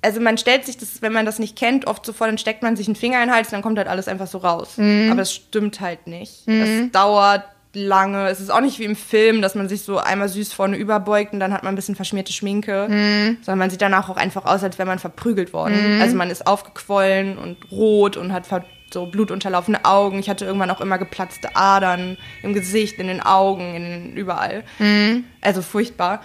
also 0.00 0.20
man 0.20 0.38
stellt 0.38 0.64
sich 0.64 0.76
das, 0.76 1.02
wenn 1.02 1.12
man 1.12 1.26
das 1.26 1.40
nicht 1.40 1.56
kennt, 1.56 1.88
oft 1.88 2.06
so 2.06 2.12
vor, 2.12 2.28
dann 2.28 2.38
steckt 2.38 2.62
man 2.62 2.76
sich 2.76 2.87
einen 2.87 2.94
Finger 2.94 3.20
in 3.20 3.30
den 3.30 3.34
Hals, 3.34 3.50
dann 3.50 3.62
kommt 3.62 3.78
halt 3.78 3.88
alles 3.88 4.06
einfach 4.06 4.28
so 4.28 4.38
raus. 4.38 4.74
Mhm. 4.76 5.08
Aber 5.11 5.22
es 5.22 5.32
stimmt 5.34 5.80
halt 5.80 6.06
nicht. 6.06 6.46
Mhm. 6.46 6.61
Es 6.61 6.92
dauert 6.92 7.42
lange. 7.78 8.28
Es 8.28 8.40
ist 8.40 8.50
auch 8.50 8.60
nicht 8.60 8.78
wie 8.78 8.84
im 8.84 8.96
Film, 8.96 9.42
dass 9.42 9.54
man 9.54 9.68
sich 9.68 9.82
so 9.82 9.98
einmal 9.98 10.28
süß 10.28 10.52
vorne 10.52 10.76
überbeugt 10.76 11.32
und 11.32 11.40
dann 11.40 11.52
hat 11.52 11.62
man 11.62 11.72
ein 11.72 11.76
bisschen 11.76 11.96
verschmierte 11.96 12.32
Schminke, 12.32 12.88
mhm. 12.88 13.38
sondern 13.42 13.58
man 13.58 13.70
sieht 13.70 13.82
danach 13.82 14.08
auch 14.08 14.16
einfach 14.16 14.44
aus, 14.44 14.62
als 14.62 14.78
wäre 14.78 14.86
man 14.86 14.98
verprügelt 14.98 15.52
worden. 15.52 15.96
Mhm. 15.96 16.02
Also 16.02 16.16
man 16.16 16.30
ist 16.30 16.46
aufgequollen 16.46 17.38
und 17.38 17.56
rot 17.70 18.16
und 18.16 18.32
hat 18.32 18.46
so 18.92 19.06
blutunterlaufene 19.06 19.84
Augen. 19.84 20.18
Ich 20.18 20.28
hatte 20.28 20.44
irgendwann 20.44 20.70
auch 20.70 20.80
immer 20.80 20.98
geplatzte 20.98 21.54
Adern 21.56 22.16
im 22.42 22.54
Gesicht, 22.54 22.98
in 22.98 23.06
den 23.06 23.20
Augen, 23.20 23.74
in 23.74 24.16
überall. 24.16 24.64
Mhm. 24.78 25.24
Also 25.40 25.62
furchtbar. 25.62 26.22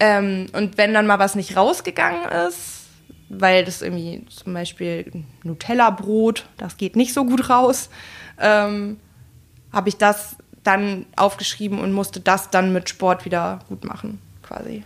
Ähm, 0.00 0.46
und 0.52 0.78
wenn 0.78 0.92
dann 0.92 1.06
mal 1.06 1.18
was 1.18 1.34
nicht 1.34 1.56
rausgegangen 1.56 2.28
ist, 2.48 2.84
weil 3.28 3.64
das 3.64 3.82
irgendwie 3.82 4.24
zum 4.28 4.54
Beispiel 4.54 5.24
Nutella-Brot, 5.42 6.46
das 6.58 6.76
geht 6.76 6.96
nicht 6.96 7.12
so 7.12 7.24
gut 7.24 7.50
raus, 7.50 7.90
ähm, 8.38 8.98
habe 9.72 9.88
ich 9.88 9.96
das 9.96 10.36
dann 10.66 11.06
aufgeschrieben 11.16 11.78
und 11.78 11.92
musste 11.92 12.20
das 12.20 12.50
dann 12.50 12.72
mit 12.72 12.88
Sport 12.88 13.24
wieder 13.24 13.60
gut 13.68 13.84
machen, 13.84 14.20
quasi. 14.42 14.82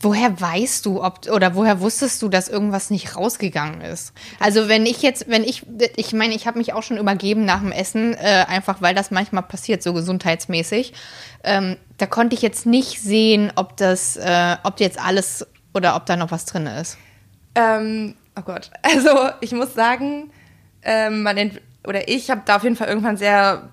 Woher 0.00 0.38
weißt 0.38 0.84
du, 0.84 1.02
ob 1.02 1.30
oder 1.30 1.54
woher 1.54 1.80
wusstest 1.80 2.20
du, 2.20 2.28
dass 2.28 2.48
irgendwas 2.48 2.90
nicht 2.90 3.16
rausgegangen 3.16 3.80
ist? 3.80 4.12
Also 4.38 4.68
wenn 4.68 4.84
ich 4.84 5.00
jetzt, 5.00 5.30
wenn 5.30 5.44
ich, 5.44 5.64
ich 5.96 6.12
meine, 6.12 6.34
ich 6.34 6.46
habe 6.46 6.58
mich 6.58 6.74
auch 6.74 6.82
schon 6.82 6.98
übergeben 6.98 7.46
nach 7.46 7.60
dem 7.60 7.72
Essen, 7.72 8.12
äh, 8.12 8.44
einfach 8.46 8.82
weil 8.82 8.94
das 8.94 9.10
manchmal 9.10 9.44
passiert, 9.44 9.82
so 9.82 9.94
gesundheitsmäßig. 9.94 10.92
Ähm, 11.42 11.78
da 11.96 12.04
konnte 12.04 12.34
ich 12.34 12.42
jetzt 12.42 12.66
nicht 12.66 13.00
sehen, 13.00 13.50
ob 13.56 13.78
das, 13.78 14.16
äh, 14.16 14.56
ob 14.62 14.78
jetzt 14.78 14.98
alles 14.98 15.46
oder 15.72 15.96
ob 15.96 16.04
da 16.04 16.16
noch 16.16 16.30
was 16.30 16.44
drin 16.44 16.66
ist. 16.66 16.98
Ähm, 17.54 18.14
oh 18.38 18.42
Gott, 18.42 18.70
also 18.82 19.30
ich 19.40 19.52
muss 19.52 19.74
sagen, 19.74 20.30
ähm, 20.82 21.22
man 21.22 21.58
oder 21.86 22.08
ich 22.08 22.30
habe 22.30 22.42
da 22.44 22.56
auf 22.56 22.64
jeden 22.64 22.76
Fall 22.76 22.88
irgendwann 22.88 23.16
sehr 23.16 23.70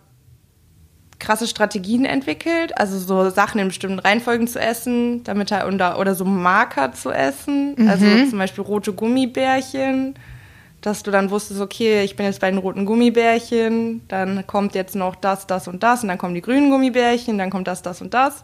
krasse 1.22 1.48
Strategien 1.48 2.04
entwickelt, 2.04 2.78
also 2.78 2.98
so 2.98 3.30
Sachen 3.30 3.60
in 3.60 3.70
bestimmten 3.70 4.00
Reihenfolgen 4.00 4.48
zu 4.48 4.60
essen, 4.60 5.24
damit 5.24 5.52
er 5.52 5.68
oder, 5.68 6.00
oder 6.00 6.16
so 6.16 6.26
Marker 6.26 6.92
zu 6.92 7.12
essen, 7.12 7.76
mhm. 7.78 7.88
also 7.88 8.06
zum 8.30 8.38
Beispiel 8.38 8.64
rote 8.64 8.92
Gummibärchen, 8.92 10.16
dass 10.82 11.04
du 11.04 11.12
dann 11.12 11.30
wusstest, 11.30 11.62
okay, 11.62 12.04
ich 12.04 12.16
bin 12.16 12.26
jetzt 12.26 12.42
bei 12.42 12.50
den 12.50 12.58
roten 12.58 12.86
Gummibärchen, 12.86 14.02
dann 14.08 14.46
kommt 14.48 14.76
jetzt 14.76 14.96
noch 14.96 15.16
das, 15.16 15.48
das 15.48 15.68
und 15.68 15.84
das 15.84 16.02
und 16.02 16.10
dann 16.10 16.18
kommen 16.18 16.34
die 16.34 16.42
grünen 16.42 16.70
Gummibärchen, 16.70 17.38
dann 17.38 17.52
kommt 17.52 17.68
das, 17.68 17.82
das 17.84 18.02
und 18.02 18.14
das. 18.14 18.44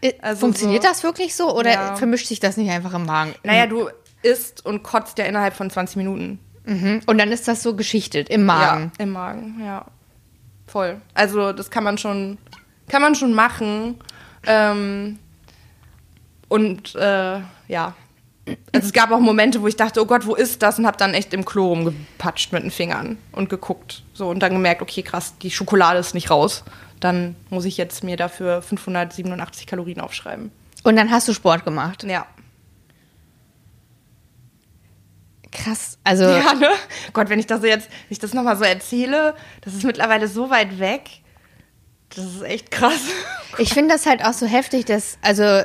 Äh, 0.00 0.14
also 0.20 0.40
Funktioniert 0.40 0.82
so, 0.82 0.88
das 0.88 1.02
wirklich 1.04 1.36
so 1.36 1.56
oder 1.56 1.72
ja. 1.72 1.96
vermischt 1.96 2.26
sich 2.26 2.40
das 2.40 2.56
nicht 2.56 2.70
einfach 2.70 2.94
im 2.94 3.04
Magen? 3.04 3.34
Naja, 3.44 3.66
du 3.66 3.90
isst 4.22 4.64
und 4.64 4.82
kotzt 4.82 5.18
ja 5.18 5.26
innerhalb 5.26 5.54
von 5.54 5.68
20 5.68 5.96
Minuten. 5.96 6.38
Mhm. 6.64 7.02
Und 7.04 7.18
dann 7.18 7.30
ist 7.30 7.46
das 7.46 7.62
so 7.62 7.76
geschichtet 7.76 8.30
im 8.30 8.46
Magen. 8.46 8.90
Ja, 8.98 9.04
im 9.04 9.12
Magen, 9.12 9.60
ja 9.62 9.84
voll. 10.74 11.00
Also 11.14 11.52
das 11.52 11.70
kann 11.70 11.84
man 11.84 11.98
schon, 11.98 12.36
kann 12.88 13.00
man 13.00 13.14
schon 13.14 13.32
machen. 13.32 13.96
Ähm, 14.44 15.20
und 16.48 16.96
äh, 16.96 17.38
ja, 17.68 17.94
Also 18.72 18.88
es 18.88 18.92
gab 18.92 19.12
auch 19.12 19.20
Momente, 19.20 19.62
wo 19.62 19.68
ich 19.68 19.76
dachte, 19.76 20.02
oh 20.02 20.06
Gott, 20.06 20.26
wo 20.26 20.34
ist 20.34 20.62
das? 20.62 20.78
Und 20.78 20.86
habe 20.86 20.98
dann 20.98 21.14
echt 21.14 21.32
im 21.32 21.44
Klo 21.44 21.68
rumgepatscht 21.68 22.52
mit 22.52 22.64
den 22.64 22.70
Fingern 22.72 23.18
und 23.32 23.48
geguckt. 23.48 24.02
So 24.14 24.28
und 24.28 24.40
dann 24.40 24.52
gemerkt, 24.52 24.82
okay, 24.82 25.02
krass, 25.02 25.34
die 25.40 25.50
Schokolade 25.50 26.00
ist 26.00 26.12
nicht 26.12 26.30
raus. 26.30 26.64
Dann 26.98 27.36
muss 27.50 27.64
ich 27.64 27.76
jetzt 27.76 28.02
mir 28.02 28.16
dafür 28.16 28.60
587 28.60 29.66
Kalorien 29.66 30.00
aufschreiben. 30.00 30.50
Und 30.82 30.96
dann 30.96 31.10
hast 31.10 31.28
du 31.28 31.32
Sport 31.32 31.64
gemacht. 31.64 32.02
Ja. 32.02 32.26
Krass. 35.54 35.98
Also 36.04 36.24
Ja, 36.24 36.52
ne? 36.54 36.68
Gott, 37.12 37.30
wenn 37.30 37.38
ich 37.38 37.46
das 37.46 37.62
jetzt, 37.62 37.88
wenn 37.88 38.10
ich 38.10 38.18
das 38.18 38.34
nochmal 38.34 38.56
so 38.56 38.64
erzähle, 38.64 39.34
das 39.62 39.72
ist 39.74 39.84
mittlerweile 39.84 40.28
so 40.28 40.50
weit 40.50 40.78
weg. 40.78 41.08
Das 42.14 42.24
ist 42.24 42.42
echt 42.42 42.70
krass. 42.70 43.00
ich 43.58 43.72
finde 43.72 43.94
das 43.94 44.04
halt 44.04 44.24
auch 44.24 44.32
so 44.32 44.46
heftig, 44.46 44.84
dass, 44.84 45.16
also 45.22 45.62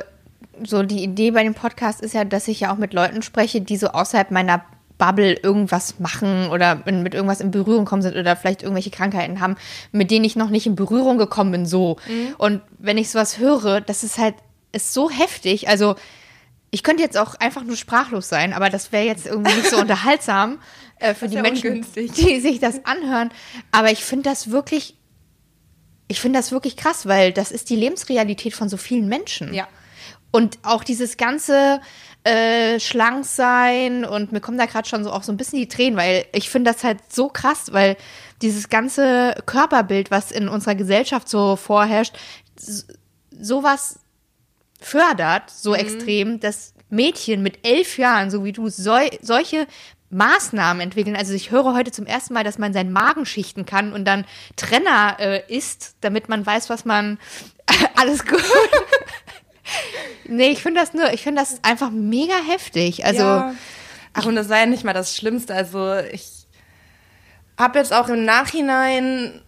so 0.64 0.82
die 0.82 1.02
Idee 1.02 1.32
bei 1.32 1.42
dem 1.42 1.54
Podcast 1.54 2.00
ist 2.00 2.14
ja, 2.14 2.24
dass 2.24 2.48
ich 2.48 2.60
ja 2.60 2.72
auch 2.72 2.78
mit 2.78 2.94
Leuten 2.94 3.22
spreche, 3.22 3.60
die 3.60 3.76
so 3.76 3.88
außerhalb 3.88 4.30
meiner 4.30 4.64
Bubble 4.98 5.32
irgendwas 5.32 5.98
machen 5.98 6.50
oder 6.50 6.82
mit 6.84 7.14
irgendwas 7.14 7.40
in 7.40 7.50
Berührung 7.50 7.86
kommen 7.86 8.02
sind 8.02 8.16
oder 8.16 8.36
vielleicht 8.36 8.62
irgendwelche 8.62 8.90
Krankheiten 8.90 9.40
haben, 9.40 9.56
mit 9.92 10.10
denen 10.10 10.24
ich 10.24 10.36
noch 10.36 10.50
nicht 10.50 10.66
in 10.66 10.76
Berührung 10.76 11.16
gekommen 11.18 11.50
bin, 11.52 11.66
so. 11.66 11.96
Und 12.36 12.60
wenn 12.78 12.98
ich 12.98 13.10
sowas 13.10 13.38
höre, 13.38 13.80
das 13.80 14.04
ist 14.04 14.18
halt, 14.18 14.34
ist 14.72 14.92
so 14.92 15.10
heftig. 15.10 15.68
Also, 15.68 15.96
ich 16.70 16.82
könnte 16.82 17.02
jetzt 17.02 17.18
auch 17.18 17.34
einfach 17.36 17.64
nur 17.64 17.76
sprachlos 17.76 18.28
sein, 18.28 18.52
aber 18.52 18.70
das 18.70 18.92
wäre 18.92 19.04
jetzt 19.04 19.26
irgendwie 19.26 19.54
nicht 19.54 19.70
so 19.70 19.78
unterhaltsam 19.80 20.60
äh, 20.98 21.14
für 21.14 21.28
die 21.28 21.40
Menschen, 21.40 21.70
ungünstig. 21.70 22.12
die 22.12 22.40
sich 22.40 22.60
das 22.60 22.84
anhören. 22.84 23.30
Aber 23.72 23.90
ich 23.90 24.04
finde 24.04 24.30
das 24.30 24.50
wirklich, 24.50 24.96
ich 26.08 26.20
finde 26.20 26.38
das 26.38 26.52
wirklich 26.52 26.76
krass, 26.76 27.06
weil 27.06 27.32
das 27.32 27.50
ist 27.50 27.70
die 27.70 27.76
Lebensrealität 27.76 28.54
von 28.54 28.68
so 28.68 28.76
vielen 28.76 29.08
Menschen. 29.08 29.52
Ja. 29.52 29.66
Und 30.30 30.58
auch 30.62 30.84
dieses 30.84 31.16
ganze 31.16 31.80
äh, 32.22 32.78
schlank 32.78 33.24
sein 33.24 34.04
und 34.04 34.30
mir 34.30 34.40
kommen 34.40 34.58
da 34.58 34.66
gerade 34.66 34.88
schon 34.88 35.02
so 35.02 35.10
auch 35.10 35.24
so 35.24 35.32
ein 35.32 35.36
bisschen 35.36 35.58
die 35.58 35.68
Tränen, 35.68 35.98
weil 35.98 36.26
ich 36.32 36.50
finde 36.50 36.70
das 36.72 36.84
halt 36.84 36.98
so 37.08 37.28
krass, 37.28 37.72
weil 37.72 37.96
dieses 38.42 38.68
ganze 38.68 39.34
Körperbild, 39.46 40.10
was 40.10 40.30
in 40.30 40.48
unserer 40.48 40.76
Gesellschaft 40.76 41.28
so 41.28 41.56
vorherrscht, 41.56 42.14
sowas 43.30 43.98
fördert 44.80 45.50
so 45.50 45.74
extrem, 45.74 46.40
dass 46.40 46.74
Mädchen 46.88 47.42
mit 47.42 47.66
elf 47.66 47.98
Jahren, 47.98 48.30
so 48.30 48.44
wie 48.44 48.52
du, 48.52 48.68
sol 48.68 49.08
solche 49.20 49.66
Maßnahmen 50.10 50.80
entwickeln. 50.80 51.16
Also 51.16 51.32
ich 51.32 51.50
höre 51.50 51.72
heute 51.72 51.92
zum 51.92 52.06
ersten 52.06 52.34
Mal, 52.34 52.42
dass 52.42 52.58
man 52.58 52.72
seinen 52.72 52.92
Magen 52.92 53.26
schichten 53.26 53.64
kann 53.64 53.92
und 53.92 54.04
dann 54.04 54.24
Trenner 54.56 55.16
äh, 55.20 55.42
isst, 55.48 55.94
damit 56.00 56.28
man 56.28 56.44
weiß, 56.44 56.68
was 56.68 56.84
man 56.84 57.18
alles 57.94 58.26
gut. 58.26 58.42
nee, 60.26 60.48
ich 60.48 60.62
finde 60.62 60.80
das 60.80 60.94
nur, 60.94 61.12
ich 61.12 61.22
finde 61.22 61.40
das 61.42 61.62
einfach 61.62 61.90
mega 61.90 62.34
heftig. 62.48 63.04
Also 63.04 63.22
ja. 63.22 63.54
Ach, 64.12 64.26
und 64.26 64.34
das 64.34 64.48
sei 64.48 64.60
ja 64.60 64.66
nicht 64.66 64.84
mal 64.84 64.92
das 64.92 65.16
Schlimmste. 65.16 65.54
Also 65.54 65.94
ich 66.12 66.28
habe 67.56 67.78
jetzt 67.78 67.92
auch 67.92 68.08
im 68.08 68.24
Nachhinein 68.24 69.40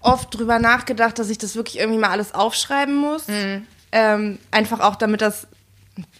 oft 0.00 0.34
drüber 0.34 0.58
nachgedacht, 0.58 1.18
dass 1.18 1.28
ich 1.28 1.36
das 1.36 1.56
wirklich 1.56 1.78
irgendwie 1.78 1.98
mal 1.98 2.10
alles 2.10 2.32
aufschreiben 2.32 2.96
muss. 2.96 3.26
Ähm, 3.92 4.38
einfach 4.50 4.80
auch, 4.80 4.96
damit 4.96 5.20
das, 5.20 5.46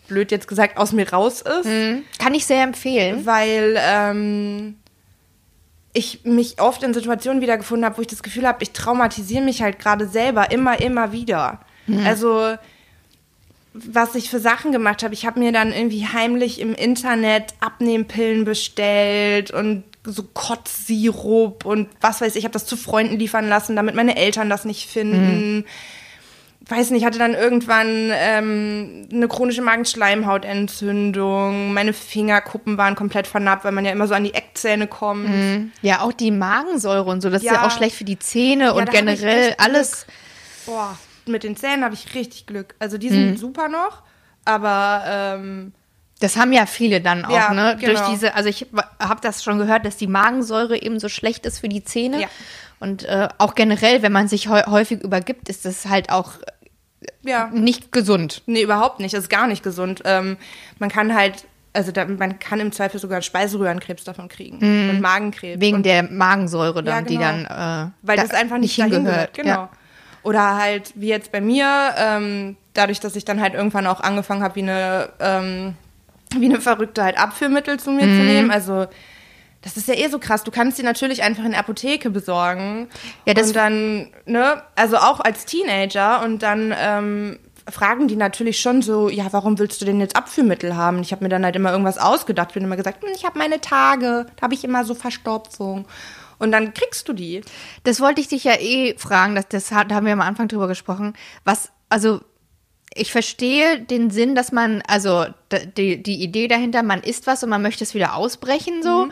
blöd 0.08 0.30
jetzt 0.30 0.48
gesagt, 0.48 0.76
aus 0.76 0.92
mir 0.92 1.10
raus 1.12 1.42
ist. 1.42 1.66
kann 2.18 2.34
ich 2.34 2.46
sehr 2.46 2.62
empfehlen. 2.62 3.26
Weil 3.26 3.76
ähm, 3.78 4.76
ich 5.92 6.24
mich 6.24 6.60
oft 6.60 6.82
in 6.82 6.94
Situationen 6.94 7.42
wiedergefunden 7.42 7.84
habe, 7.84 7.98
wo 7.98 8.00
ich 8.02 8.08
das 8.08 8.22
Gefühl 8.22 8.46
habe, 8.46 8.62
ich 8.62 8.72
traumatisiere 8.72 9.42
mich 9.42 9.62
halt 9.62 9.78
gerade 9.78 10.08
selber 10.08 10.50
immer, 10.50 10.80
immer 10.80 11.12
wieder. 11.12 11.60
Also 12.04 12.56
was 13.72 14.14
ich 14.14 14.30
für 14.30 14.40
Sachen 14.40 14.72
gemacht 14.72 15.02
habe. 15.02 15.14
Ich 15.14 15.26
habe 15.26 15.38
mir 15.38 15.52
dann 15.52 15.72
irgendwie 15.72 16.06
heimlich 16.06 16.60
im 16.60 16.74
Internet 16.74 17.54
Abnehmpillen 17.60 18.44
bestellt 18.44 19.50
und 19.50 19.84
so 20.04 20.22
Kotzsirup 20.22 21.64
und 21.64 21.88
was 22.00 22.20
weiß 22.20 22.32
ich. 22.32 22.38
Ich 22.38 22.44
habe 22.44 22.52
das 22.52 22.66
zu 22.66 22.76
Freunden 22.76 23.16
liefern 23.18 23.48
lassen, 23.48 23.76
damit 23.76 23.94
meine 23.94 24.16
Eltern 24.16 24.50
das 24.50 24.64
nicht 24.64 24.88
finden. 24.88 25.66
Weiß 26.68 26.90
nicht, 26.90 27.04
hatte 27.04 27.18
dann 27.18 27.34
irgendwann 27.34 28.10
ähm, 28.12 29.08
eine 29.12 29.28
chronische 29.28 29.62
Magenschleimhautentzündung. 29.62 31.72
Meine 31.72 31.92
Fingerkuppen 31.92 32.78
waren 32.78 32.94
komplett 32.94 33.26
vernarbt, 33.26 33.64
weil 33.64 33.72
man 33.72 33.84
ja 33.84 33.92
immer 33.92 34.06
so 34.06 34.14
an 34.14 34.24
die 34.24 34.34
Eckzähne 34.34 34.86
kommt. 34.86 35.70
Ja, 35.82 36.00
auch 36.02 36.12
die 36.12 36.30
Magensäure 36.30 37.08
und 37.10 37.20
so, 37.22 37.30
das 37.30 37.42
ist 37.42 37.48
ja 37.48 37.54
Ja. 37.54 37.66
auch 37.66 37.70
schlecht 37.70 37.96
für 37.96 38.04
die 38.04 38.18
Zähne 38.18 38.74
und 38.74 38.82
hab 38.82 38.88
ich 38.88 38.94
generell 39.00 39.54
alles. 39.58 40.06
Boah, 40.66 40.98
mit 41.26 41.42
den 41.44 41.56
Zähnen 41.56 41.84
habe 41.84 41.94
ich 41.94 42.14
richtig 42.14 42.46
Glück. 42.46 42.74
Also 42.78 42.98
die 42.98 43.08
sind 43.08 43.38
super 43.38 43.68
noch, 43.68 44.02
aber 44.44 45.02
ähm, 45.06 45.72
Das 46.20 46.36
haben 46.36 46.52
ja 46.52 46.66
viele 46.66 47.00
dann 47.00 47.24
auch, 47.24 47.30
Ja, 47.30 47.54
ne? 47.54 47.76
Durch 47.80 47.98
genau. 47.98 48.10
diese, 48.10 48.34
also 48.34 48.48
ich 48.50 48.66
habe 48.98 49.20
das 49.22 49.42
schon 49.42 49.58
gehört, 49.58 49.86
dass 49.86 49.96
die 49.96 50.06
Magensäure 50.06 50.80
eben 50.80 51.00
so 51.00 51.08
schlecht 51.08 51.46
ist 51.46 51.58
für 51.60 51.68
die 51.68 51.82
Zähne. 51.82 52.20
Ja. 52.20 52.28
Und 52.80 53.04
äh, 53.04 53.28
auch 53.38 53.54
generell, 53.54 54.02
wenn 54.02 54.12
man 54.12 54.26
sich 54.26 54.48
häu- 54.48 54.66
häufig 54.66 55.02
übergibt, 55.02 55.48
ist 55.48 55.64
das 55.64 55.86
halt 55.86 56.10
auch 56.10 56.32
ja. 57.22 57.48
nicht 57.52 57.92
gesund. 57.92 58.42
Nee, 58.46 58.62
überhaupt 58.62 59.00
nicht. 59.00 59.14
Das 59.14 59.20
ist 59.24 59.28
gar 59.30 59.46
nicht 59.46 59.62
gesund. 59.62 60.02
Ähm, 60.04 60.36
man 60.78 60.88
kann 60.90 61.14
halt, 61.14 61.44
also 61.72 61.92
da, 61.92 62.04
man 62.06 62.38
kann 62.38 62.58
im 62.58 62.72
Zweifel 62.72 62.98
sogar 62.98 63.20
Speiseröhrenkrebs 63.22 64.04
davon 64.04 64.28
kriegen 64.28 64.58
und 64.90 65.00
Magenkrebs. 65.00 65.60
Wegen 65.60 65.76
und, 65.78 65.86
der 65.86 66.04
Magensäure 66.04 66.82
dann, 66.82 67.04
Ja, 67.04 67.08
die 67.08 67.16
genau. 67.16 67.26
dann 67.46 67.88
äh, 67.88 67.90
weil 68.02 68.16
da 68.16 68.22
das 68.22 68.32
einfach 68.32 68.58
nicht, 68.58 68.74
hingehört. 68.74 69.04
gehört. 69.04 69.34
Genau. 69.34 69.48
Ja. 69.50 69.68
Oder 70.22 70.56
halt, 70.56 70.92
wie 70.96 71.08
jetzt 71.08 71.32
bei 71.32 71.40
mir, 71.40 71.94
ähm, 71.96 72.56
dadurch, 72.74 73.00
dass 73.00 73.14
ich 73.16 73.24
dann 73.24 73.40
halt 73.40 73.54
irgendwann 73.54 73.86
auch 73.86 74.00
angefangen 74.00 74.42
habe, 74.42 74.54
wie 74.56 74.62
eine, 74.62 75.08
ähm, 75.20 75.74
wie 76.36 76.46
eine 76.46 76.60
Verrückte 76.60 77.02
halt 77.04 77.18
Abführmittel 77.18 77.78
zu 77.80 77.90
mir 77.90 78.06
Mhm. 78.06 78.16
zu 78.18 78.22
nehmen. 78.24 78.50
Also 78.50 78.86
das 79.62 79.76
ist 79.76 79.88
ja 79.88 79.94
eh 79.94 80.08
so 80.08 80.18
krass. 80.18 80.44
Du 80.44 80.50
kannst 80.50 80.78
die 80.78 80.82
natürlich 80.82 81.22
einfach 81.22 81.44
in 81.44 81.50
der 81.50 81.60
Apotheke 81.60 82.10
besorgen. 82.10 82.88
Ja, 83.26 83.34
das- 83.34 83.48
und 83.48 83.56
dann, 83.56 84.08
ne, 84.26 84.62
also 84.74 84.96
auch 84.96 85.20
als 85.20 85.44
Teenager 85.44 86.22
und 86.22 86.42
dann 86.42 86.74
ähm, 86.78 87.38
fragen 87.68 88.08
die 88.08 88.16
natürlich 88.16 88.60
schon 88.60 88.82
so, 88.82 89.08
ja, 89.08 89.26
warum 89.32 89.58
willst 89.58 89.80
du 89.80 89.84
denn 89.84 90.00
jetzt 90.00 90.16
Abführmittel 90.16 90.76
haben? 90.76 91.00
Ich 91.00 91.12
habe 91.12 91.24
mir 91.24 91.28
dann 91.28 91.44
halt 91.44 91.56
immer 91.56 91.72
irgendwas 91.72 91.98
ausgedacht, 91.98 92.54
bin 92.54 92.64
immer 92.64 92.76
gesagt, 92.76 93.02
hm, 93.02 93.10
ich 93.14 93.24
habe 93.24 93.38
meine 93.38 93.60
Tage, 93.60 94.26
da 94.36 94.42
habe 94.42 94.54
ich 94.54 94.64
immer 94.64 94.84
so 94.84 94.94
Verstopfung. 94.94 95.86
Und 96.38 96.52
dann 96.52 96.72
kriegst 96.72 97.06
du 97.06 97.12
die. 97.12 97.42
Das 97.84 98.00
wollte 98.00 98.22
ich 98.22 98.28
dich 98.28 98.44
ja 98.44 98.54
eh 98.58 98.96
fragen, 98.96 99.34
das, 99.34 99.48
das 99.48 99.72
haben 99.72 100.06
wir 100.06 100.12
am 100.12 100.22
Anfang 100.22 100.48
drüber 100.48 100.68
gesprochen. 100.68 101.12
Was, 101.44 101.70
also 101.90 102.20
ich 102.94 103.12
verstehe 103.12 103.80
den 103.80 104.10
Sinn, 104.10 104.34
dass 104.34 104.50
man, 104.50 104.82
also 104.86 105.26
die, 105.76 106.02
die 106.02 106.22
Idee 106.22 106.48
dahinter, 106.48 106.82
man 106.82 107.02
isst 107.02 107.26
was 107.28 107.42
und 107.44 107.50
man 107.50 107.62
möchte 107.62 107.84
es 107.84 107.94
wieder 107.94 108.16
ausbrechen, 108.16 108.82
so, 108.82 109.08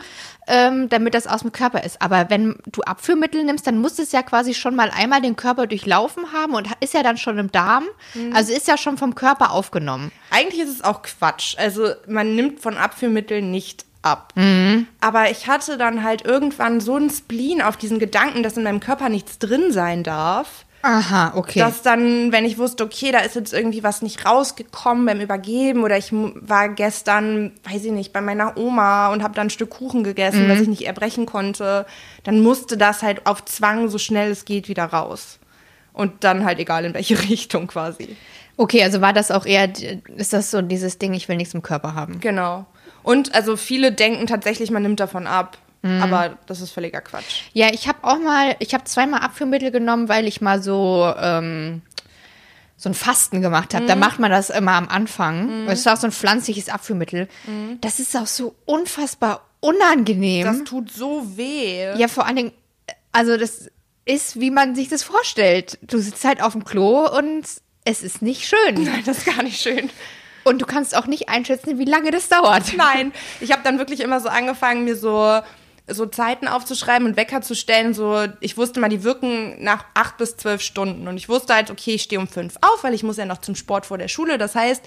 ähm, 0.47 0.89
damit 0.89 1.13
das 1.13 1.27
aus 1.27 1.41
dem 1.41 1.53
Körper 1.53 1.83
ist. 1.85 2.01
Aber 2.01 2.29
wenn 2.29 2.57
du 2.65 2.81
Abführmittel 2.81 3.43
nimmst, 3.43 3.67
dann 3.67 3.77
muss 3.77 3.97
es 3.97 4.11
ja 4.11 4.21
quasi 4.21 4.53
schon 4.53 4.75
mal 4.75 4.91
einmal 4.93 5.21
den 5.21 5.37
Körper 5.37 5.65
durchlaufen 5.65 6.33
haben 6.33 6.55
und 6.55 6.67
ist 6.81 6.93
ja 6.93 7.03
dann 7.03 7.17
schon 7.17 7.37
im 7.37 7.51
Darm. 7.51 7.85
Also 8.33 8.53
ist 8.53 8.67
ja 8.67 8.77
schon 8.77 8.97
vom 8.97 9.15
Körper 9.15 9.51
aufgenommen. 9.51 10.11
Eigentlich 10.29 10.61
ist 10.61 10.69
es 10.69 10.83
auch 10.83 11.01
Quatsch. 11.01 11.55
Also 11.57 11.91
man 12.05 12.35
nimmt 12.35 12.59
von 12.59 12.75
Abführmitteln 12.75 13.49
nicht 13.49 13.85
ab. 14.01 14.33
Aber 14.99 15.31
ich 15.31 15.47
hatte 15.47 15.77
dann 15.77 16.03
halt 16.03 16.25
irgendwann 16.25 16.81
so 16.81 16.95
einen 16.95 17.09
Spleen 17.09 17.61
auf 17.61 17.77
diesen 17.77 17.99
Gedanken, 17.99 18.43
dass 18.43 18.57
in 18.57 18.63
meinem 18.63 18.79
Körper 18.81 19.07
nichts 19.07 19.39
drin 19.39 19.71
sein 19.71 20.03
darf. 20.03 20.65
Aha, 20.81 21.33
okay. 21.35 21.59
Dass 21.59 21.81
dann, 21.81 22.31
wenn 22.31 22.45
ich 22.45 22.57
wusste, 22.57 22.85
okay, 22.85 23.11
da 23.11 23.19
ist 23.19 23.35
jetzt 23.35 23.53
irgendwie 23.53 23.83
was 23.83 24.01
nicht 24.01 24.25
rausgekommen 24.25 25.05
beim 25.05 25.19
Übergeben 25.19 25.83
oder 25.83 25.97
ich 25.97 26.11
war 26.11 26.69
gestern, 26.69 27.51
weiß 27.69 27.83
ich 27.83 27.91
nicht, 27.91 28.13
bei 28.13 28.21
meiner 28.21 28.55
Oma 28.57 29.11
und 29.11 29.21
habe 29.21 29.33
dann 29.33 29.47
ein 29.47 29.49
Stück 29.49 29.71
Kuchen 29.71 30.03
gegessen, 30.03 30.47
was 30.49 30.61
ich 30.61 30.67
nicht 30.69 30.87
erbrechen 30.87 31.25
konnte, 31.25 31.85
dann 32.23 32.41
musste 32.41 32.77
das 32.77 33.03
halt 33.03 33.25
auf 33.25 33.43
Zwang 33.43 33.89
so 33.89 33.97
schnell 33.97 34.31
es 34.31 34.45
geht 34.45 34.69
wieder 34.69 34.85
raus. 34.85 35.39
Und 35.91 36.23
dann 36.23 36.45
halt 36.45 36.59
egal 36.59 36.85
in 36.85 36.93
welche 36.93 37.19
Richtung 37.29 37.67
quasi. 37.67 38.15
okay, 38.55 38.83
also 38.83 39.01
war 39.01 39.11
das 39.11 39.31
auch 39.31 39.45
eher, 39.45 39.69
ist 40.15 40.31
das 40.31 40.49
so 40.49 40.61
dieses 40.61 40.97
Ding, 40.97 41.13
ich 41.13 41.27
will 41.27 41.35
nichts 41.35 41.53
im 41.53 41.61
Körper 41.61 41.93
haben. 41.93 42.21
Genau. 42.21 42.65
Und 43.03 43.35
also 43.35 43.57
viele 43.57 43.91
denken 43.91 44.27
tatsächlich, 44.27 44.71
man 44.71 44.83
nimmt 44.83 44.99
davon 44.99 45.27
ab. 45.27 45.57
Aber 45.81 46.37
das 46.45 46.59
ist 46.61 46.71
völliger 46.71 47.01
Quatsch. 47.01 47.43
Ja, 47.53 47.67
ich 47.71 47.87
habe 47.87 47.99
auch 48.03 48.19
mal, 48.19 48.55
ich 48.59 48.73
habe 48.73 48.83
zweimal 48.83 49.21
Abführmittel 49.21 49.71
genommen, 49.71 50.09
weil 50.09 50.27
ich 50.27 50.41
mal 50.41 50.61
so 50.61 51.13
ähm, 51.17 51.81
so 52.75 52.89
ein 52.89 52.93
Fasten 52.93 53.41
gemacht 53.41 53.73
habe. 53.73 53.85
Da 53.85 53.95
macht 53.95 54.19
man 54.19 54.31
das 54.31 54.49
immer 54.49 54.73
am 54.73 54.87
Anfang. 54.87 55.67
Das 55.67 55.79
ist 55.79 55.87
auch 55.87 55.97
so 55.97 56.07
ein 56.07 56.11
pflanzliches 56.13 56.69
Abführmittel. 56.69 57.27
Das 57.81 57.99
ist 57.99 58.15
auch 58.15 58.27
so 58.27 58.55
unfassbar 58.65 59.45
unangenehm. 59.59 60.45
Das 60.45 60.63
tut 60.63 60.91
so 60.91 61.25
weh. 61.37 61.93
ja, 61.97 62.07
vor 62.07 62.25
allen 62.25 62.37
Dingen, 62.37 62.51
also 63.11 63.35
das 63.37 63.69
ist, 64.05 64.39
wie 64.39 64.49
man 64.49 64.75
sich 64.75 64.87
das 64.87 65.03
vorstellt. 65.03 65.77
Du 65.81 65.99
sitzt 65.99 66.23
halt 66.23 66.41
auf 66.41 66.53
dem 66.53 66.63
Klo 66.63 67.05
und 67.07 67.45
es 67.85 68.01
ist 68.01 68.21
nicht 68.21 68.47
schön. 68.47 68.83
Nein, 68.83 69.03
das 69.05 69.19
ist 69.19 69.25
gar 69.25 69.43
nicht 69.43 69.61
schön. 69.61 69.89
Und 70.45 70.61
du 70.61 70.65
kannst 70.65 70.95
auch 70.95 71.05
nicht 71.05 71.27
einschätzen, 71.27 71.77
wie 71.79 71.85
lange 71.85 72.11
das 72.11 72.29
dauert. 72.29 72.73
Nein, 72.77 73.11
ich 73.41 73.51
habe 73.51 73.61
dann 73.63 73.77
wirklich 73.77 73.99
immer 73.99 74.21
so 74.21 74.29
angefangen, 74.29 74.85
mir 74.85 74.95
so 74.95 75.41
so 75.91 76.05
Zeiten 76.05 76.47
aufzuschreiben 76.47 77.07
und 77.07 77.17
Wecker 77.17 77.41
zu 77.41 77.55
stellen. 77.55 77.93
So, 77.93 78.25
ich 78.39 78.57
wusste 78.57 78.79
mal, 78.79 78.89
die 78.89 79.03
wirken 79.03 79.63
nach 79.63 79.85
acht 79.93 80.17
bis 80.17 80.37
zwölf 80.37 80.61
Stunden. 80.61 81.07
Und 81.07 81.17
ich 81.17 81.29
wusste 81.29 81.53
halt, 81.53 81.71
okay, 81.71 81.95
ich 81.95 82.03
stehe 82.03 82.19
um 82.19 82.27
fünf 82.27 82.55
auf, 82.61 82.83
weil 82.83 82.93
ich 82.93 83.03
muss 83.03 83.17
ja 83.17 83.25
noch 83.25 83.39
zum 83.39 83.55
Sport 83.55 83.85
vor 83.85 83.97
der 83.97 84.07
Schule. 84.07 84.37
Das 84.37 84.55
heißt, 84.55 84.83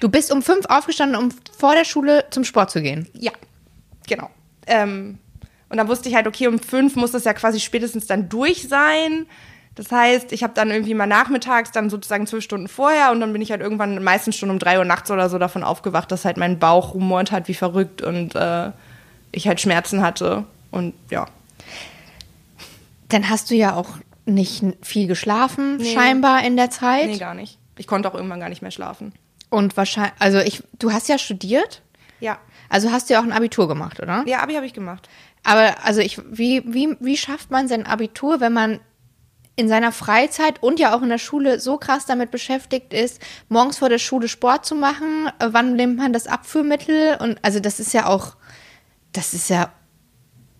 Du 0.00 0.08
bist 0.08 0.32
um 0.32 0.42
fünf 0.42 0.66
aufgestanden, 0.66 1.18
um 1.18 1.30
vor 1.58 1.74
der 1.74 1.84
Schule 1.84 2.24
zum 2.30 2.44
Sport 2.44 2.70
zu 2.70 2.82
gehen. 2.82 3.08
ja, 3.14 3.32
genau. 4.06 4.30
Ähm, 4.66 5.18
und 5.68 5.78
dann 5.78 5.88
wusste 5.88 6.08
ich 6.08 6.14
halt, 6.14 6.26
okay, 6.26 6.46
um 6.46 6.58
fünf 6.58 6.96
muss 6.96 7.10
das 7.10 7.24
ja 7.24 7.32
quasi 7.32 7.60
spätestens 7.60 8.06
dann 8.06 8.28
durch 8.28 8.68
sein. 8.68 9.26
Das 9.74 9.92
heißt, 9.92 10.32
ich 10.32 10.42
habe 10.42 10.54
dann 10.54 10.70
irgendwie 10.70 10.94
mal 10.94 11.06
nachmittags, 11.06 11.70
dann 11.70 11.90
sozusagen 11.90 12.26
zwölf 12.26 12.42
Stunden 12.42 12.66
vorher 12.66 13.12
und 13.12 13.20
dann 13.20 13.32
bin 13.32 13.42
ich 13.42 13.50
halt 13.50 13.60
irgendwann 13.60 14.02
meistens 14.02 14.36
schon 14.36 14.50
um 14.50 14.58
drei 14.58 14.78
Uhr 14.78 14.84
nachts 14.84 15.10
oder 15.10 15.28
so 15.28 15.38
davon 15.38 15.62
aufgewacht, 15.62 16.10
dass 16.10 16.24
halt 16.24 16.38
mein 16.38 16.58
Bauch 16.58 16.94
rumort 16.94 17.30
hat 17.30 17.46
wie 17.48 17.54
verrückt 17.54 18.00
und 18.00 18.34
äh, 18.34 18.70
ich 19.36 19.46
halt 19.48 19.60
Schmerzen 19.60 20.02
hatte. 20.02 20.44
Und 20.70 20.94
ja. 21.10 21.26
Dann 23.08 23.28
hast 23.28 23.50
du 23.50 23.54
ja 23.54 23.74
auch 23.74 23.90
nicht 24.24 24.64
viel 24.82 25.06
geschlafen, 25.06 25.76
Nee. 25.76 25.94
scheinbar 25.94 26.44
in 26.44 26.56
der 26.56 26.70
Zeit. 26.70 27.06
Nee, 27.06 27.18
gar 27.18 27.34
nicht. 27.34 27.58
Ich 27.78 27.86
konnte 27.86 28.08
auch 28.10 28.14
irgendwann 28.14 28.40
gar 28.40 28.48
nicht 28.48 28.62
mehr 28.62 28.72
schlafen. 28.72 29.12
Und 29.50 29.76
wahrscheinlich, 29.76 30.14
also 30.18 30.38
ich, 30.38 30.62
du 30.78 30.92
hast 30.92 31.08
ja 31.08 31.18
studiert, 31.18 31.82
Ja. 32.18 32.38
also 32.68 32.90
hast 32.90 33.08
du 33.08 33.14
ja 33.14 33.20
auch 33.20 33.24
ein 33.24 33.32
Abitur 33.32 33.68
gemacht, 33.68 34.00
oder? 34.00 34.24
Ja, 34.26 34.42
Abi 34.42 34.54
habe 34.54 34.66
ich 34.66 34.72
gemacht. 34.74 35.08
Aber 35.44 35.76
also 35.84 36.00
ich, 36.00 36.20
wie, 36.28 36.62
wie, 36.66 36.96
wie 36.98 37.16
schafft 37.16 37.52
man 37.52 37.68
sein 37.68 37.86
Abitur, 37.86 38.40
wenn 38.40 38.52
man 38.52 38.80
in 39.54 39.68
seiner 39.68 39.92
Freizeit 39.92 40.60
und 40.62 40.80
ja 40.80 40.94
auch 40.94 41.02
in 41.02 41.08
der 41.08 41.18
Schule 41.18 41.60
so 41.60 41.78
krass 41.78 42.04
damit 42.04 42.32
beschäftigt 42.32 42.92
ist, 42.92 43.22
morgens 43.48 43.78
vor 43.78 43.88
der 43.88 43.98
Schule 43.98 44.26
Sport 44.26 44.66
zu 44.66 44.74
machen? 44.74 45.30
Äh, 45.38 45.48
Wann 45.52 45.76
nimmt 45.76 45.98
man 45.98 46.12
das 46.12 46.26
Abführmittel? 46.26 47.16
Und 47.20 47.38
also 47.42 47.60
das 47.60 47.78
ist 47.78 47.94
ja 47.94 48.06
auch, 48.06 48.34
das 49.16 49.34
ist 49.34 49.48
ja 49.50 49.70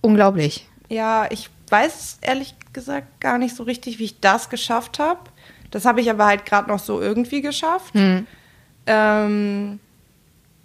unglaublich. 0.01 0.67
Ja, 0.89 1.27
ich 1.31 1.51
weiß 1.69 2.19
ehrlich 2.23 2.55
gesagt 2.73 3.21
gar 3.21 3.39
nicht 3.39 3.57
so 3.57 3.63
richtig, 3.65 3.99
wie 3.99 4.05
ich 4.05 4.21
das 4.21 4.49
geschafft 4.51 4.99
habe. 4.99 5.21
Das 5.71 5.85
habe 5.85 6.01
ich 6.01 6.09
aber 6.11 6.27
halt 6.27 6.47
gerade 6.47 6.69
noch 6.69 6.79
so 6.79 7.01
irgendwie 7.01 7.41
geschafft. 7.43 7.93
Ähm, 8.87 9.81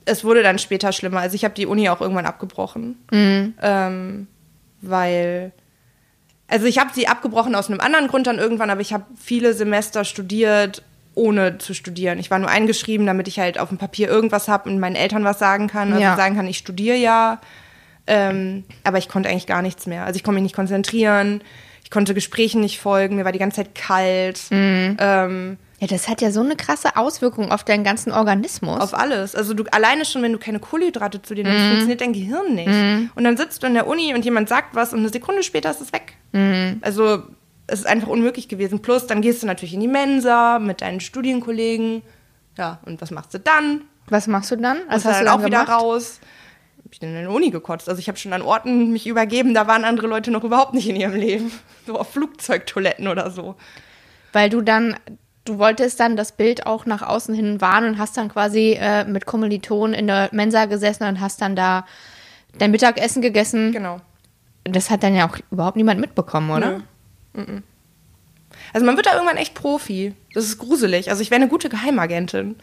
es 0.05 0.23
wurde 0.23 0.43
dann 0.43 0.59
später 0.59 0.91
schlimmer. 0.91 1.19
Also 1.19 1.35
ich 1.35 1.43
habe 1.43 1.53
die 1.55 1.65
Uni 1.65 1.89
auch 1.89 2.01
irgendwann 2.01 2.25
abgebrochen, 2.25 2.97
ähm, 3.11 4.27
weil 4.81 5.51
also 6.47 6.65
ich 6.65 6.79
habe 6.79 6.91
sie 6.93 7.07
abgebrochen 7.07 7.55
aus 7.55 7.69
einem 7.69 7.79
anderen 7.79 8.07
Grund 8.07 8.27
dann 8.27 8.37
irgendwann, 8.37 8.69
aber 8.69 8.81
ich 8.81 8.91
habe 8.93 9.05
viele 9.15 9.53
Semester 9.53 10.03
studiert 10.03 10.83
ohne 11.15 11.57
zu 11.57 11.73
studieren. 11.73 12.19
Ich 12.19 12.29
war 12.29 12.39
nur 12.39 12.49
eingeschrieben, 12.49 13.05
damit 13.05 13.27
ich 13.27 13.39
halt 13.39 13.57
auf 13.59 13.69
dem 13.69 13.77
Papier 13.77 14.09
irgendwas 14.09 14.47
habe 14.47 14.69
und 14.69 14.79
meinen 14.79 14.95
Eltern 14.95 15.23
was 15.23 15.39
sagen 15.39 15.67
kann, 15.67 15.89
also 15.93 16.01
Ja. 16.01 16.15
sagen 16.15 16.35
kann, 16.35 16.47
ich 16.47 16.57
studiere 16.57 16.97
ja. 16.97 17.39
Ähm, 18.13 18.63
aber 18.83 18.97
ich 18.97 19.07
konnte 19.07 19.29
eigentlich 19.29 19.47
gar 19.47 19.61
nichts 19.61 19.87
mehr. 19.87 20.05
Also 20.05 20.17
ich 20.17 20.23
konnte 20.23 20.35
mich 20.35 20.43
nicht 20.43 20.55
konzentrieren, 20.55 21.41
ich 21.83 21.91
konnte 21.91 22.13
Gesprächen 22.13 22.59
nicht 22.61 22.79
folgen, 22.79 23.15
mir 23.15 23.23
war 23.25 23.31
die 23.31 23.39
ganze 23.39 23.57
Zeit 23.57 23.73
kalt. 23.75 24.41
Ähm, 24.51 25.57
Ja, 25.79 25.87
das 25.87 26.07
hat 26.09 26.21
ja 26.21 26.29
so 26.31 26.41
eine 26.41 26.55
krasse 26.55 26.95
Auswirkung 26.97 27.51
auf 27.51 27.63
deinen 27.63 27.83
ganzen 27.83 28.11
Organismus. 28.11 28.79
auf 28.81 28.93
alles. 28.93 29.33
Also 29.35 29.53
du 29.53 29.63
alleine 29.71 30.03
schon, 30.05 30.21
wenn 30.23 30.33
du 30.33 30.37
keine 30.39 30.59
Kohlenhydrate 30.59 31.21
zu 31.21 31.33
dir 31.35 31.43
nimmst, 31.43 31.65
funktioniert 31.65 32.01
dein 32.01 32.13
Gehirn 32.13 32.53
nicht. 32.53 32.67
Und 33.15 33.23
dann 33.23 33.37
sitzt 33.37 33.63
du 33.63 33.67
in 33.67 33.73
der 33.73 33.87
Uni 33.87 34.13
und 34.13 34.23
jemand 34.25 34.49
sagt 34.49 34.75
was 34.75 34.91
und 34.93 34.99
eine 34.99 35.09
Sekunde 35.09 35.41
später 35.43 35.71
ist 35.71 35.81
es 35.81 35.91
weg. 35.93 36.13
Also 36.81 37.23
es 37.67 37.79
ist 37.79 37.87
einfach 37.87 38.09
unmöglich 38.09 38.47
gewesen. 38.49 38.81
Plus, 38.81 39.07
dann 39.07 39.21
gehst 39.21 39.41
du 39.43 39.47
natürlich 39.47 39.73
in 39.73 39.79
die 39.79 39.87
Mensa 39.87 40.59
mit 40.59 40.81
deinen 40.81 40.99
Studienkollegen. 40.99 42.01
Ja, 42.57 42.79
und 42.85 43.01
was 43.01 43.11
machst 43.11 43.33
du 43.33 43.39
dann? 43.39 43.81
Was 44.07 44.27
machst 44.27 44.51
du 44.51 44.57
dann? 44.57 44.79
Was 44.89 45.05
hast 45.05 45.15
dann 45.15 45.19
du 45.19 45.25
dann 45.31 45.39
auch 45.39 45.45
wieder 45.45 45.63
gemacht? 45.65 45.81
raus? 45.81 46.19
Hab 46.91 46.95
ich 46.95 46.99
dann 46.99 47.15
in 47.15 47.21
der 47.21 47.31
Uni 47.31 47.51
gekotzt. 47.51 47.87
Also 47.87 47.99
ich 47.99 48.09
habe 48.09 48.17
schon 48.17 48.33
an 48.33 48.41
Orten 48.41 48.91
mich 48.91 49.07
übergeben, 49.07 49.53
da 49.53 49.65
waren 49.65 49.85
andere 49.85 50.07
Leute 50.07 50.29
noch 50.29 50.43
überhaupt 50.43 50.73
nicht 50.73 50.89
in 50.89 50.97
ihrem 50.97 51.13
Leben. 51.15 51.49
So 51.87 51.97
auf 51.97 52.11
Flugzeugtoiletten 52.11 53.07
oder 53.07 53.31
so. 53.31 53.55
Weil 54.33 54.49
du 54.49 54.61
dann, 54.61 54.97
du 55.45 55.57
wolltest 55.57 56.01
dann 56.01 56.17
das 56.17 56.33
Bild 56.33 56.65
auch 56.65 56.85
nach 56.85 57.01
außen 57.01 57.33
hin 57.33 57.61
wahren 57.61 57.85
und 57.85 57.97
hast 57.97 58.17
dann 58.17 58.27
quasi 58.27 58.77
äh, 58.77 59.05
mit 59.05 59.25
Kommilitonen 59.25 59.93
in 59.93 60.07
der 60.07 60.27
Mensa 60.33 60.65
gesessen 60.65 61.05
und 61.05 61.21
hast 61.21 61.41
dann 61.41 61.55
da 61.55 61.85
dein 62.57 62.71
Mittagessen 62.71 63.21
gegessen. 63.21 63.71
Genau. 63.71 64.01
Das 64.65 64.89
hat 64.89 65.01
dann 65.01 65.15
ja 65.15 65.29
auch 65.29 65.37
überhaupt 65.49 65.77
niemand 65.77 66.01
mitbekommen, 66.01 66.51
oder? 66.51 66.81
Nö. 67.33 67.61
Also 68.73 68.85
man 68.85 68.97
wird 68.97 69.05
da 69.05 69.13
irgendwann 69.13 69.37
echt 69.37 69.53
Profi. 69.53 70.13
Das 70.33 70.43
ist 70.43 70.57
gruselig. 70.57 71.09
Also 71.09 71.21
ich 71.21 71.31
wäre 71.31 71.41
eine 71.41 71.49
gute 71.49 71.69
Geheimagentin. 71.69 72.57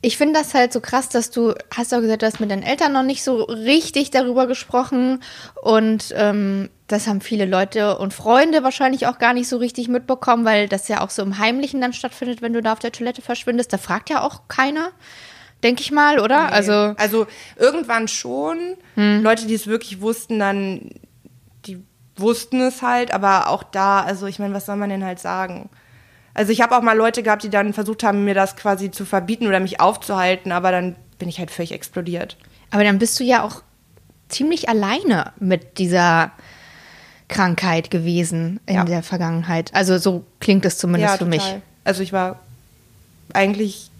Ich 0.00 0.16
finde 0.16 0.38
das 0.38 0.54
halt 0.54 0.72
so 0.72 0.80
krass, 0.80 1.08
dass 1.08 1.30
du, 1.30 1.54
hast 1.74 1.92
auch 1.92 2.00
gesagt, 2.00 2.22
du 2.22 2.26
hast 2.26 2.38
mit 2.38 2.50
deinen 2.50 2.62
Eltern 2.62 2.92
noch 2.92 3.02
nicht 3.02 3.24
so 3.24 3.42
richtig 3.42 4.10
darüber 4.10 4.46
gesprochen 4.46 5.20
und 5.60 6.14
ähm, 6.16 6.68
das 6.86 7.08
haben 7.08 7.20
viele 7.20 7.46
Leute 7.46 7.98
und 7.98 8.14
Freunde 8.14 8.62
wahrscheinlich 8.62 9.08
auch 9.08 9.18
gar 9.18 9.34
nicht 9.34 9.48
so 9.48 9.56
richtig 9.56 9.88
mitbekommen, 9.88 10.44
weil 10.44 10.68
das 10.68 10.86
ja 10.86 11.00
auch 11.00 11.10
so 11.10 11.22
im 11.22 11.38
Heimlichen 11.38 11.80
dann 11.80 11.92
stattfindet, 11.92 12.42
wenn 12.42 12.52
du 12.52 12.62
da 12.62 12.72
auf 12.74 12.78
der 12.78 12.92
Toilette 12.92 13.22
verschwindest. 13.22 13.72
Da 13.72 13.78
fragt 13.78 14.08
ja 14.08 14.22
auch 14.22 14.42
keiner, 14.46 14.90
denke 15.64 15.82
ich 15.82 15.90
mal, 15.90 16.20
oder? 16.20 16.52
Also 16.52 16.72
Also 16.96 17.26
irgendwann 17.56 18.06
schon. 18.06 18.76
Leute, 19.22 19.46
die 19.46 19.54
es 19.54 19.66
wirklich 19.66 20.00
wussten, 20.00 20.38
dann, 20.38 20.90
die 21.66 21.82
wussten 22.16 22.60
es 22.60 22.82
halt, 22.82 23.12
aber 23.12 23.48
auch 23.48 23.64
da, 23.64 24.00
also 24.02 24.26
ich 24.26 24.38
meine, 24.38 24.54
was 24.54 24.66
soll 24.66 24.76
man 24.76 24.90
denn 24.90 25.04
halt 25.04 25.18
sagen? 25.18 25.68
Also 26.38 26.52
ich 26.52 26.60
habe 26.60 26.76
auch 26.76 26.82
mal 26.82 26.96
Leute 26.96 27.24
gehabt, 27.24 27.42
die 27.42 27.50
dann 27.50 27.72
versucht 27.72 28.04
haben, 28.04 28.22
mir 28.24 28.32
das 28.32 28.54
quasi 28.54 28.92
zu 28.92 29.04
verbieten 29.04 29.48
oder 29.48 29.58
mich 29.58 29.80
aufzuhalten, 29.80 30.52
aber 30.52 30.70
dann 30.70 30.94
bin 31.18 31.28
ich 31.28 31.40
halt 31.40 31.50
völlig 31.50 31.72
explodiert. 31.72 32.36
Aber 32.70 32.84
dann 32.84 33.00
bist 33.00 33.18
du 33.18 33.24
ja 33.24 33.42
auch 33.42 33.62
ziemlich 34.28 34.68
alleine 34.68 35.32
mit 35.40 35.78
dieser 35.78 36.30
Krankheit 37.26 37.90
gewesen 37.90 38.60
in 38.66 38.76
Ja. 38.76 38.84
der 38.84 39.02
Vergangenheit. 39.02 39.74
Also 39.74 39.98
so 39.98 40.24
klingt 40.38 40.64
es 40.64 40.78
zumindest 40.78 41.18
für 41.18 41.24
mich. 41.24 41.56
Also 41.82 42.04
ich 42.04 42.12
war 42.12 42.38
eigentlich 43.32 43.90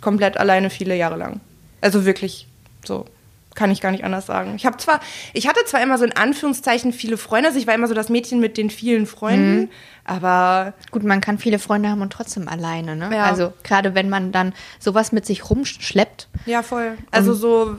komplett 0.00 0.38
alleine 0.38 0.70
viele 0.70 0.96
Jahre 0.96 1.16
lang. 1.16 1.38
Also 1.80 2.04
wirklich 2.04 2.48
so. 2.84 3.06
Kann 3.54 3.70
ich 3.72 3.80
gar 3.80 3.90
nicht 3.90 4.04
anders 4.04 4.26
sagen. 4.26 4.54
Ich 4.56 4.64
habe 4.64 4.76
zwar, 4.76 5.00
ich 5.32 5.48
hatte 5.48 5.64
zwar 5.64 5.82
immer 5.82 5.98
so 5.98 6.04
in 6.04 6.16
Anführungszeichen 6.16 6.92
viele 6.92 7.16
Freunde, 7.16 7.48
also 7.48 7.58
ich 7.58 7.66
war 7.66 7.74
immer 7.74 7.88
so 7.88 7.94
das 7.94 8.08
Mädchen 8.08 8.38
mit 8.40 8.56
den 8.56 8.70
vielen 8.70 9.06
Freunden, 9.06 9.60
Mhm. 9.62 9.68
aber 10.04 10.72
Gut, 10.92 11.02
man 11.02 11.20
kann 11.20 11.38
viele 11.38 11.58
Freunde 11.58 11.88
haben 11.88 12.00
und 12.02 12.12
trotzdem 12.12 12.48
alleine, 12.48 12.94
ne? 12.96 13.10
Ja. 13.14 13.24
Also 13.24 13.52
gerade 13.64 13.94
wenn 13.94 14.08
man 14.08 14.32
dann 14.32 14.52
sowas 14.78 15.12
mit 15.12 15.26
sich 15.26 15.50
rumschleppt, 15.50 16.28
ja, 16.46 16.62
voll. 16.62 16.96
Also 17.10 17.34
so, 17.34 17.76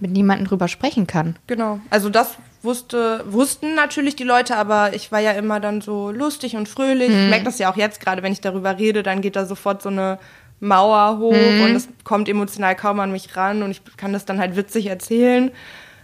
mit 0.00 0.10
niemandem 0.12 0.46
drüber 0.48 0.68
sprechen 0.68 1.06
kann. 1.06 1.36
genau. 1.46 1.80
Also 1.90 2.08
das 2.08 2.36
wusste, 2.62 3.24
wussten 3.26 3.74
natürlich 3.74 4.16
die 4.16 4.24
Leute, 4.24 4.56
aber 4.56 4.94
ich 4.94 5.10
war 5.12 5.20
ja 5.20 5.32
immer 5.32 5.60
dann 5.60 5.80
so 5.80 6.10
lustig 6.10 6.56
und 6.56 6.68
fröhlich. 6.68 7.08
Ich 7.10 7.28
merke 7.30 7.44
das 7.44 7.58
ja 7.58 7.70
auch 7.72 7.76
jetzt 7.76 8.00
gerade, 8.00 8.22
wenn 8.22 8.32
ich 8.32 8.40
darüber 8.42 8.78
rede, 8.78 9.02
dann 9.02 9.20
geht 9.22 9.36
da 9.36 9.46
sofort 9.46 9.80
so 9.82 9.88
eine 9.88 10.18
Mauer 10.60 11.18
hoch 11.18 11.32
und 11.32 11.74
es 11.74 11.88
kommt 12.04 12.28
emotional 12.28 12.76
kaum 12.76 13.00
an 13.00 13.12
mich 13.12 13.36
ran 13.36 13.62
und 13.62 13.70
ich 13.70 13.82
kann 13.96 14.12
das 14.12 14.26
dann 14.26 14.38
halt 14.38 14.56
witzig 14.56 14.86
erzählen. 14.86 15.50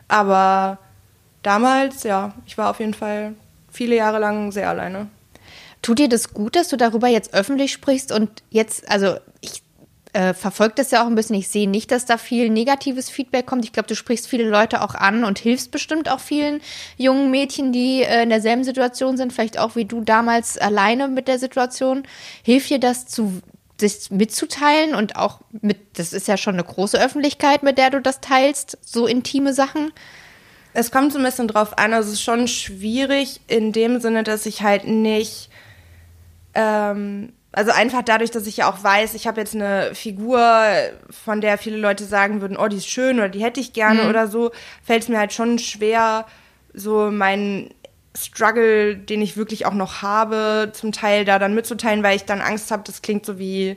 Aber 0.09 0.79
damals, 1.43 2.03
ja, 2.03 2.33
ich 2.47 2.57
war 2.57 2.71
auf 2.71 2.81
jeden 2.81 2.95
Fall 2.95 3.35
viele 3.71 3.97
Jahre 3.97 4.19
lang 4.19 4.53
sehr 4.53 4.69
alleine. 4.69 5.09
Tut 5.83 5.99
dir 5.99 6.09
das 6.09 6.33
gut, 6.33 6.57
dass 6.57 6.69
du 6.69 6.77
darüber 6.77 7.07
jetzt 7.07 7.35
öffentlich 7.35 7.73
sprichst 7.73 8.11
und 8.11 8.43
jetzt, 8.51 8.91
also 8.91 9.17
ich 9.41 9.63
äh, 10.15 10.33
verfolge 10.33 10.75
das 10.77 10.91
ja 10.91 11.03
auch 11.03 11.07
ein 11.07 11.15
bisschen. 11.15 11.37
Ich 11.37 11.49
sehe 11.49 11.69
nicht, 11.69 11.91
dass 11.91 12.07
da 12.07 12.17
viel 12.17 12.49
negatives 12.49 13.11
Feedback 13.11 13.45
kommt. 13.45 13.65
Ich 13.67 13.73
glaube, 13.73 13.89
du 13.89 13.95
sprichst 13.95 14.27
viele 14.27 14.49
Leute 14.49 14.81
auch 14.81 14.95
an 14.95 15.25
und 15.25 15.39
hilfst 15.39 15.71
bestimmt 15.71 16.11
auch 16.11 16.21
vielen 16.21 16.63
jungen 16.97 17.31
Mädchen, 17.31 17.71
die 17.71 18.03
äh, 18.03 18.23
in 18.23 18.31
derselben 18.31 18.65
Situation 18.65 19.19
sind, 19.19 19.35
vielleicht 19.35 19.59
auch 19.59 19.77
wie 19.77 19.85
du 19.85 20.01
damals 20.01 20.57
alleine 20.57 21.09
mit 21.09 21.29
der 21.29 21.39
Situation. 21.39 22.05
Hilft 22.43 22.71
dir 22.71 22.81
das 22.81 23.07
zu 23.07 23.43
sich 23.81 24.11
mitzuteilen 24.11 24.95
und 24.95 25.17
auch 25.17 25.41
mit, 25.61 25.99
das 25.99 26.13
ist 26.13 26.29
ja 26.29 26.37
schon 26.37 26.55
eine 26.55 26.65
große 26.65 27.01
Öffentlichkeit, 27.03 27.63
mit 27.63 27.79
der 27.79 27.91
du 27.91 28.01
das 28.01 28.21
teilst, 28.21 28.79
so 28.83 29.07
intime 29.07 29.53
Sachen. 29.53 29.93
Es 30.73 30.91
kommt 30.91 31.13
so 31.13 31.19
ein 31.19 31.25
bisschen 31.25 31.49
drauf 31.49 31.79
an, 31.79 31.93
also 31.93 32.09
es 32.09 32.15
ist 32.15 32.23
schon 32.23 32.49
schwierig 32.49 33.41
in 33.47 33.73
dem 33.73 34.01
Sinne, 34.01 34.23
dass 34.23 34.47
ich 34.47 34.63
halt 34.63 34.87
nicht, 34.87 35.51
ähm, 36.55 37.33
also 37.53 37.71
einfach 37.73 38.03
dadurch, 38.03 38.31
dass 38.31 38.47
ich 38.47 38.59
ja 38.59 38.71
auch 38.71 38.83
weiß, 38.83 39.15
ich 39.15 39.27
habe 39.27 39.41
jetzt 39.41 39.55
eine 39.55 39.95
Figur, 39.95 40.41
von 41.11 41.41
der 41.41 41.57
viele 41.57 41.79
Leute 41.79 42.05
sagen 42.05 42.41
würden, 42.41 42.59
oh, 42.59 42.69
die 42.69 42.77
ist 42.77 42.89
schön 42.89 43.19
oder 43.19 43.31
die 43.31 43.43
hätte 43.43 43.61
ich 43.61 43.73
gerne 43.73 44.09
oder 44.09 44.29
so, 44.29 44.53
fällt 44.83 45.03
es 45.03 45.09
mir 45.09 45.19
halt 45.19 45.33
schon 45.33 45.59
schwer, 45.59 46.27
so 46.75 47.11
meinen 47.11 47.71
Struggle, 48.17 48.97
den 48.97 49.23
ich 49.23 49.37
wirklich 49.37 49.67
auch 49.67 49.75
noch 49.75 50.03
habe, 50.03 50.71
zum 50.73 50.93
Teil 50.93 51.25
da 51.25 51.39
dann 51.39 51.55
mitzuteilen, 51.55 52.03
weil 52.03 52.17
ich 52.17 52.25
dann 52.25 52.41
Angst 52.41 52.71
habe, 52.71 52.83
das 52.85 53.03
klingt 53.03 53.27
so 53.27 53.39
wie 53.39 53.77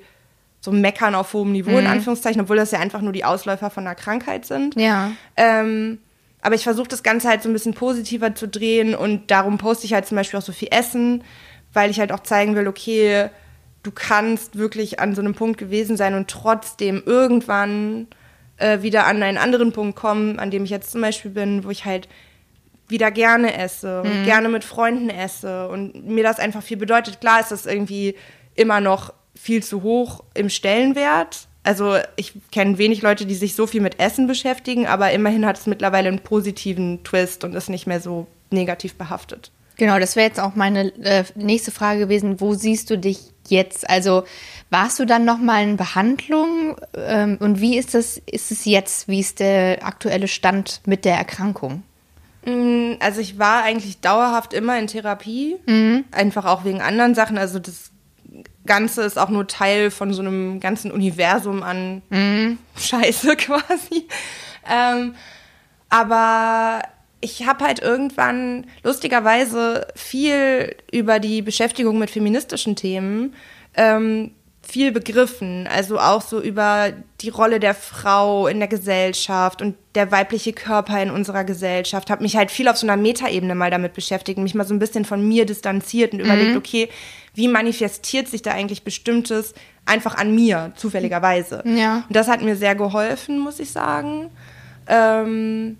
so 0.61 0.71
Meckern 0.71 1.15
auf 1.15 1.33
hohem 1.33 1.51
Niveau, 1.51 1.77
in 1.77 1.87
Anführungszeichen, 1.87 2.41
obwohl 2.41 2.57
das 2.57 2.71
ja 2.71 2.79
einfach 2.79 3.01
nur 3.01 3.13
die 3.13 3.23
Ausläufer 3.23 3.69
von 3.69 3.85
einer 3.85 3.95
Krankheit 3.95 4.45
sind. 4.45 4.75
Ja. 4.75 5.11
Ähm, 5.37 5.99
aber 6.41 6.55
ich 6.55 6.63
versuche 6.63 6.87
das 6.87 7.03
Ganze 7.03 7.29
halt 7.29 7.43
so 7.43 7.49
ein 7.49 7.53
bisschen 7.53 7.73
positiver 7.73 8.35
zu 8.35 8.47
drehen 8.47 8.95
und 8.95 9.31
darum 9.31 9.57
poste 9.57 9.85
ich 9.85 9.93
halt 9.93 10.05
zum 10.05 10.17
Beispiel 10.17 10.39
auch 10.39 10.43
so 10.43 10.51
viel 10.51 10.69
Essen, 10.71 11.23
weil 11.73 11.91
ich 11.91 11.99
halt 11.99 12.11
auch 12.11 12.21
zeigen 12.21 12.55
will, 12.55 12.67
okay, 12.67 13.29
du 13.83 13.91
kannst 13.91 14.57
wirklich 14.57 14.99
an 14.99 15.15
so 15.15 15.21
einem 15.21 15.33
Punkt 15.33 15.57
gewesen 15.57 15.97
sein 15.97 16.13
und 16.13 16.29
trotzdem 16.29 17.03
irgendwann 17.05 18.07
äh, 18.57 18.81
wieder 18.81 19.05
an 19.05 19.23
einen 19.23 19.37
anderen 19.37 19.71
Punkt 19.71 19.97
kommen, 19.97 20.39
an 20.39 20.51
dem 20.51 20.63
ich 20.63 20.69
jetzt 20.69 20.91
zum 20.91 21.01
Beispiel 21.01 21.31
bin, 21.31 21.63
wo 21.63 21.69
ich 21.69 21.85
halt 21.85 22.07
wieder 22.89 23.11
gerne 23.11 23.57
esse 23.57 24.01
und 24.01 24.23
gerne 24.25 24.49
mit 24.49 24.63
Freunden 24.63 25.09
esse 25.09 25.67
und 25.69 26.07
mir 26.07 26.23
das 26.23 26.39
einfach 26.39 26.63
viel 26.63 26.77
bedeutet. 26.77 27.21
Klar 27.21 27.39
ist 27.39 27.51
das 27.51 27.65
irgendwie 27.65 28.15
immer 28.55 28.81
noch 28.81 29.13
viel 29.35 29.63
zu 29.63 29.83
hoch 29.83 30.23
im 30.33 30.49
Stellenwert. 30.49 31.47
Also 31.63 31.97
ich 32.15 32.33
kenne 32.51 32.77
wenig 32.77 33.01
Leute, 33.01 33.25
die 33.25 33.35
sich 33.35 33.55
so 33.55 33.67
viel 33.67 33.81
mit 33.81 33.99
Essen 33.99 34.27
beschäftigen, 34.27 34.87
aber 34.87 35.11
immerhin 35.11 35.45
hat 35.45 35.57
es 35.57 35.67
mittlerweile 35.67 36.07
einen 36.07 36.19
positiven 36.19 37.03
Twist 37.03 37.43
und 37.43 37.53
ist 37.53 37.69
nicht 37.69 37.87
mehr 37.87 38.01
so 38.01 38.27
negativ 38.49 38.95
behaftet. 38.95 39.51
Genau, 39.77 39.97
das 39.97 40.17
wäre 40.17 40.27
jetzt 40.27 40.41
auch 40.41 40.55
meine 40.55 40.93
äh, 41.03 41.23
nächste 41.35 41.71
Frage 41.71 42.01
gewesen. 42.01 42.41
Wo 42.41 42.53
siehst 42.53 42.89
du 42.89 42.97
dich 42.97 43.31
jetzt? 43.47 43.89
Also 43.89 44.23
warst 44.69 44.99
du 44.99 45.05
dann 45.05 45.23
noch 45.23 45.37
mal 45.37 45.63
in 45.63 45.77
Behandlung 45.77 46.75
ähm, 46.95 47.37
und 47.39 47.61
wie 47.61 47.77
ist 47.77 47.93
das? 47.93 48.21
Ist 48.25 48.51
es 48.51 48.65
jetzt? 48.65 49.07
Wie 49.07 49.21
ist 49.21 49.39
der 49.39 49.85
aktuelle 49.85 50.27
Stand 50.27 50.81
mit 50.85 51.05
der 51.05 51.15
Erkrankung? 51.15 51.83
Mm, 52.45 52.93
Also 52.99 53.21
ich 53.21 53.37
war 53.39 53.63
eigentlich 53.63 53.99
dauerhaft 54.01 54.53
immer 54.53 54.77
in 54.79 54.87
Therapie, 54.87 55.57
einfach 56.11 56.45
auch 56.45 56.63
wegen 56.65 56.81
anderen 56.81 57.15
Sachen. 57.15 57.37
Also 57.37 57.59
das 57.59 57.91
Ganze 58.65 59.01
ist 59.03 59.17
auch 59.17 59.29
nur 59.29 59.47
Teil 59.47 59.89
von 59.91 60.13
so 60.13 60.21
einem 60.21 60.59
ganzen 60.59 60.91
Universum 60.91 61.63
an 61.63 62.01
Scheiße 62.77 63.35
quasi. 63.37 64.07
Ähm, 64.69 65.15
aber 65.89 66.83
ich 67.21 67.45
habe 67.47 67.65
halt 67.65 67.79
irgendwann 67.81 68.67
lustigerweise 68.83 69.87
viel 69.95 70.75
über 70.91 71.19
die 71.19 71.41
Beschäftigung 71.41 71.97
mit 71.99 72.09
feministischen 72.11 72.75
Themen 72.75 73.33
ähm, 73.75 74.31
viel 74.69 74.91
begriffen. 74.91 75.67
Also 75.67 75.99
auch 75.99 76.21
so 76.21 76.39
über 76.41 76.93
die 77.21 77.29
Rolle 77.29 77.59
der 77.59 77.73
Frau 77.73 78.47
in 78.47 78.59
der 78.59 78.67
Gesellschaft 78.67 79.61
und 79.61 79.75
der 79.95 80.11
weibliche 80.11 80.53
Körper 80.53 81.01
in 81.01 81.09
unserer 81.09 81.43
Gesellschaft. 81.43 82.09
Habe 82.09 82.23
mich 82.23 82.35
halt 82.37 82.51
viel 82.51 82.67
auf 82.67 82.77
so 82.77 82.85
einer 82.85 82.97
Metaebene 82.97 83.55
mal 83.55 83.71
damit 83.71 83.93
beschäftigt 83.93 84.37
und 84.37 84.43
mich 84.43 84.55
mal 84.55 84.65
so 84.65 84.73
ein 84.73 84.79
bisschen 84.79 85.05
von 85.05 85.27
mir 85.27 85.45
distanziert 85.45 86.13
und 86.13 86.19
überlegt, 86.19 86.55
okay, 86.55 86.89
wie 87.33 87.47
manifestiert 87.47 88.27
sich 88.27 88.41
da 88.41 88.51
eigentlich 88.51 88.83
Bestimmtes 88.83 89.53
einfach 89.85 90.15
an 90.15 90.35
mir, 90.35 90.71
zufälligerweise. 90.75 91.63
Ja. 91.65 92.03
Und 92.07 92.15
das 92.15 92.27
hat 92.27 92.41
mir 92.41 92.55
sehr 92.55 92.75
geholfen, 92.75 93.39
muss 93.39 93.59
ich 93.59 93.71
sagen. 93.71 94.29
Ähm, 94.87 95.77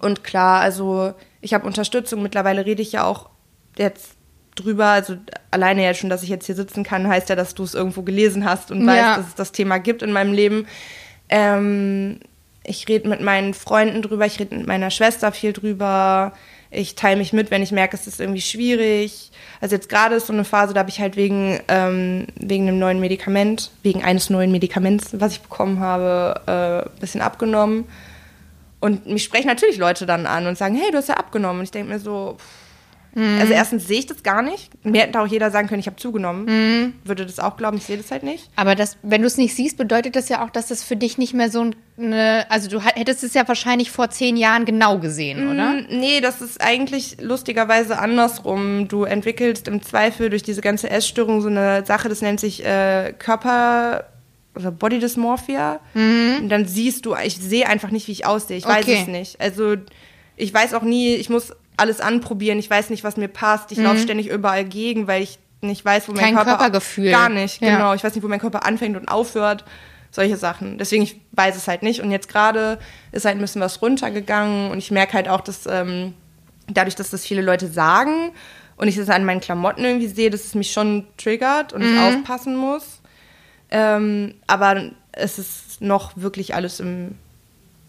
und 0.00 0.24
klar, 0.24 0.60
also 0.60 1.14
ich 1.40 1.54
habe 1.54 1.66
Unterstützung. 1.66 2.22
Mittlerweile 2.22 2.66
rede 2.66 2.82
ich 2.82 2.92
ja 2.92 3.04
auch 3.04 3.30
jetzt 3.78 4.16
drüber. 4.54 4.86
Also 4.86 5.16
alleine 5.50 5.84
ja 5.84 5.94
schon, 5.94 6.10
dass 6.10 6.22
ich 6.22 6.28
jetzt 6.28 6.46
hier 6.46 6.54
sitzen 6.54 6.84
kann, 6.84 7.08
heißt 7.08 7.28
ja, 7.28 7.36
dass 7.36 7.54
du 7.54 7.62
es 7.62 7.74
irgendwo 7.74 8.02
gelesen 8.02 8.44
hast 8.44 8.70
und 8.70 8.86
weißt, 8.86 8.98
Ja. 8.98 9.16
dass 9.16 9.28
es 9.28 9.34
das 9.34 9.52
Thema 9.52 9.78
gibt 9.78 10.02
in 10.02 10.12
meinem 10.12 10.32
Leben. 10.32 10.66
Ähm, 11.28 12.20
ich 12.64 12.86
rede 12.88 13.08
mit 13.08 13.20
meinen 13.20 13.54
Freunden 13.54 14.02
drüber, 14.02 14.26
ich 14.26 14.38
rede 14.38 14.54
mit 14.56 14.66
meiner 14.66 14.90
Schwester 14.90 15.32
viel 15.32 15.52
drüber. 15.52 16.32
Ich 16.74 16.94
teile 16.94 17.16
mich 17.18 17.34
mit, 17.34 17.50
wenn 17.50 17.62
ich 17.62 17.70
merke, 17.72 17.96
es 17.96 18.06
ist 18.06 18.18
irgendwie 18.20 18.40
schwierig. 18.40 19.30
Also 19.60 19.74
jetzt 19.74 19.90
gerade 19.90 20.14
ist 20.14 20.28
so 20.28 20.32
eine 20.32 20.44
Phase, 20.44 20.72
da 20.72 20.80
habe 20.80 20.88
ich 20.88 21.00
halt 21.00 21.16
wegen, 21.16 21.60
ähm, 21.68 22.26
wegen 22.36 22.66
einem 22.68 22.78
neuen 22.78 22.98
Medikament, 23.00 23.70
wegen 23.82 24.02
eines 24.02 24.30
neuen 24.30 24.50
Medikaments, 24.52 25.08
was 25.20 25.32
ich 25.32 25.40
bekommen 25.42 25.80
habe, 25.80 26.40
äh, 26.46 26.88
ein 26.88 27.00
bisschen 27.00 27.20
abgenommen. 27.20 27.84
Und 28.80 29.06
mich 29.06 29.22
sprechen 29.24 29.48
natürlich 29.48 29.76
Leute 29.76 30.06
dann 30.06 30.24
an 30.26 30.46
und 30.46 30.56
sagen, 30.56 30.74
hey, 30.76 30.90
du 30.90 30.96
hast 30.96 31.08
ja 31.10 31.16
abgenommen. 31.16 31.58
Und 31.58 31.64
ich 31.64 31.70
denke 31.72 31.92
mir 31.92 31.98
so, 31.98 32.36
pff. 32.38 32.61
Also 33.14 33.52
erstens 33.52 33.86
sehe 33.86 33.98
ich 33.98 34.06
das 34.06 34.22
gar 34.22 34.40
nicht. 34.42 34.70
Mir 34.84 35.02
hätte 35.02 35.20
auch 35.20 35.26
jeder 35.26 35.50
sagen 35.50 35.68
können, 35.68 35.80
ich 35.80 35.86
habe 35.86 35.96
zugenommen. 35.96 36.94
Würde 37.04 37.26
das 37.26 37.38
auch 37.38 37.56
glauben, 37.58 37.76
ich 37.76 37.84
sehe 37.84 37.98
das 37.98 38.10
halt 38.10 38.22
nicht. 38.22 38.48
Aber 38.56 38.74
das, 38.74 38.96
wenn 39.02 39.20
du 39.20 39.26
es 39.26 39.36
nicht 39.36 39.54
siehst, 39.54 39.76
bedeutet 39.76 40.16
das 40.16 40.28
ja 40.30 40.44
auch, 40.44 40.50
dass 40.50 40.68
das 40.68 40.82
für 40.82 40.96
dich 40.96 41.18
nicht 41.18 41.34
mehr 41.34 41.50
so 41.50 41.70
eine. 41.98 42.46
Also 42.48 42.70
du 42.70 42.80
hättest 42.80 43.22
es 43.22 43.34
ja 43.34 43.46
wahrscheinlich 43.46 43.90
vor 43.90 44.08
zehn 44.10 44.36
Jahren 44.38 44.64
genau 44.64 44.98
gesehen, 44.98 45.46
oder? 45.52 45.72
Mm, 45.74 45.86
Nee, 45.90 46.20
das 46.22 46.40
ist 46.40 46.60
eigentlich 46.62 47.18
lustigerweise 47.20 47.98
andersrum. 47.98 48.88
Du 48.88 49.04
entwickelst 49.04 49.68
im 49.68 49.82
Zweifel 49.82 50.30
durch 50.30 50.42
diese 50.42 50.62
ganze 50.62 50.88
Essstörung 50.88 51.42
so 51.42 51.48
eine 51.48 51.84
Sache, 51.84 52.08
das 52.08 52.22
nennt 52.22 52.40
sich 52.40 52.64
äh, 52.64 53.12
Körper 53.18 54.06
oder 54.54 54.70
Body 54.70 54.98
Dysmorphia. 54.98 55.80
Und 55.94 56.48
dann 56.48 56.66
siehst 56.66 57.04
du, 57.06 57.14
ich 57.14 57.36
sehe 57.36 57.66
einfach 57.68 57.90
nicht, 57.90 58.08
wie 58.08 58.12
ich 58.12 58.26
aussehe. 58.26 58.56
Ich 58.56 58.66
weiß 58.66 58.84
Okay. 58.84 58.98
es 59.02 59.08
nicht. 59.08 59.40
Also 59.40 59.76
ich 60.36 60.52
weiß 60.52 60.74
auch 60.74 60.82
nie, 60.82 61.14
ich 61.14 61.28
muss 61.30 61.52
alles 61.76 62.00
anprobieren. 62.00 62.58
Ich 62.58 62.68
weiß 62.70 62.90
nicht, 62.90 63.04
was 63.04 63.16
mir 63.16 63.28
passt. 63.28 63.72
Ich 63.72 63.78
laufe 63.78 63.98
ständig 63.98 64.28
überall 64.28 64.64
gegen, 64.64 65.06
weil 65.06 65.22
ich 65.22 65.38
nicht 65.60 65.84
weiß, 65.84 66.08
wo 66.08 66.12
mein 66.12 66.24
Kein 66.24 66.34
Körper 66.34 66.50
Körpergefühl. 66.52 67.10
gar 67.10 67.28
nicht. 67.28 67.62
Ja. 67.62 67.76
Genau, 67.76 67.94
ich 67.94 68.04
weiß 68.04 68.14
nicht, 68.14 68.24
wo 68.24 68.28
mein 68.28 68.40
Körper 68.40 68.66
anfängt 68.66 68.96
und 68.96 69.08
aufhört. 69.08 69.64
Solche 70.10 70.36
Sachen. 70.36 70.76
Deswegen, 70.76 71.02
ich 71.02 71.20
weiß 71.32 71.56
es 71.56 71.68
halt 71.68 71.82
nicht. 71.82 72.02
Und 72.02 72.10
jetzt 72.10 72.28
gerade 72.28 72.78
ist 73.12 73.24
halt 73.24 73.36
ein 73.36 73.40
bisschen 73.40 73.62
was 73.62 73.80
runtergegangen. 73.80 74.70
Und 74.70 74.78
ich 74.78 74.90
merke 74.90 75.14
halt 75.14 75.26
auch, 75.28 75.40
dass 75.40 75.66
ähm, 75.66 76.12
dadurch, 76.68 76.94
dass 76.96 77.10
das 77.10 77.24
viele 77.24 77.40
Leute 77.40 77.66
sagen 77.68 78.32
und 78.76 78.88
ich 78.88 78.96
das 78.96 79.08
an 79.08 79.24
meinen 79.24 79.40
Klamotten 79.40 79.84
irgendwie 79.84 80.08
sehe, 80.08 80.28
dass 80.28 80.44
es 80.44 80.54
mich 80.54 80.72
schon 80.72 81.06
triggert 81.16 81.72
und 81.72 81.82
ich 81.82 81.98
aufpassen 81.98 82.56
muss. 82.56 83.00
Ähm, 83.70 84.34
aber 84.46 84.90
es 85.12 85.38
ist 85.38 85.80
noch 85.80 86.12
wirklich 86.16 86.54
alles 86.54 86.80
im 86.80 87.16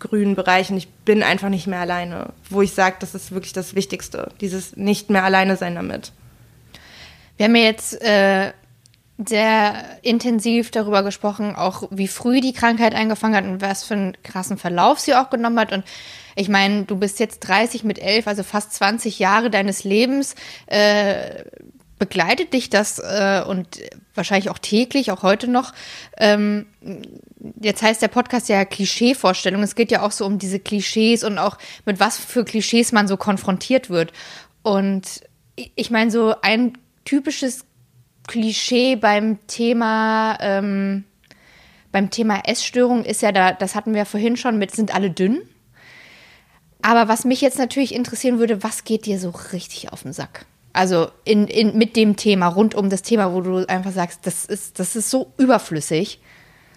grünen 0.03 0.35
Bereich 0.35 0.69
und 0.69 0.77
ich 0.77 0.89
bin 0.89 1.23
einfach 1.23 1.49
nicht 1.49 1.65
mehr 1.65 1.79
alleine. 1.79 2.33
Wo 2.49 2.61
ich 2.61 2.73
sage, 2.73 2.97
das 2.99 3.15
ist 3.15 3.31
wirklich 3.31 3.53
das 3.53 3.73
Wichtigste. 3.73 4.31
Dieses 4.41 4.75
nicht 4.75 5.09
mehr 5.09 5.23
alleine 5.23 5.55
sein 5.57 5.75
damit. 5.75 6.11
Wir 7.37 7.47
haben 7.47 7.55
ja 7.55 7.63
jetzt 7.63 7.99
äh, 8.01 8.51
sehr 9.25 9.85
intensiv 10.01 10.71
darüber 10.71 11.03
gesprochen, 11.03 11.55
auch 11.55 11.83
wie 11.89 12.07
früh 12.07 12.41
die 12.41 12.53
Krankheit 12.53 12.93
angefangen 12.93 13.35
hat 13.35 13.45
und 13.45 13.61
was 13.61 13.83
für 13.83 13.93
einen 13.93 14.17
krassen 14.23 14.57
Verlauf 14.57 14.99
sie 14.99 15.15
auch 15.15 15.29
genommen 15.29 15.59
hat. 15.59 15.71
Und 15.71 15.83
ich 16.35 16.49
meine, 16.49 16.83
du 16.83 16.97
bist 16.97 17.19
jetzt 17.19 17.39
30 17.41 17.83
mit 17.83 17.99
11, 17.99 18.27
also 18.27 18.43
fast 18.43 18.73
20 18.73 19.19
Jahre 19.19 19.49
deines 19.49 19.83
Lebens. 19.83 20.35
Äh, 20.65 21.43
begleitet 22.05 22.53
dich 22.53 22.69
das 22.69 22.99
äh, 22.99 23.43
und 23.47 23.79
wahrscheinlich 24.13 24.49
auch 24.49 24.57
täglich, 24.59 25.11
auch 25.11 25.23
heute 25.23 25.47
noch. 25.47 25.73
Ähm, 26.17 26.65
jetzt 27.61 27.81
heißt 27.81 28.01
der 28.01 28.09
Podcast 28.09 28.49
ja 28.49 28.65
Klischeevorstellung. 28.65 29.63
Es 29.63 29.75
geht 29.75 29.89
ja 29.91 30.01
auch 30.01 30.11
so 30.11 30.25
um 30.25 30.37
diese 30.37 30.59
Klischees 30.59 31.23
und 31.23 31.37
auch 31.37 31.57
mit 31.85 31.99
was 31.99 32.17
für 32.17 32.43
Klischees 32.43 32.91
man 32.91 33.07
so 33.07 33.15
konfrontiert 33.15 33.89
wird. 33.89 34.11
Und 34.63 35.21
ich- 35.55 35.91
meine, 35.91 36.11
so 36.11 36.35
ein 36.41 36.77
typisches 37.05 37.65
Klischee 38.27 38.95
beim 38.97 39.45
Thema 39.47 40.37
ähm, 40.41 41.05
beim 41.93 42.09
Thema 42.09 42.41
Essstörung 42.45 43.05
ist 43.05 43.21
ja 43.21 43.31
da, 43.31 43.53
das 43.53 43.75
hatten 43.75 43.93
wir 43.93 44.05
vorhin 44.05 44.35
schon 44.35 44.57
mit, 44.57 44.71
sind 44.71 44.93
alle 44.93 45.11
dünn. 45.11 45.41
Aber 46.81 47.07
was 47.07 47.23
mich 47.23 47.39
jetzt 47.39 47.57
natürlich 47.59 47.93
interessieren 47.95 48.39
würde, 48.39 48.61
was 48.63 48.83
geht 48.83 49.05
dir 49.05 49.19
so 49.19 49.29
richtig 49.53 49.93
auf 49.93 50.03
den 50.03 50.11
Sack? 50.11 50.45
Also 50.73 51.11
in, 51.23 51.47
in, 51.47 51.77
mit 51.77 51.95
dem 51.95 52.15
Thema, 52.15 52.47
rund 52.47 52.73
um 52.73 52.89
das 52.89 53.03
Thema, 53.03 53.31
wo 53.31 53.41
du 53.41 53.67
einfach 53.69 53.91
sagst, 53.91 54.21
das 54.23 54.45
ist, 54.45 54.79
das 54.79 54.95
ist 54.95 55.11
so 55.11 55.31
überflüssig. 55.37 56.19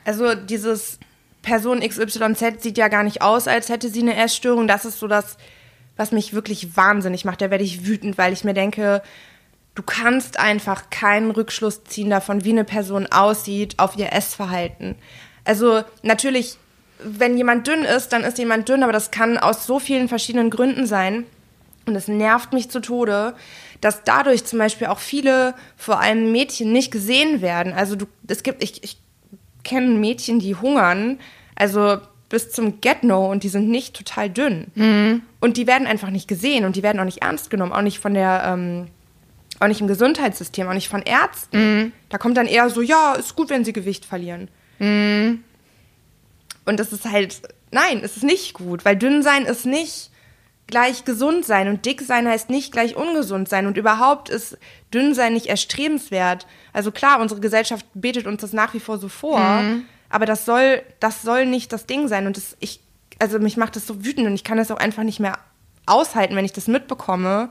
Also 0.04 0.34
dieses 0.34 0.98
Person 1.40 1.80
XYZ 1.80 2.62
sieht 2.62 2.76
ja 2.76 2.88
gar 2.88 3.02
nicht 3.02 3.22
aus, 3.22 3.48
als 3.48 3.70
hätte 3.70 3.88
sie 3.88 4.02
eine 4.02 4.16
Essstörung. 4.16 4.68
Das 4.68 4.84
ist 4.84 4.98
so 4.98 5.08
das, 5.08 5.38
was 5.96 6.12
mich 6.12 6.34
wirklich 6.34 6.76
wahnsinnig 6.76 7.24
macht. 7.24 7.40
Da 7.40 7.50
werde 7.50 7.64
ich 7.64 7.86
wütend, 7.86 8.18
weil 8.18 8.34
ich 8.34 8.44
mir 8.44 8.52
denke, 8.52 9.02
du 9.74 9.82
kannst 9.82 10.38
einfach 10.38 10.90
keinen 10.90 11.30
Rückschluss 11.30 11.84
ziehen 11.84 12.10
davon, 12.10 12.44
wie 12.44 12.50
eine 12.50 12.64
Person 12.64 13.06
aussieht 13.06 13.78
auf 13.78 13.96
ihr 13.96 14.12
Essverhalten. 14.12 14.96
Also 15.44 15.82
natürlich, 16.02 16.58
wenn 17.02 17.36
jemand 17.36 17.66
dünn 17.66 17.84
ist, 17.84 18.12
dann 18.12 18.24
ist 18.24 18.38
jemand 18.38 18.68
dünn, 18.68 18.82
aber 18.82 18.92
das 18.92 19.10
kann 19.10 19.38
aus 19.38 19.66
so 19.66 19.78
vielen 19.78 20.08
verschiedenen 20.08 20.50
Gründen 20.50 20.86
sein. 20.86 21.24
Und 21.86 21.94
es 21.94 22.08
nervt 22.08 22.52
mich 22.52 22.70
zu 22.70 22.80
Tode, 22.80 23.34
dass 23.80 24.04
dadurch 24.04 24.44
zum 24.44 24.58
Beispiel 24.58 24.86
auch 24.88 24.98
viele, 24.98 25.54
vor 25.76 26.00
allem 26.00 26.32
Mädchen, 26.32 26.72
nicht 26.72 26.90
gesehen 26.90 27.40
werden. 27.42 27.72
Also 27.72 27.96
du, 27.96 28.06
es 28.26 28.42
gibt, 28.42 28.62
ich, 28.62 28.82
ich 28.82 28.98
kenne 29.64 29.88
Mädchen, 29.94 30.38
die 30.38 30.54
hungern, 30.54 31.18
also 31.54 31.98
bis 32.28 32.50
zum 32.50 32.80
Get-No 32.80 33.30
und 33.30 33.44
die 33.44 33.48
sind 33.48 33.68
nicht 33.68 33.94
total 33.94 34.28
dünn. 34.30 34.66
Und 35.40 35.56
die 35.56 35.66
werden 35.66 35.86
einfach 35.86 36.10
nicht 36.10 36.26
gesehen 36.26 36.64
und 36.64 36.74
die 36.76 36.82
werden 36.82 36.98
auch 37.00 37.04
nicht 37.04 37.22
ernst 37.22 37.50
genommen, 37.50 37.72
auch 37.72 37.82
nicht 37.82 38.00
von 38.00 38.14
der, 38.14 38.42
ähm, 38.46 38.88
auch 39.60 39.68
nicht 39.68 39.80
im 39.80 39.86
Gesundheitssystem, 39.86 40.66
auch 40.68 40.74
nicht 40.74 40.88
von 40.88 41.02
Ärzten. 41.02 41.92
Da 42.08 42.18
kommt 42.18 42.36
dann 42.36 42.46
eher 42.46 42.68
so, 42.68 42.82
ja, 42.82 43.14
ist 43.14 43.36
gut, 43.36 43.48
wenn 43.50 43.64
sie 43.64 43.72
Gewicht 43.72 44.04
verlieren. 44.04 44.48
Und 46.64 46.80
das 46.80 46.92
ist 46.92 47.04
halt, 47.04 47.40
nein, 47.70 48.00
es 48.02 48.16
ist 48.16 48.24
nicht 48.24 48.54
gut, 48.54 48.84
weil 48.84 48.96
dünn 48.96 49.22
sein 49.22 49.44
ist 49.44 49.64
nicht 49.64 50.10
gleich 50.66 51.04
gesund 51.04 51.44
sein 51.44 51.68
und 51.68 51.86
dick 51.86 52.00
sein 52.02 52.26
heißt 52.26 52.50
nicht 52.50 52.72
gleich 52.72 52.96
ungesund 52.96 53.48
sein 53.48 53.66
und 53.66 53.76
überhaupt 53.76 54.28
ist 54.28 54.58
dünn 54.92 55.14
sein 55.14 55.32
nicht 55.32 55.46
erstrebenswert. 55.46 56.46
Also 56.72 56.90
klar, 56.90 57.20
unsere 57.20 57.40
Gesellschaft 57.40 57.86
betet 57.94 58.26
uns 58.26 58.40
das 58.40 58.52
nach 58.52 58.74
wie 58.74 58.80
vor 58.80 58.98
so 58.98 59.08
vor, 59.08 59.38
aber 60.08 60.26
das 60.26 60.44
soll, 60.44 60.82
das 60.98 61.22
soll 61.22 61.46
nicht 61.46 61.72
das 61.72 61.86
Ding 61.86 62.08
sein 62.08 62.26
und 62.26 62.36
das, 62.36 62.56
ich, 62.60 62.80
also 63.18 63.38
mich 63.38 63.56
macht 63.56 63.76
das 63.76 63.86
so 63.86 64.04
wütend 64.04 64.26
und 64.26 64.34
ich 64.34 64.44
kann 64.44 64.58
das 64.58 64.70
auch 64.70 64.78
einfach 64.78 65.04
nicht 65.04 65.20
mehr 65.20 65.38
aushalten, 65.86 66.34
wenn 66.34 66.44
ich 66.44 66.52
das 66.52 66.66
mitbekomme, 66.66 67.48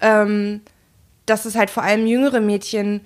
ähm, 0.00 0.60
dass 1.26 1.44
es 1.46 1.56
halt 1.56 1.70
vor 1.70 1.82
allem 1.82 2.06
jüngere 2.06 2.40
Mädchen 2.40 3.00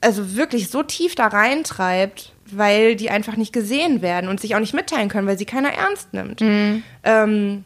also 0.00 0.36
wirklich 0.36 0.70
so 0.70 0.84
tief 0.84 1.16
da 1.16 1.26
reintreibt, 1.26 2.32
weil 2.46 2.94
die 2.94 3.10
einfach 3.10 3.36
nicht 3.36 3.52
gesehen 3.52 4.00
werden 4.00 4.30
und 4.30 4.40
sich 4.40 4.54
auch 4.54 4.60
nicht 4.60 4.74
mitteilen 4.74 5.08
können, 5.08 5.26
weil 5.26 5.38
sie 5.38 5.44
keiner 5.44 5.72
ernst 5.72 6.14
nimmt. 6.14 6.40
Ähm, 7.02 7.64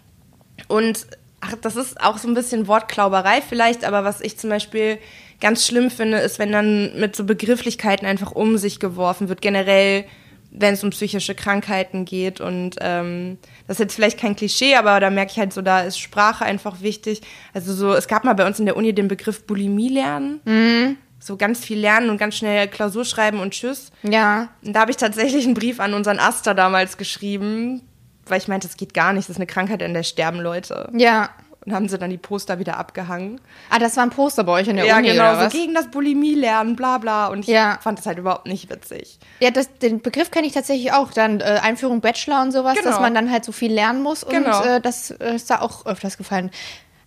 und 0.69 1.07
ach, 1.41 1.55
das 1.61 1.77
ist 1.77 2.01
auch 2.01 2.19
so 2.19 2.29
ein 2.29 2.35
bisschen 2.35 2.67
Wortklauberei 2.67 3.43
vielleicht, 3.43 3.85
aber 3.85 4.05
was 4.05 4.21
ich 4.21 4.39
zum 4.39 4.49
Beispiel 4.49 4.99
ganz 5.41 5.67
schlimm 5.67 5.91
finde, 5.91 6.19
ist, 6.19 6.39
wenn 6.39 6.53
dann 6.53 6.99
mit 6.99 7.15
so 7.17 7.25
Begrifflichkeiten 7.25 8.07
einfach 8.07 8.33
um 8.33 8.57
sich 8.57 8.79
geworfen 8.79 9.29
wird, 9.29 9.43
generell, 9.43 10.05
wenn 10.53 10.75
es 10.75 10.85
um 10.85 10.91
psychische 10.91 11.35
Krankheiten 11.35 12.05
geht. 12.05 12.41
Und 12.41 12.77
ähm, 12.81 13.39
das 13.67 13.77
ist 13.77 13.81
jetzt 13.81 13.95
vielleicht 13.95 14.21
kein 14.21 14.37
Klischee, 14.37 14.77
aber 14.77 15.01
da 15.01 15.11
merke 15.11 15.33
ich 15.33 15.39
halt 15.39 15.53
so, 15.53 15.61
da 15.61 15.81
ist 15.81 15.99
Sprache 15.99 16.45
einfach 16.45 16.81
wichtig. 16.81 17.23
Also 17.53 17.75
so, 17.75 17.93
es 17.93 18.07
gab 18.07 18.25
mal 18.25 18.35
bei 18.35 18.47
uns 18.47 18.61
in 18.61 18.67
der 18.67 18.77
Uni 18.77 18.95
den 18.95 19.09
Begriff 19.09 19.45
Bulimie 19.45 19.89
lernen. 19.89 20.41
Mhm. 20.45 20.97
So 21.19 21.37
ganz 21.37 21.65
viel 21.65 21.79
lernen 21.79 22.11
und 22.11 22.19
ganz 22.19 22.37
schnell 22.37 22.69
Klausur 22.69 23.05
schreiben 23.05 23.41
und 23.41 23.53
tschüss. 23.53 23.91
Ja. 24.03 24.49
Und 24.65 24.75
da 24.75 24.81
habe 24.81 24.91
ich 24.93 24.97
tatsächlich 24.97 25.45
einen 25.45 25.55
Brief 25.55 25.81
an 25.81 25.95
unseren 25.95 26.19
Aster 26.19 26.55
damals 26.55 26.97
geschrieben, 26.97 27.83
weil 28.27 28.39
ich 28.39 28.49
meinte, 28.49 28.67
das 28.69 28.77
geht 28.77 28.95
gar 28.95 29.13
nicht, 29.13 29.29
das 29.29 29.35
ist 29.35 29.39
eine 29.41 29.47
Krankheit, 29.47 29.83
in 29.83 29.95
der 29.95 30.03
sterben 30.03 30.41
Leute. 30.41 30.89
Ja. 30.97 31.31
Und 31.65 31.73
haben 31.73 31.89
sie 31.89 31.97
dann 31.97 32.11
die 32.11 32.19
Poster 32.19 32.59
wieder 32.59 32.77
abgehangen. 32.77 33.41
Ah, 33.71 33.79
das 33.79 33.97
war 33.97 34.03
ein 34.03 34.11
Poster 34.11 34.43
bei 34.43 34.51
euch 34.53 34.67
in 34.67 34.75
der 34.75 34.85
ja, 34.85 34.97
Uni, 34.97 35.11
genau, 35.13 35.23
oder 35.23 35.37
so 35.37 35.47
was? 35.47 35.53
gegen 35.53 35.75
das 35.75 35.89
Bulimie 35.93 36.35
lernen, 36.35 36.75
bla 36.75 36.99
bla. 36.99 37.29
Und 37.29 37.41
ich 37.41 37.47
Ja. 37.47 37.79
fand 37.81 38.01
das 38.01 38.07
halt 38.07 38.19
überhaupt 38.19 38.47
nicht 38.49 38.69
witzig. 38.69 39.21
Ja, 39.39 39.53
das, 39.53 39.73
den 39.79 40.01
Begriff 40.03 40.33
kenne 40.33 40.49
ich 40.49 40.55
tatsächlich 40.55 40.93
auch. 40.93 41.13
Dann 41.13 41.41
äh, 41.41 41.61
Einführung 41.63 42.01
Bachelor 42.01 42.43
und 42.43 42.51
sowas, 42.51 42.75
Genau. 42.75 42.89
dass 42.91 42.99
man 42.99 43.15
dann 43.15 43.31
halt 43.31 43.45
so 43.45 43.53
viel 43.53 43.73
lernen 43.73 44.03
muss. 44.03 44.25
Und 44.25 44.33
Genau. 44.33 44.61
äh, 44.65 44.81
das 44.81 45.13
äh, 45.13 45.37
ist 45.37 45.51
da 45.51 45.61
auch 45.61 45.87
öfters 45.87 46.17
gefallen. 46.19 46.51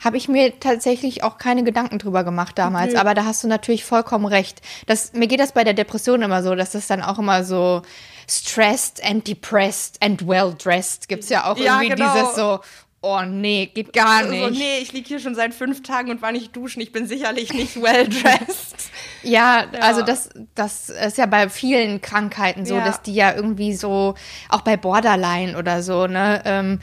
Habe 0.02 0.16
ich 0.16 0.30
mir 0.30 0.58
tatsächlich 0.58 1.22
auch 1.24 1.38
keine 1.38 1.64
Gedanken 1.66 1.98
drüber 2.00 2.24
gemacht 2.24 2.58
damals. 2.58 2.94
Nö. 2.94 3.00
Aber 3.00 3.14
da 3.14 3.26
hast 3.26 3.44
du 3.44 3.50
natürlich 3.50 3.84
vollkommen 3.84 4.26
recht. 4.26 4.62
Das, 4.88 5.12
mir 5.12 5.28
geht 5.28 5.42
das 5.42 5.52
bei 5.52 5.66
der 5.66 5.74
Depression 5.74 6.22
immer 6.22 6.44
so, 6.44 6.56
dass 6.56 6.72
das 6.72 6.88
dann 6.88 7.02
auch 7.02 7.20
immer 7.20 7.44
so 7.44 7.82
stressed 8.28 9.04
and 9.04 9.28
depressed 9.28 9.98
and 10.02 10.28
well 10.28 10.54
dressed 10.58 11.08
gibt's 11.08 11.30
ja 11.30 11.46
auch 11.52 11.58
Ja, 11.58 11.82
irgendwie 11.82 11.96
genau. 11.96 12.14
dieses 12.14 12.36
so, 12.36 12.60
oh 13.02 13.22
nee, 13.22 13.68
geht 13.68 13.94
gar 13.94 14.24
nicht. 14.24 14.42
So, 14.44 14.50
nee, 14.50 14.80
ich 14.82 14.92
liege 14.94 15.08
hier 15.08 15.20
schon 15.20 15.36
seit 15.36 15.54
fünf 15.54 15.84
Tagen 15.84 16.10
und 16.10 16.22
war 16.24 16.32
nicht 16.32 16.56
duschen. 16.56 16.82
Ich 16.82 16.92
bin 16.92 17.08
sicherlich 17.08 17.54
nicht 17.54 17.76
well 17.82 18.08
dressed. 18.08 18.90
Ja, 19.22 19.66
Ja. 19.72 19.80
also 19.82 20.02
das, 20.02 20.30
das 20.56 20.90
ist 20.90 21.18
ja 21.18 21.26
bei 21.28 21.50
vielen 21.50 22.02
Krankheiten 22.02 22.66
so, 22.66 22.76
Ja. 22.76 22.86
dass 22.86 23.02
die 23.04 23.14
ja 23.14 23.34
irgendwie 23.36 23.74
so, 23.76 24.16
auch 24.50 24.62
bei 24.62 24.76
Borderline 24.78 25.58
oder 25.58 25.84
so, 25.84 26.08
ne, 26.08 26.42
ähm, 26.46 26.80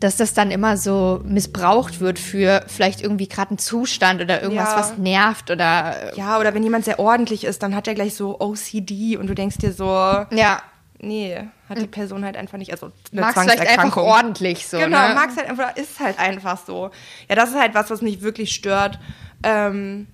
dass 0.00 0.16
das 0.16 0.34
dann 0.34 0.50
immer 0.50 0.76
so 0.76 1.20
missbraucht 1.24 2.00
wird 2.00 2.18
für 2.18 2.64
vielleicht 2.66 3.00
irgendwie 3.02 3.28
gerade 3.28 3.50
einen 3.50 3.58
Zustand 3.58 4.20
oder 4.20 4.42
irgendwas, 4.42 4.70
Ja. 4.70 4.76
was 4.76 4.98
nervt 4.98 5.48
oder 5.52 6.16
ja, 6.16 6.40
oder 6.40 6.54
wenn 6.54 6.64
jemand 6.64 6.84
sehr 6.86 6.98
ordentlich 6.98 7.44
ist, 7.44 7.62
dann 7.62 7.76
hat 7.76 7.86
er 7.86 7.94
gleich 7.94 8.16
so 8.16 8.40
OCD 8.40 9.16
und 9.16 9.28
du 9.28 9.34
denkst 9.34 9.58
dir 9.58 9.72
so, 9.72 9.84
ja, 9.86 10.60
nee, 11.02 11.36
hat 11.68 11.80
die 11.80 11.86
Person 11.86 12.24
halt 12.24 12.36
einfach 12.36 12.58
nicht. 12.58 12.72
Also 12.72 12.92
eine 13.10 13.20
magst 13.20 13.38
vielleicht 13.38 13.78
einfach 13.78 13.96
ordentlich 13.96 14.66
so. 14.66 14.78
Genau, 14.78 15.08
ne? 15.08 15.14
mag's 15.14 15.36
halt 15.36 15.48
einfach, 15.48 15.76
ist 15.76 16.00
halt 16.00 16.18
einfach 16.18 16.58
so. 16.64 16.90
Ja, 17.28 17.34
das 17.34 17.50
ist 17.50 17.56
halt 17.56 17.74
was, 17.74 17.90
was 17.90 18.00
mich 18.00 18.22
wirklich 18.22 18.54
stört. 18.54 18.98
Ähm, 19.42 20.06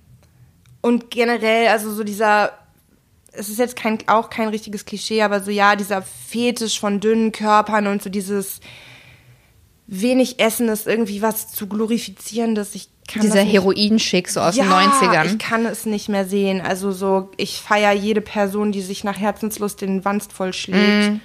und 0.81 1.11
generell, 1.11 1.67
also 1.67 1.91
so 1.93 2.03
dieser, 2.03 2.53
es 3.31 3.49
ist 3.49 3.59
jetzt 3.59 3.75
kein, 3.75 3.99
auch 4.07 4.29
kein 4.29 4.49
richtiges 4.49 4.85
Klischee, 4.85 5.21
aber 5.21 5.41
so 5.41 5.51
ja, 5.51 5.75
dieser 5.75 6.01
Fetisch 6.01 6.79
von 6.79 6.99
dünnen 6.99 7.31
Körpern 7.31 7.87
und 7.87 8.01
so 8.01 8.09
dieses 8.09 8.59
wenig 9.87 10.39
Essen 10.39 10.69
ist 10.69 10.87
irgendwie 10.87 11.21
was 11.21 11.51
zu 11.51 11.67
glorifizierendes. 11.67 12.75
Ich 12.75 12.89
kann 13.09 13.21
Dieser 13.21 13.41
Heroinschick 13.41 14.29
so 14.29 14.39
aus 14.39 14.55
ja, 14.55 14.63
den 14.63 14.71
90ern. 14.71 15.25
ich 15.25 15.39
kann 15.39 15.65
es 15.65 15.85
nicht 15.85 16.09
mehr 16.09 16.25
sehen. 16.25 16.61
Also 16.61 16.91
so, 16.91 17.29
ich 17.37 17.59
feiere 17.59 17.93
jede 17.93 18.21
Person, 18.21 18.71
die 18.71 18.81
sich 18.81 19.03
nach 19.03 19.19
Herzenslust 19.19 19.81
den 19.81 20.05
Wanst 20.05 20.31
vollschlägt. 20.31 21.11
Mhm. 21.11 21.21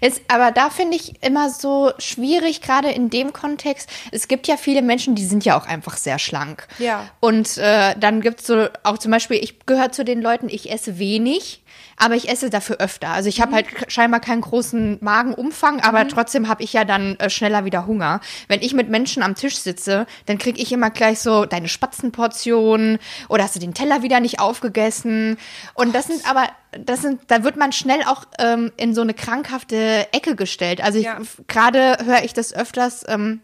Ist, 0.00 0.22
aber 0.28 0.52
da 0.52 0.70
finde 0.70 0.96
ich 0.96 1.22
immer 1.22 1.50
so 1.50 1.92
schwierig, 1.98 2.60
gerade 2.60 2.90
in 2.90 3.10
dem 3.10 3.32
Kontext. 3.32 3.88
Es 4.12 4.28
gibt 4.28 4.46
ja 4.46 4.56
viele 4.56 4.82
Menschen, 4.82 5.16
die 5.16 5.24
sind 5.24 5.44
ja 5.44 5.58
auch 5.58 5.66
einfach 5.66 5.96
sehr 5.96 6.20
schlank. 6.20 6.68
Ja. 6.78 7.08
Und 7.18 7.58
äh, 7.58 7.94
dann 7.98 8.20
gibt 8.20 8.40
es 8.40 8.46
so 8.46 8.68
auch 8.84 8.98
zum 8.98 9.10
Beispiel, 9.10 9.38
ich 9.38 9.66
gehöre 9.66 9.90
zu 9.90 10.04
den 10.04 10.22
Leuten, 10.22 10.48
ich 10.48 10.70
esse 10.70 10.98
wenig, 10.98 11.63
aber 11.96 12.14
ich 12.14 12.28
esse 12.28 12.50
dafür 12.50 12.76
öfter. 12.78 13.08
Also 13.10 13.28
ich 13.28 13.40
habe 13.40 13.52
Mhm. 13.52 13.54
halt 13.56 13.66
scheinbar 13.92 14.20
keinen 14.20 14.40
großen 14.40 14.98
Magenumfang, 15.00 15.80
aber 15.80 16.06
trotzdem 16.08 16.48
habe 16.48 16.62
ich 16.62 16.72
ja 16.72 16.84
dann 16.84 17.16
äh, 17.18 17.30
schneller 17.30 17.64
wieder 17.64 17.86
Hunger. 17.86 18.20
Wenn 18.48 18.60
ich 18.62 18.74
mit 18.74 18.88
Menschen 18.88 19.22
am 19.22 19.34
Tisch 19.34 19.56
sitze, 19.58 20.06
dann 20.26 20.38
kriege 20.38 20.60
ich 20.60 20.72
immer 20.72 20.90
gleich 20.90 21.20
so 21.20 21.44
deine 21.44 21.68
Spatzenportion 21.68 22.98
oder 23.28 23.44
hast 23.44 23.54
du 23.56 23.60
den 23.60 23.74
Teller 23.74 24.02
wieder 24.02 24.20
nicht 24.20 24.40
aufgegessen. 24.40 25.36
Und 25.74 25.94
das 25.94 26.06
sind 26.06 26.28
aber, 26.28 26.48
das 26.78 27.02
sind, 27.02 27.22
da 27.28 27.44
wird 27.44 27.56
man 27.56 27.72
schnell 27.72 28.02
auch 28.06 28.24
ähm, 28.38 28.72
in 28.76 28.94
so 28.94 29.00
eine 29.00 29.14
krankhafte 29.14 30.06
Ecke 30.12 30.36
gestellt. 30.36 30.82
Also 30.82 30.98
Ja. 30.98 31.18
gerade 31.48 31.98
höre 32.04 32.24
ich 32.24 32.32
das 32.32 32.52
öfters. 32.52 33.04
Ähm, 33.08 33.40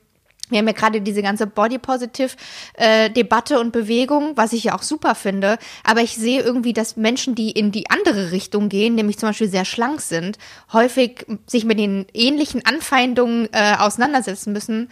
wir 0.51 0.59
haben 0.59 0.67
ja 0.67 0.73
gerade 0.73 1.01
diese 1.01 1.23
ganze 1.23 1.47
Body-Positive-Debatte 1.47 3.59
und 3.59 3.73
Bewegung, 3.73 4.33
was 4.37 4.53
ich 4.53 4.65
ja 4.65 4.75
auch 4.75 4.83
super 4.83 5.15
finde. 5.15 5.59
Aber 5.85 6.01
ich 6.01 6.17
sehe 6.17 6.43
irgendwie, 6.43 6.73
dass 6.73 6.97
Menschen, 6.97 7.35
die 7.35 7.51
in 7.51 7.73
die 7.73 7.91
andere 7.91 8.33
Richtung 8.33 8.69
gehen, 8.69 8.95
nämlich 8.95 9.19
zum 9.19 9.31
Beispiel 9.31 9.49
sehr 9.49 9.65
schlank 9.65 10.01
sind, 10.01 10.39
häufig 10.73 11.27
sich 11.47 11.65
mit 11.65 11.79
den 11.79 12.07
ähnlichen 12.13 12.65
Anfeindungen 12.67 13.49
äh, 13.53 13.77
auseinandersetzen 13.79 14.53
müssen 14.53 14.89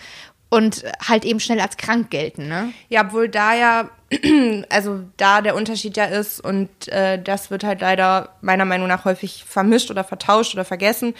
und 0.50 0.84
halt 1.06 1.24
eben 1.24 1.40
schnell 1.40 1.60
als 1.60 1.76
krank 1.76 2.10
gelten. 2.10 2.48
Ne? 2.48 2.72
Ja, 2.88 3.04
obwohl 3.04 3.28
da 3.28 3.54
ja, 3.54 3.90
also 4.70 5.00
da 5.16 5.42
der 5.42 5.54
Unterschied 5.54 5.96
ja 5.96 6.04
ist 6.04 6.40
und 6.40 6.88
äh, 6.88 7.22
das 7.22 7.50
wird 7.50 7.64
halt 7.64 7.80
leider 7.80 8.30
meiner 8.40 8.64
Meinung 8.64 8.88
nach 8.88 9.04
häufig 9.04 9.44
vermischt 9.46 9.90
oder 9.90 10.04
vertauscht 10.04 10.54
oder 10.54 10.64
vergessen, 10.64 11.14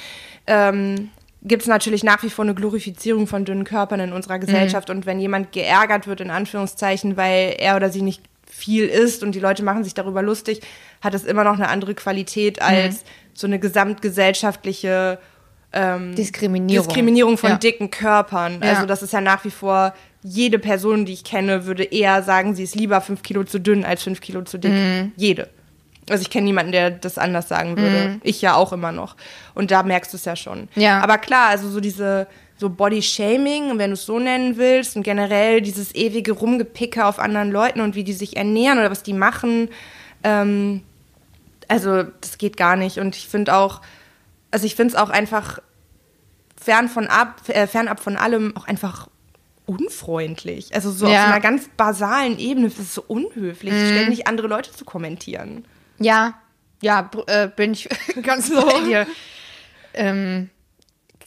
ähm, 0.47 1.11
gibt 1.43 1.63
es 1.63 1.69
natürlich 1.69 2.03
nach 2.05 2.23
wie 2.23 2.31
vor 2.31 2.45
eine 2.45 2.55
Glorifizierung 2.55 3.27
von 3.27 3.45
dünnen 3.45 3.65
Körpern 3.65 4.01
in 4.01 4.13
unserer 4.13 4.39
Gesellschaft. 4.39 4.91
Und 4.91 5.07
wenn 5.07 5.21
jemand 5.21 5.53
geärgert 5.53 6.07
wird, 6.07 6.21
in 6.21 6.31
Anführungszeichen, 6.31 7.17
weil 7.17 7.55
er 7.59 7.77
oder 7.77 7.91
sie 7.91 8.03
nicht 8.03 8.23
viel 8.51 8.87
isst 8.87 9.23
und 9.23 9.35
die 9.35 9.41
Leute 9.41 9.63
machen 9.63 9.85
sich 9.85 9.95
darüber 9.95 10.23
lustig, 10.23 10.61
hat 11.01 11.15
es 11.15 11.25
immer 11.25 11.45
noch 11.45 11.55
eine 11.55 11.69
andere 11.69 11.95
Qualität 11.95 12.61
als 12.61 13.05
so 13.35 13.47
eine 13.47 13.59
gesamtgesellschaftliche 13.59 15.19
ähm, 15.73 16.15
Diskriminierung. 16.15 16.87
Diskriminierung 16.87 17.39
von 17.39 17.51
Ja. 17.51 17.57
dicken 17.57 17.91
Körpern. 17.91 18.61
Ja. 18.63 18.71
Also 18.71 18.87
das 18.87 19.03
ist 19.03 19.13
ja 19.13 19.21
nach 19.21 19.45
wie 19.45 19.51
vor, 19.51 19.95
jede 20.23 20.59
Person, 20.59 21.05
die 21.05 21.13
ich 21.13 21.25
kenne, 21.25 21.67
würde 21.67 21.85
eher 21.85 22.23
sagen, 22.23 22.55
sie 22.55 22.65
ist 22.65 22.75
lieber 22.75 23.01
fünf 23.01 23.23
Kilo 23.23 23.45
zu 23.45 23.61
dünn 23.61 23.85
als 23.85 24.03
fünf 24.03 24.21
Kilo 24.21 24.43
zu 24.43 24.59
dick. 24.59 24.73
Mhm. 24.73 25.13
Jede. 25.17 25.49
Also 26.11 26.23
ich 26.23 26.31
kenne 26.31 26.45
niemanden, 26.45 26.73
der 26.73 26.91
das 26.91 27.19
anders 27.19 27.49
sagen 27.49 27.77
würde. 27.77 28.19
Ich 28.23 28.41
ja 28.43 28.55
auch 28.55 28.73
immer 28.73 28.93
noch. 28.93 29.17
Und 29.55 29.71
da 29.71 29.83
merkst 29.83 30.13
du 30.13 30.17
es 30.17 30.25
ja 30.25 30.37
schon. 30.37 30.69
Mhm. 30.75 30.83
Ja. 30.83 31.01
Aber 31.01 31.19
klar, 31.19 31.49
also 31.49 31.69
so 31.69 31.81
diese 31.81 32.27
so 32.57 32.71
Body-Shaming, 32.71 33.79
wenn 33.79 33.91
du 33.91 33.95
es 33.95 34.05
so 34.05 34.19
nennen 34.19 34.57
willst, 34.57 34.97
und 34.97 35.05
generell 35.05 35.61
dieses 35.61 35.95
ewige 35.95 36.33
Rumgepicke 36.33 37.05
auf 37.07 37.19
anderen 37.21 37.53
Leuten 37.53 37.81
und 37.81 37.95
wie 37.95 38.03
die 38.03 38.13
sich 38.13 38.37
ernähren 38.37 38.79
oder 38.79 38.91
was 38.91 39.05
die 39.05 39.13
machen, 39.13 39.69
ähm, 40.25 40.83
also 41.69 42.03
das 42.21 42.39
geht 42.39 42.57
gar 42.57 42.75
nicht. 42.75 42.99
Und 42.99 43.15
ich 43.15 43.29
finde 43.29 43.55
auch, 43.55 43.81
also 44.51 44.67
ich 44.67 44.75
finde 44.75 44.95
es 44.95 45.01
auch 45.01 45.11
einfach 45.11 45.61
fern 46.61 46.89
von 46.89 47.07
ab, 47.07 47.43
äh, 47.49 47.67
fernab 47.69 48.01
von 48.01 48.17
allem 48.17 48.57
auch 48.57 48.67
einfach 48.67 49.07
unfreundlich. 49.67 50.75
Also 50.75 50.91
so 50.91 51.07
Ja. 51.07 51.25
auf 51.27 51.31
einer 51.31 51.41
ganz 51.41 51.69
basalen 51.77 52.39
Ebene, 52.39 52.69
das 52.69 52.79
ist 52.79 52.95
so 52.95 53.05
unhöflich, 53.07 53.73
Mhm. 53.73 53.87
ständig 53.87 54.27
andere 54.27 54.49
Leute 54.49 54.73
zu 54.73 54.85
kommentieren. 54.85 55.65
Ja, 55.99 56.35
ja, 56.81 57.11
äh, 57.27 57.49
bin 57.49 57.73
ich 57.73 57.89
ganz 58.23 58.51
bei 58.51 58.81
dir. 58.81 59.07
Ähm, 59.95 60.51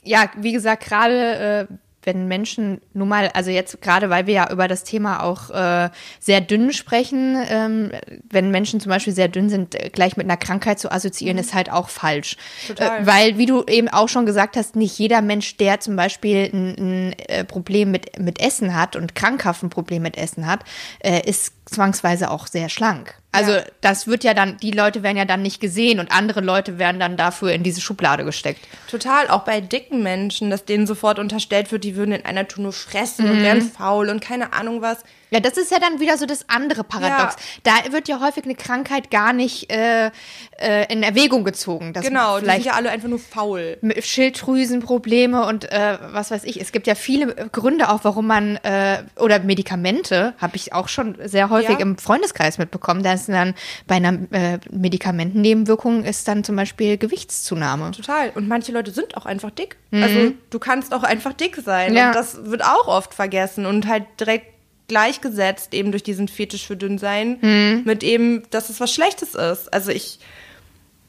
ja, 0.04 0.32
wie 0.38 0.54
gesagt, 0.54 0.86
gerade 0.86 1.68
äh, 1.70 1.74
wenn 2.04 2.28
Menschen 2.28 2.82
nun 2.94 3.08
mal, 3.08 3.30
also 3.34 3.52
jetzt 3.52 3.82
gerade, 3.82 4.10
weil 4.10 4.26
wir 4.28 4.34
ja 4.34 4.52
über 4.52 4.68
das 4.68 4.84
Thema 4.84 5.24
auch 5.24 5.50
äh, 5.52 5.90
sehr 6.20 6.42
dünn 6.42 6.74
sprechen, 6.74 7.38
ähm, 7.48 7.92
wenn 8.30 8.50
Menschen 8.50 8.80
zum 8.80 8.90
Beispiel 8.90 9.14
sehr 9.14 9.28
dünn 9.28 9.50
sind, 9.50 9.78
gleich 9.94 10.18
mit 10.18 10.26
einer 10.26 10.38
Krankheit 10.38 10.80
zu 10.80 10.92
assoziieren, 10.92 11.38
ist 11.38 11.54
halt 11.54 11.72
auch 11.72 11.90
falsch. 11.90 12.38
Total. 12.68 13.02
Äh, 13.02 13.06
weil, 13.06 13.38
wie 13.38 13.46
du 13.46 13.64
eben 13.66 13.88
auch 13.88 14.10
schon 14.10 14.26
gesagt 14.26 14.58
hast, 14.58 14.76
nicht 14.76 14.98
jeder 14.98 15.22
Mensch, 15.22 15.58
der 15.58 15.80
zum 15.80 15.96
Beispiel 15.96 16.50
ein, 16.52 16.76
ein 16.78 17.16
äh, 17.28 17.44
Problem 17.44 17.92
mit, 17.92 18.20
mit 18.20 18.42
Essen 18.42 18.76
hat 18.76 18.96
und 18.96 19.16
krankhaft 19.16 19.64
ein 19.64 19.70
Problem 19.70 20.02
mit 20.02 20.18
Essen 20.18 20.48
hat, 20.48 20.64
äh, 21.00 21.22
ist 21.30 21.54
zwangsweise 21.66 22.32
auch 22.32 22.48
sehr 22.48 22.70
schlank. 22.70 23.21
Also 23.32 23.52
Ja. 23.54 23.64
das 23.80 24.08
wird 24.08 24.24
ja 24.24 24.34
dann, 24.34 24.58
die 24.58 24.72
Leute 24.72 25.04
werden 25.04 25.18
ja 25.18 25.26
dann 25.26 25.42
nicht 25.42 25.62
gesehen 25.62 26.00
und 26.00 26.12
andere 26.12 26.42
Leute 26.42 26.80
werden 26.80 27.00
dann 27.00 27.16
dafür 27.18 27.54
in 27.54 27.64
diese 27.64 27.80
Schublade 27.82 28.26
gesteckt. 28.26 28.68
Total, 28.90 29.30
auch 29.30 29.44
bei 29.44 29.62
dicken 29.62 30.04
Menschen, 30.04 30.50
dass 30.50 30.66
denen 30.66 30.86
sofort 30.86 31.18
unterstellt 31.18 31.72
wird, 31.72 31.84
die 31.84 31.96
würden 31.96 32.14
in 32.14 32.26
einer 32.26 32.46
nur 32.58 32.74
fressen 32.74 33.30
und 33.30 33.42
wären 33.42 33.62
faul 33.62 34.10
und 34.10 34.20
keine 34.20 34.52
Ahnung 34.54 34.82
was. 34.82 35.04
Ja, 35.32 35.40
das 35.40 35.58
ist 35.58 35.72
ja 35.72 35.80
dann 35.80 36.02
wieder 36.02 36.18
so 36.18 36.26
das 36.26 36.50
andere 36.50 36.84
Paradox. 36.84 37.36
Ja. 37.66 37.74
Da 37.86 37.94
wird 37.94 38.10
ja 38.10 38.20
häufig 38.20 38.44
eine 38.44 38.56
Krankheit 38.56 39.10
gar 39.12 39.32
nicht 39.32 39.72
äh, 39.72 40.12
äh, 40.60 40.92
in 40.92 41.04
Erwägung 41.04 41.46
gezogen. 41.46 41.94
genau, 41.94 42.40
die 42.40 42.46
sind 42.46 42.66
ja 42.66 42.74
alle 42.74 42.90
einfach 42.90 43.08
nur 43.08 43.20
faul. 43.20 43.78
Schilddrüsenprobleme 43.98 45.46
und 45.46 45.72
äh, 45.72 45.98
was 46.12 46.32
weiß 46.32 46.44
ich. 46.44 46.60
Es 46.60 46.74
gibt 46.74 46.86
ja 46.86 46.96
viele 46.96 47.34
Gründe 47.52 47.90
auch, 47.90 48.04
warum 48.04 48.28
man 48.28 48.58
äh, 48.58 49.04
oder 49.18 49.40
Medikamente 49.40 50.34
habe 50.38 50.58
ich 50.58 50.74
auch 50.74 50.90
schon 50.90 51.16
sehr 51.24 51.50
häufig 51.50 51.76
ja. 51.76 51.80
im 51.80 51.98
Freundeskreis 51.98 52.58
mitbekommen. 52.58 53.02
Da 53.02 53.14
ist 53.14 53.30
dann 53.30 53.56
bei 53.88 53.96
einer 53.96 54.14
äh, 54.32 54.60
Medikamentennebenwirkung 54.70 56.04
ist 56.04 56.28
dann 56.28 56.44
zum 56.44 56.58
Beispiel 56.58 56.98
Gewichtszunahme. 56.98 57.92
Total. 57.92 58.32
Und 58.32 58.50
manche 58.50 58.74
Leute 58.74 58.92
sind 58.92 59.16
auch 59.16 59.26
einfach 59.26 59.52
dick. 59.52 59.78
Mhm. 59.92 60.04
Also 60.04 60.34
du 60.50 60.60
kannst 60.60 60.94
auch 60.94 61.04
einfach 61.04 61.32
dick 61.32 61.56
sein. 61.56 61.96
Ja. 61.96 62.08
Und 62.08 62.16
das 62.16 62.46
wird 62.46 62.66
auch 62.66 62.88
oft 62.88 63.14
vergessen 63.14 63.66
und 63.66 63.88
halt 63.88 64.04
direkt 64.20 64.51
gleichgesetzt, 64.92 65.74
eben 65.74 65.92
durch 65.92 66.04
diesen 66.04 66.28
Fetisch 66.28 66.68
für 66.68 66.76
Dünnsein, 66.76 67.38
mhm. 67.42 67.84
mit 67.86 68.04
eben, 68.04 68.44
dass 68.50 68.70
es 68.70 68.82
was 68.82 68.94
Schlechtes 68.94 69.36
ist. 69.36 69.74
Also 69.74 69.90
ich, 69.90 70.20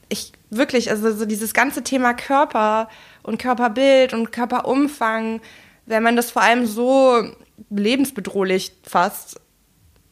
ich 0.09 0.30
wirklich, 0.51 0.89
also 0.89 1.12
so 1.12 1.26
dieses 1.26 1.53
ganze 1.53 1.83
Thema 1.83 2.14
Körper 2.14 2.89
und 3.24 3.39
Körperbild 3.41 4.14
und 4.14 4.30
Körperumfang, 4.30 5.41
wenn 5.87 6.05
man 6.05 6.14
das 6.14 6.30
vor 6.30 6.43
allem 6.43 6.64
so 6.64 7.24
lebensbedrohlich 7.70 8.70
fast, 8.85 9.41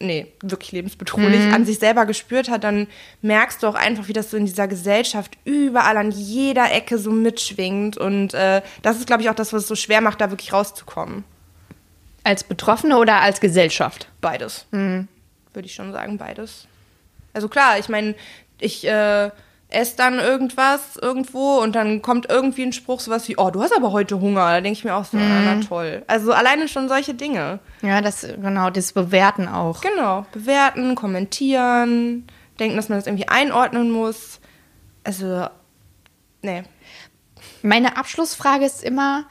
nee, 0.00 0.26
wirklich 0.42 0.72
lebensbedrohlich 0.72 1.46
mhm. 1.46 1.54
an 1.54 1.64
sich 1.64 1.78
selber 1.78 2.06
gespürt 2.06 2.50
hat, 2.50 2.64
dann 2.64 2.88
merkst 3.22 3.62
du 3.62 3.68
auch 3.68 3.76
einfach, 3.76 4.08
wie 4.08 4.12
das 4.12 4.32
so 4.32 4.36
in 4.36 4.46
dieser 4.46 4.66
Gesellschaft 4.66 5.38
überall 5.44 5.96
an 5.96 6.10
jeder 6.10 6.72
Ecke 6.72 6.98
so 6.98 7.12
mitschwingt. 7.12 7.98
Und 7.98 8.34
äh, 8.34 8.62
das 8.82 8.96
ist, 8.96 9.06
glaube 9.06 9.22
ich, 9.22 9.30
auch 9.30 9.34
das, 9.36 9.52
was 9.52 9.62
es 9.62 9.68
so 9.68 9.76
schwer 9.76 10.00
macht, 10.00 10.20
da 10.20 10.30
wirklich 10.30 10.52
rauszukommen. 10.52 11.22
Als 12.24 12.44
Betroffene 12.44 12.98
oder 12.98 13.20
als 13.20 13.40
Gesellschaft? 13.40 14.08
Beides. 14.20 14.66
Mhm. 14.70 15.08
Würde 15.52 15.66
ich 15.66 15.74
schon 15.74 15.92
sagen, 15.92 16.18
beides. 16.18 16.66
Also 17.32 17.48
klar, 17.48 17.78
ich 17.78 17.88
meine, 17.88 18.14
ich 18.58 18.86
äh, 18.86 19.30
esse 19.70 19.96
dann 19.96 20.18
irgendwas 20.18 20.96
irgendwo 21.00 21.58
und 21.58 21.74
dann 21.74 22.02
kommt 22.02 22.28
irgendwie 22.28 22.62
ein 22.62 22.72
Spruch, 22.72 23.00
sowas 23.00 23.28
wie, 23.28 23.36
oh, 23.36 23.50
du 23.50 23.62
hast 23.62 23.74
aber 23.74 23.92
heute 23.92 24.20
Hunger. 24.20 24.50
Da 24.50 24.60
denke 24.60 24.78
ich 24.78 24.84
mir 24.84 24.94
auch 24.94 25.04
so, 25.04 25.16
mhm. 25.16 25.44
na 25.44 25.60
toll. 25.60 26.02
Also 26.06 26.32
alleine 26.32 26.68
schon 26.68 26.88
solche 26.88 27.14
Dinge. 27.14 27.60
Ja, 27.82 28.00
das, 28.00 28.22
genau, 28.22 28.70
das 28.70 28.92
Bewerten 28.92 29.48
auch. 29.48 29.80
Genau, 29.80 30.26
bewerten, 30.32 30.94
kommentieren, 30.94 32.26
denken, 32.58 32.76
dass 32.76 32.88
man 32.88 32.98
das 32.98 33.06
irgendwie 33.06 33.28
einordnen 33.28 33.90
muss. 33.90 34.40
Also, 35.04 35.46
nee. 36.42 36.64
Meine 37.62 37.96
Abschlussfrage 37.96 38.64
ist 38.64 38.82
immer, 38.82 39.24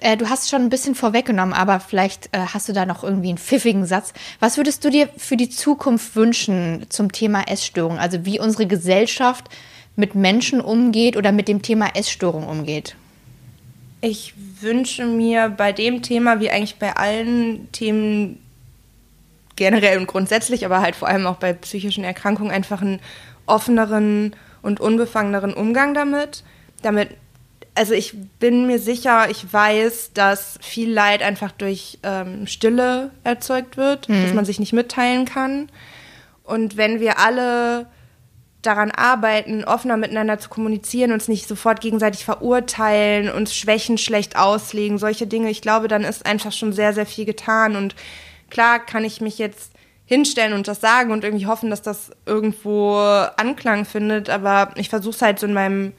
äh, 0.00 0.16
du 0.16 0.28
hast 0.28 0.50
schon 0.50 0.62
ein 0.62 0.70
bisschen 0.70 0.94
vorweggenommen, 0.94 1.54
aber 1.54 1.80
vielleicht 1.80 2.26
äh, 2.32 2.38
hast 2.38 2.68
du 2.68 2.72
da 2.72 2.86
noch 2.86 3.04
irgendwie 3.04 3.28
einen 3.28 3.38
pfiffigen 3.38 3.86
Satz. 3.86 4.12
Was 4.40 4.56
würdest 4.56 4.84
du 4.84 4.90
dir 4.90 5.08
für 5.16 5.36
die 5.36 5.48
Zukunft 5.48 6.16
wünschen 6.16 6.86
zum 6.88 7.12
Thema 7.12 7.42
Essstörung? 7.48 7.98
Also 7.98 8.24
wie 8.24 8.40
unsere 8.40 8.66
Gesellschaft 8.66 9.48
mit 9.96 10.14
Menschen 10.14 10.60
umgeht 10.60 11.16
oder 11.16 11.32
mit 11.32 11.48
dem 11.48 11.62
Thema 11.62 11.88
Essstörung 11.94 12.48
umgeht? 12.48 12.96
Ich 14.00 14.34
wünsche 14.60 15.04
mir 15.04 15.50
bei 15.50 15.72
dem 15.72 16.02
Thema, 16.02 16.40
wie 16.40 16.50
eigentlich 16.50 16.76
bei 16.76 16.96
allen 16.96 17.70
Themen 17.72 18.40
generell 19.56 19.98
und 19.98 20.06
grundsätzlich, 20.06 20.64
aber 20.64 20.80
halt 20.80 20.96
vor 20.96 21.08
allem 21.08 21.26
auch 21.26 21.36
bei 21.36 21.52
psychischen 21.52 22.02
Erkrankungen, 22.02 22.50
einfach 22.50 22.80
einen 22.80 23.00
offeneren 23.44 24.34
und 24.62 24.80
unbefangeneren 24.80 25.52
Umgang 25.52 25.92
damit. 25.92 26.44
Damit 26.80 27.10
also 27.74 27.94
ich 27.94 28.14
bin 28.38 28.66
mir 28.66 28.78
sicher, 28.78 29.30
ich 29.30 29.52
weiß, 29.52 30.12
dass 30.12 30.58
viel 30.60 30.92
Leid 30.92 31.22
einfach 31.22 31.52
durch 31.52 31.98
ähm, 32.02 32.46
Stille 32.46 33.10
erzeugt 33.24 33.76
wird, 33.76 34.08
mhm. 34.08 34.22
dass 34.22 34.34
man 34.34 34.44
sich 34.44 34.58
nicht 34.58 34.72
mitteilen 34.72 35.24
kann. 35.24 35.70
Und 36.42 36.76
wenn 36.76 37.00
wir 37.00 37.18
alle 37.18 37.86
daran 38.62 38.90
arbeiten, 38.90 39.64
offener 39.64 39.96
miteinander 39.96 40.38
zu 40.38 40.48
kommunizieren, 40.48 41.12
uns 41.12 41.28
nicht 41.28 41.48
sofort 41.48 41.80
gegenseitig 41.80 42.24
verurteilen, 42.24 43.30
uns 43.30 43.54
Schwächen 43.54 43.96
schlecht 43.96 44.36
auslegen, 44.36 44.98
solche 44.98 45.26
Dinge, 45.26 45.50
ich 45.50 45.62
glaube, 45.62 45.88
dann 45.88 46.04
ist 46.04 46.26
einfach 46.26 46.52
schon 46.52 46.72
sehr, 46.72 46.92
sehr 46.92 47.06
viel 47.06 47.24
getan. 47.24 47.76
Und 47.76 47.94
klar 48.50 48.78
kann 48.84 49.04
ich 49.04 49.20
mich 49.20 49.38
jetzt 49.38 49.72
hinstellen 50.04 50.52
und 50.52 50.66
das 50.66 50.80
sagen 50.80 51.12
und 51.12 51.24
irgendwie 51.24 51.46
hoffen, 51.46 51.70
dass 51.70 51.82
das 51.82 52.10
irgendwo 52.26 52.96
Anklang 53.36 53.84
findet, 53.84 54.28
aber 54.28 54.72
ich 54.74 54.88
versuche 54.88 55.14
es 55.14 55.22
halt 55.22 55.38
so 55.38 55.46
in 55.46 55.54
meinem 55.54 55.92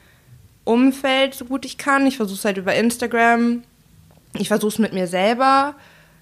Umfeld 0.64 1.34
so 1.34 1.44
gut 1.44 1.64
ich 1.64 1.78
kann. 1.78 2.06
Ich 2.06 2.16
versuche 2.16 2.38
es 2.38 2.44
halt 2.44 2.56
über 2.56 2.74
Instagram. 2.74 3.62
Ich 4.38 4.48
versuche 4.48 4.72
es 4.72 4.78
mit 4.78 4.92
mir 4.92 5.06
selber. 5.06 5.74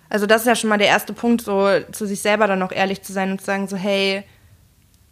Also 0.09 0.27
das 0.27 0.43
ist 0.43 0.49
ja 0.49 0.57
schon 0.57 0.71
mal 0.71 0.79
der 0.79 0.89
erste 0.89 1.13
Punkt, 1.13 1.43
so 1.43 1.69
zu 1.93 2.07
sich 2.07 2.21
selber 2.21 2.47
dann 2.47 2.63
auch 2.63 2.73
ehrlich 2.73 3.03
zu 3.03 3.13
sein 3.13 3.31
und 3.31 3.41
zu 3.41 3.47
sagen, 3.47 3.69
so 3.69 3.77
hey, 3.77 4.25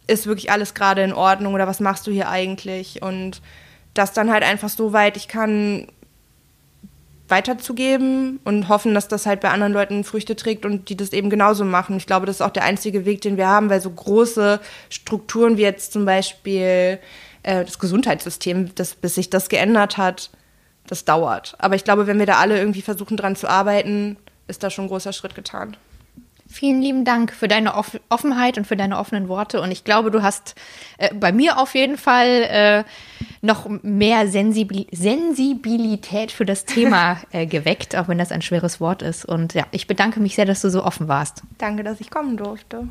ist 0.07 0.27
wirklich 0.27 0.51
alles 0.51 0.73
gerade 0.73 1.03
in 1.03 1.13
Ordnung 1.13 1.53
oder 1.53 1.67
was 1.67 1.79
machst 1.79 2.05
du 2.07 2.11
hier 2.11 2.29
eigentlich? 2.29 3.01
Und 3.01 3.41
das 3.93 4.13
dann 4.13 4.31
halt 4.31 4.43
einfach 4.43 4.69
so 4.69 4.91
weit 4.91 5.15
ich 5.15 5.27
kann 5.27 5.87
weiterzugeben 7.29 8.39
und 8.43 8.69
hoffen, 8.69 8.93
dass 8.93 9.07
das 9.07 9.25
halt 9.25 9.39
bei 9.39 9.49
anderen 9.49 9.71
Leuten 9.71 10.03
Früchte 10.03 10.35
trägt 10.35 10.65
und 10.65 10.89
die 10.89 10.97
das 10.97 11.13
eben 11.13 11.29
genauso 11.29 11.63
machen. 11.63 11.97
Ich 11.97 12.07
glaube, 12.07 12.25
das 12.25 12.37
ist 12.37 12.41
auch 12.41 12.49
der 12.49 12.63
einzige 12.63 13.05
Weg, 13.05 13.21
den 13.21 13.37
wir 13.37 13.47
haben, 13.47 13.69
weil 13.69 13.81
so 13.81 13.91
große 13.91 14.59
Strukturen 14.89 15.57
wie 15.57 15.61
jetzt 15.61 15.93
zum 15.93 16.05
Beispiel 16.05 16.99
äh, 17.43 17.63
das 17.65 17.79
Gesundheitssystem, 17.79 18.73
das, 18.75 18.95
bis 18.95 19.15
sich 19.15 19.29
das 19.29 19.49
geändert 19.49 19.97
hat, 19.97 20.29
das 20.87 21.05
dauert. 21.05 21.55
Aber 21.59 21.75
ich 21.75 21.83
glaube, 21.83 22.07
wenn 22.07 22.19
wir 22.19 22.25
da 22.25 22.37
alle 22.37 22.57
irgendwie 22.57 22.81
versuchen, 22.81 23.17
dran 23.17 23.35
zu 23.35 23.47
arbeiten, 23.47 24.17
ist 24.47 24.63
da 24.63 24.69
schon 24.69 24.85
ein 24.85 24.89
großer 24.89 25.13
Schritt 25.13 25.35
getan. 25.35 25.77
Vielen 26.51 26.81
lieben 26.81 27.05
Dank 27.05 27.31
für 27.31 27.47
deine 27.47 27.75
Offenheit 28.09 28.57
und 28.57 28.65
für 28.65 28.75
deine 28.75 28.97
offenen 28.97 29.27
Worte. 29.27 29.61
Und 29.61 29.69
ich 29.69 29.83
glaube, 29.83 30.09
du 30.09 30.23
hast 30.23 30.55
äh, 30.97 31.13
bei 31.13 31.31
mir 31.31 31.59
auf 31.59 31.75
jeden 31.75 31.95
Fall 31.95 32.27
äh, 32.27 32.83
noch 33.43 33.69
mehr 33.83 34.27
Sensibil 34.27 34.87
Sensibilität 34.91 36.31
für 36.31 36.45
das 36.45 36.65
Thema 36.65 37.17
äh, 37.31 37.45
geweckt, 37.45 37.95
auch 37.95 38.07
wenn 38.07 38.17
das 38.17 38.31
ein 38.31 38.41
schweres 38.41 38.81
Wort 38.81 39.03
ist. 39.03 39.25
Und 39.25 39.53
ja, 39.53 39.67
ich 39.69 39.85
bedanke 39.85 40.19
mich 40.19 40.33
sehr, 40.33 40.45
dass 40.45 40.61
du 40.61 40.71
so 40.71 40.83
offen 40.83 41.07
warst. 41.07 41.43
Danke, 41.59 41.83
dass 41.83 42.01
ich 42.01 42.09
kommen 42.09 42.35
durfte. 42.35 42.87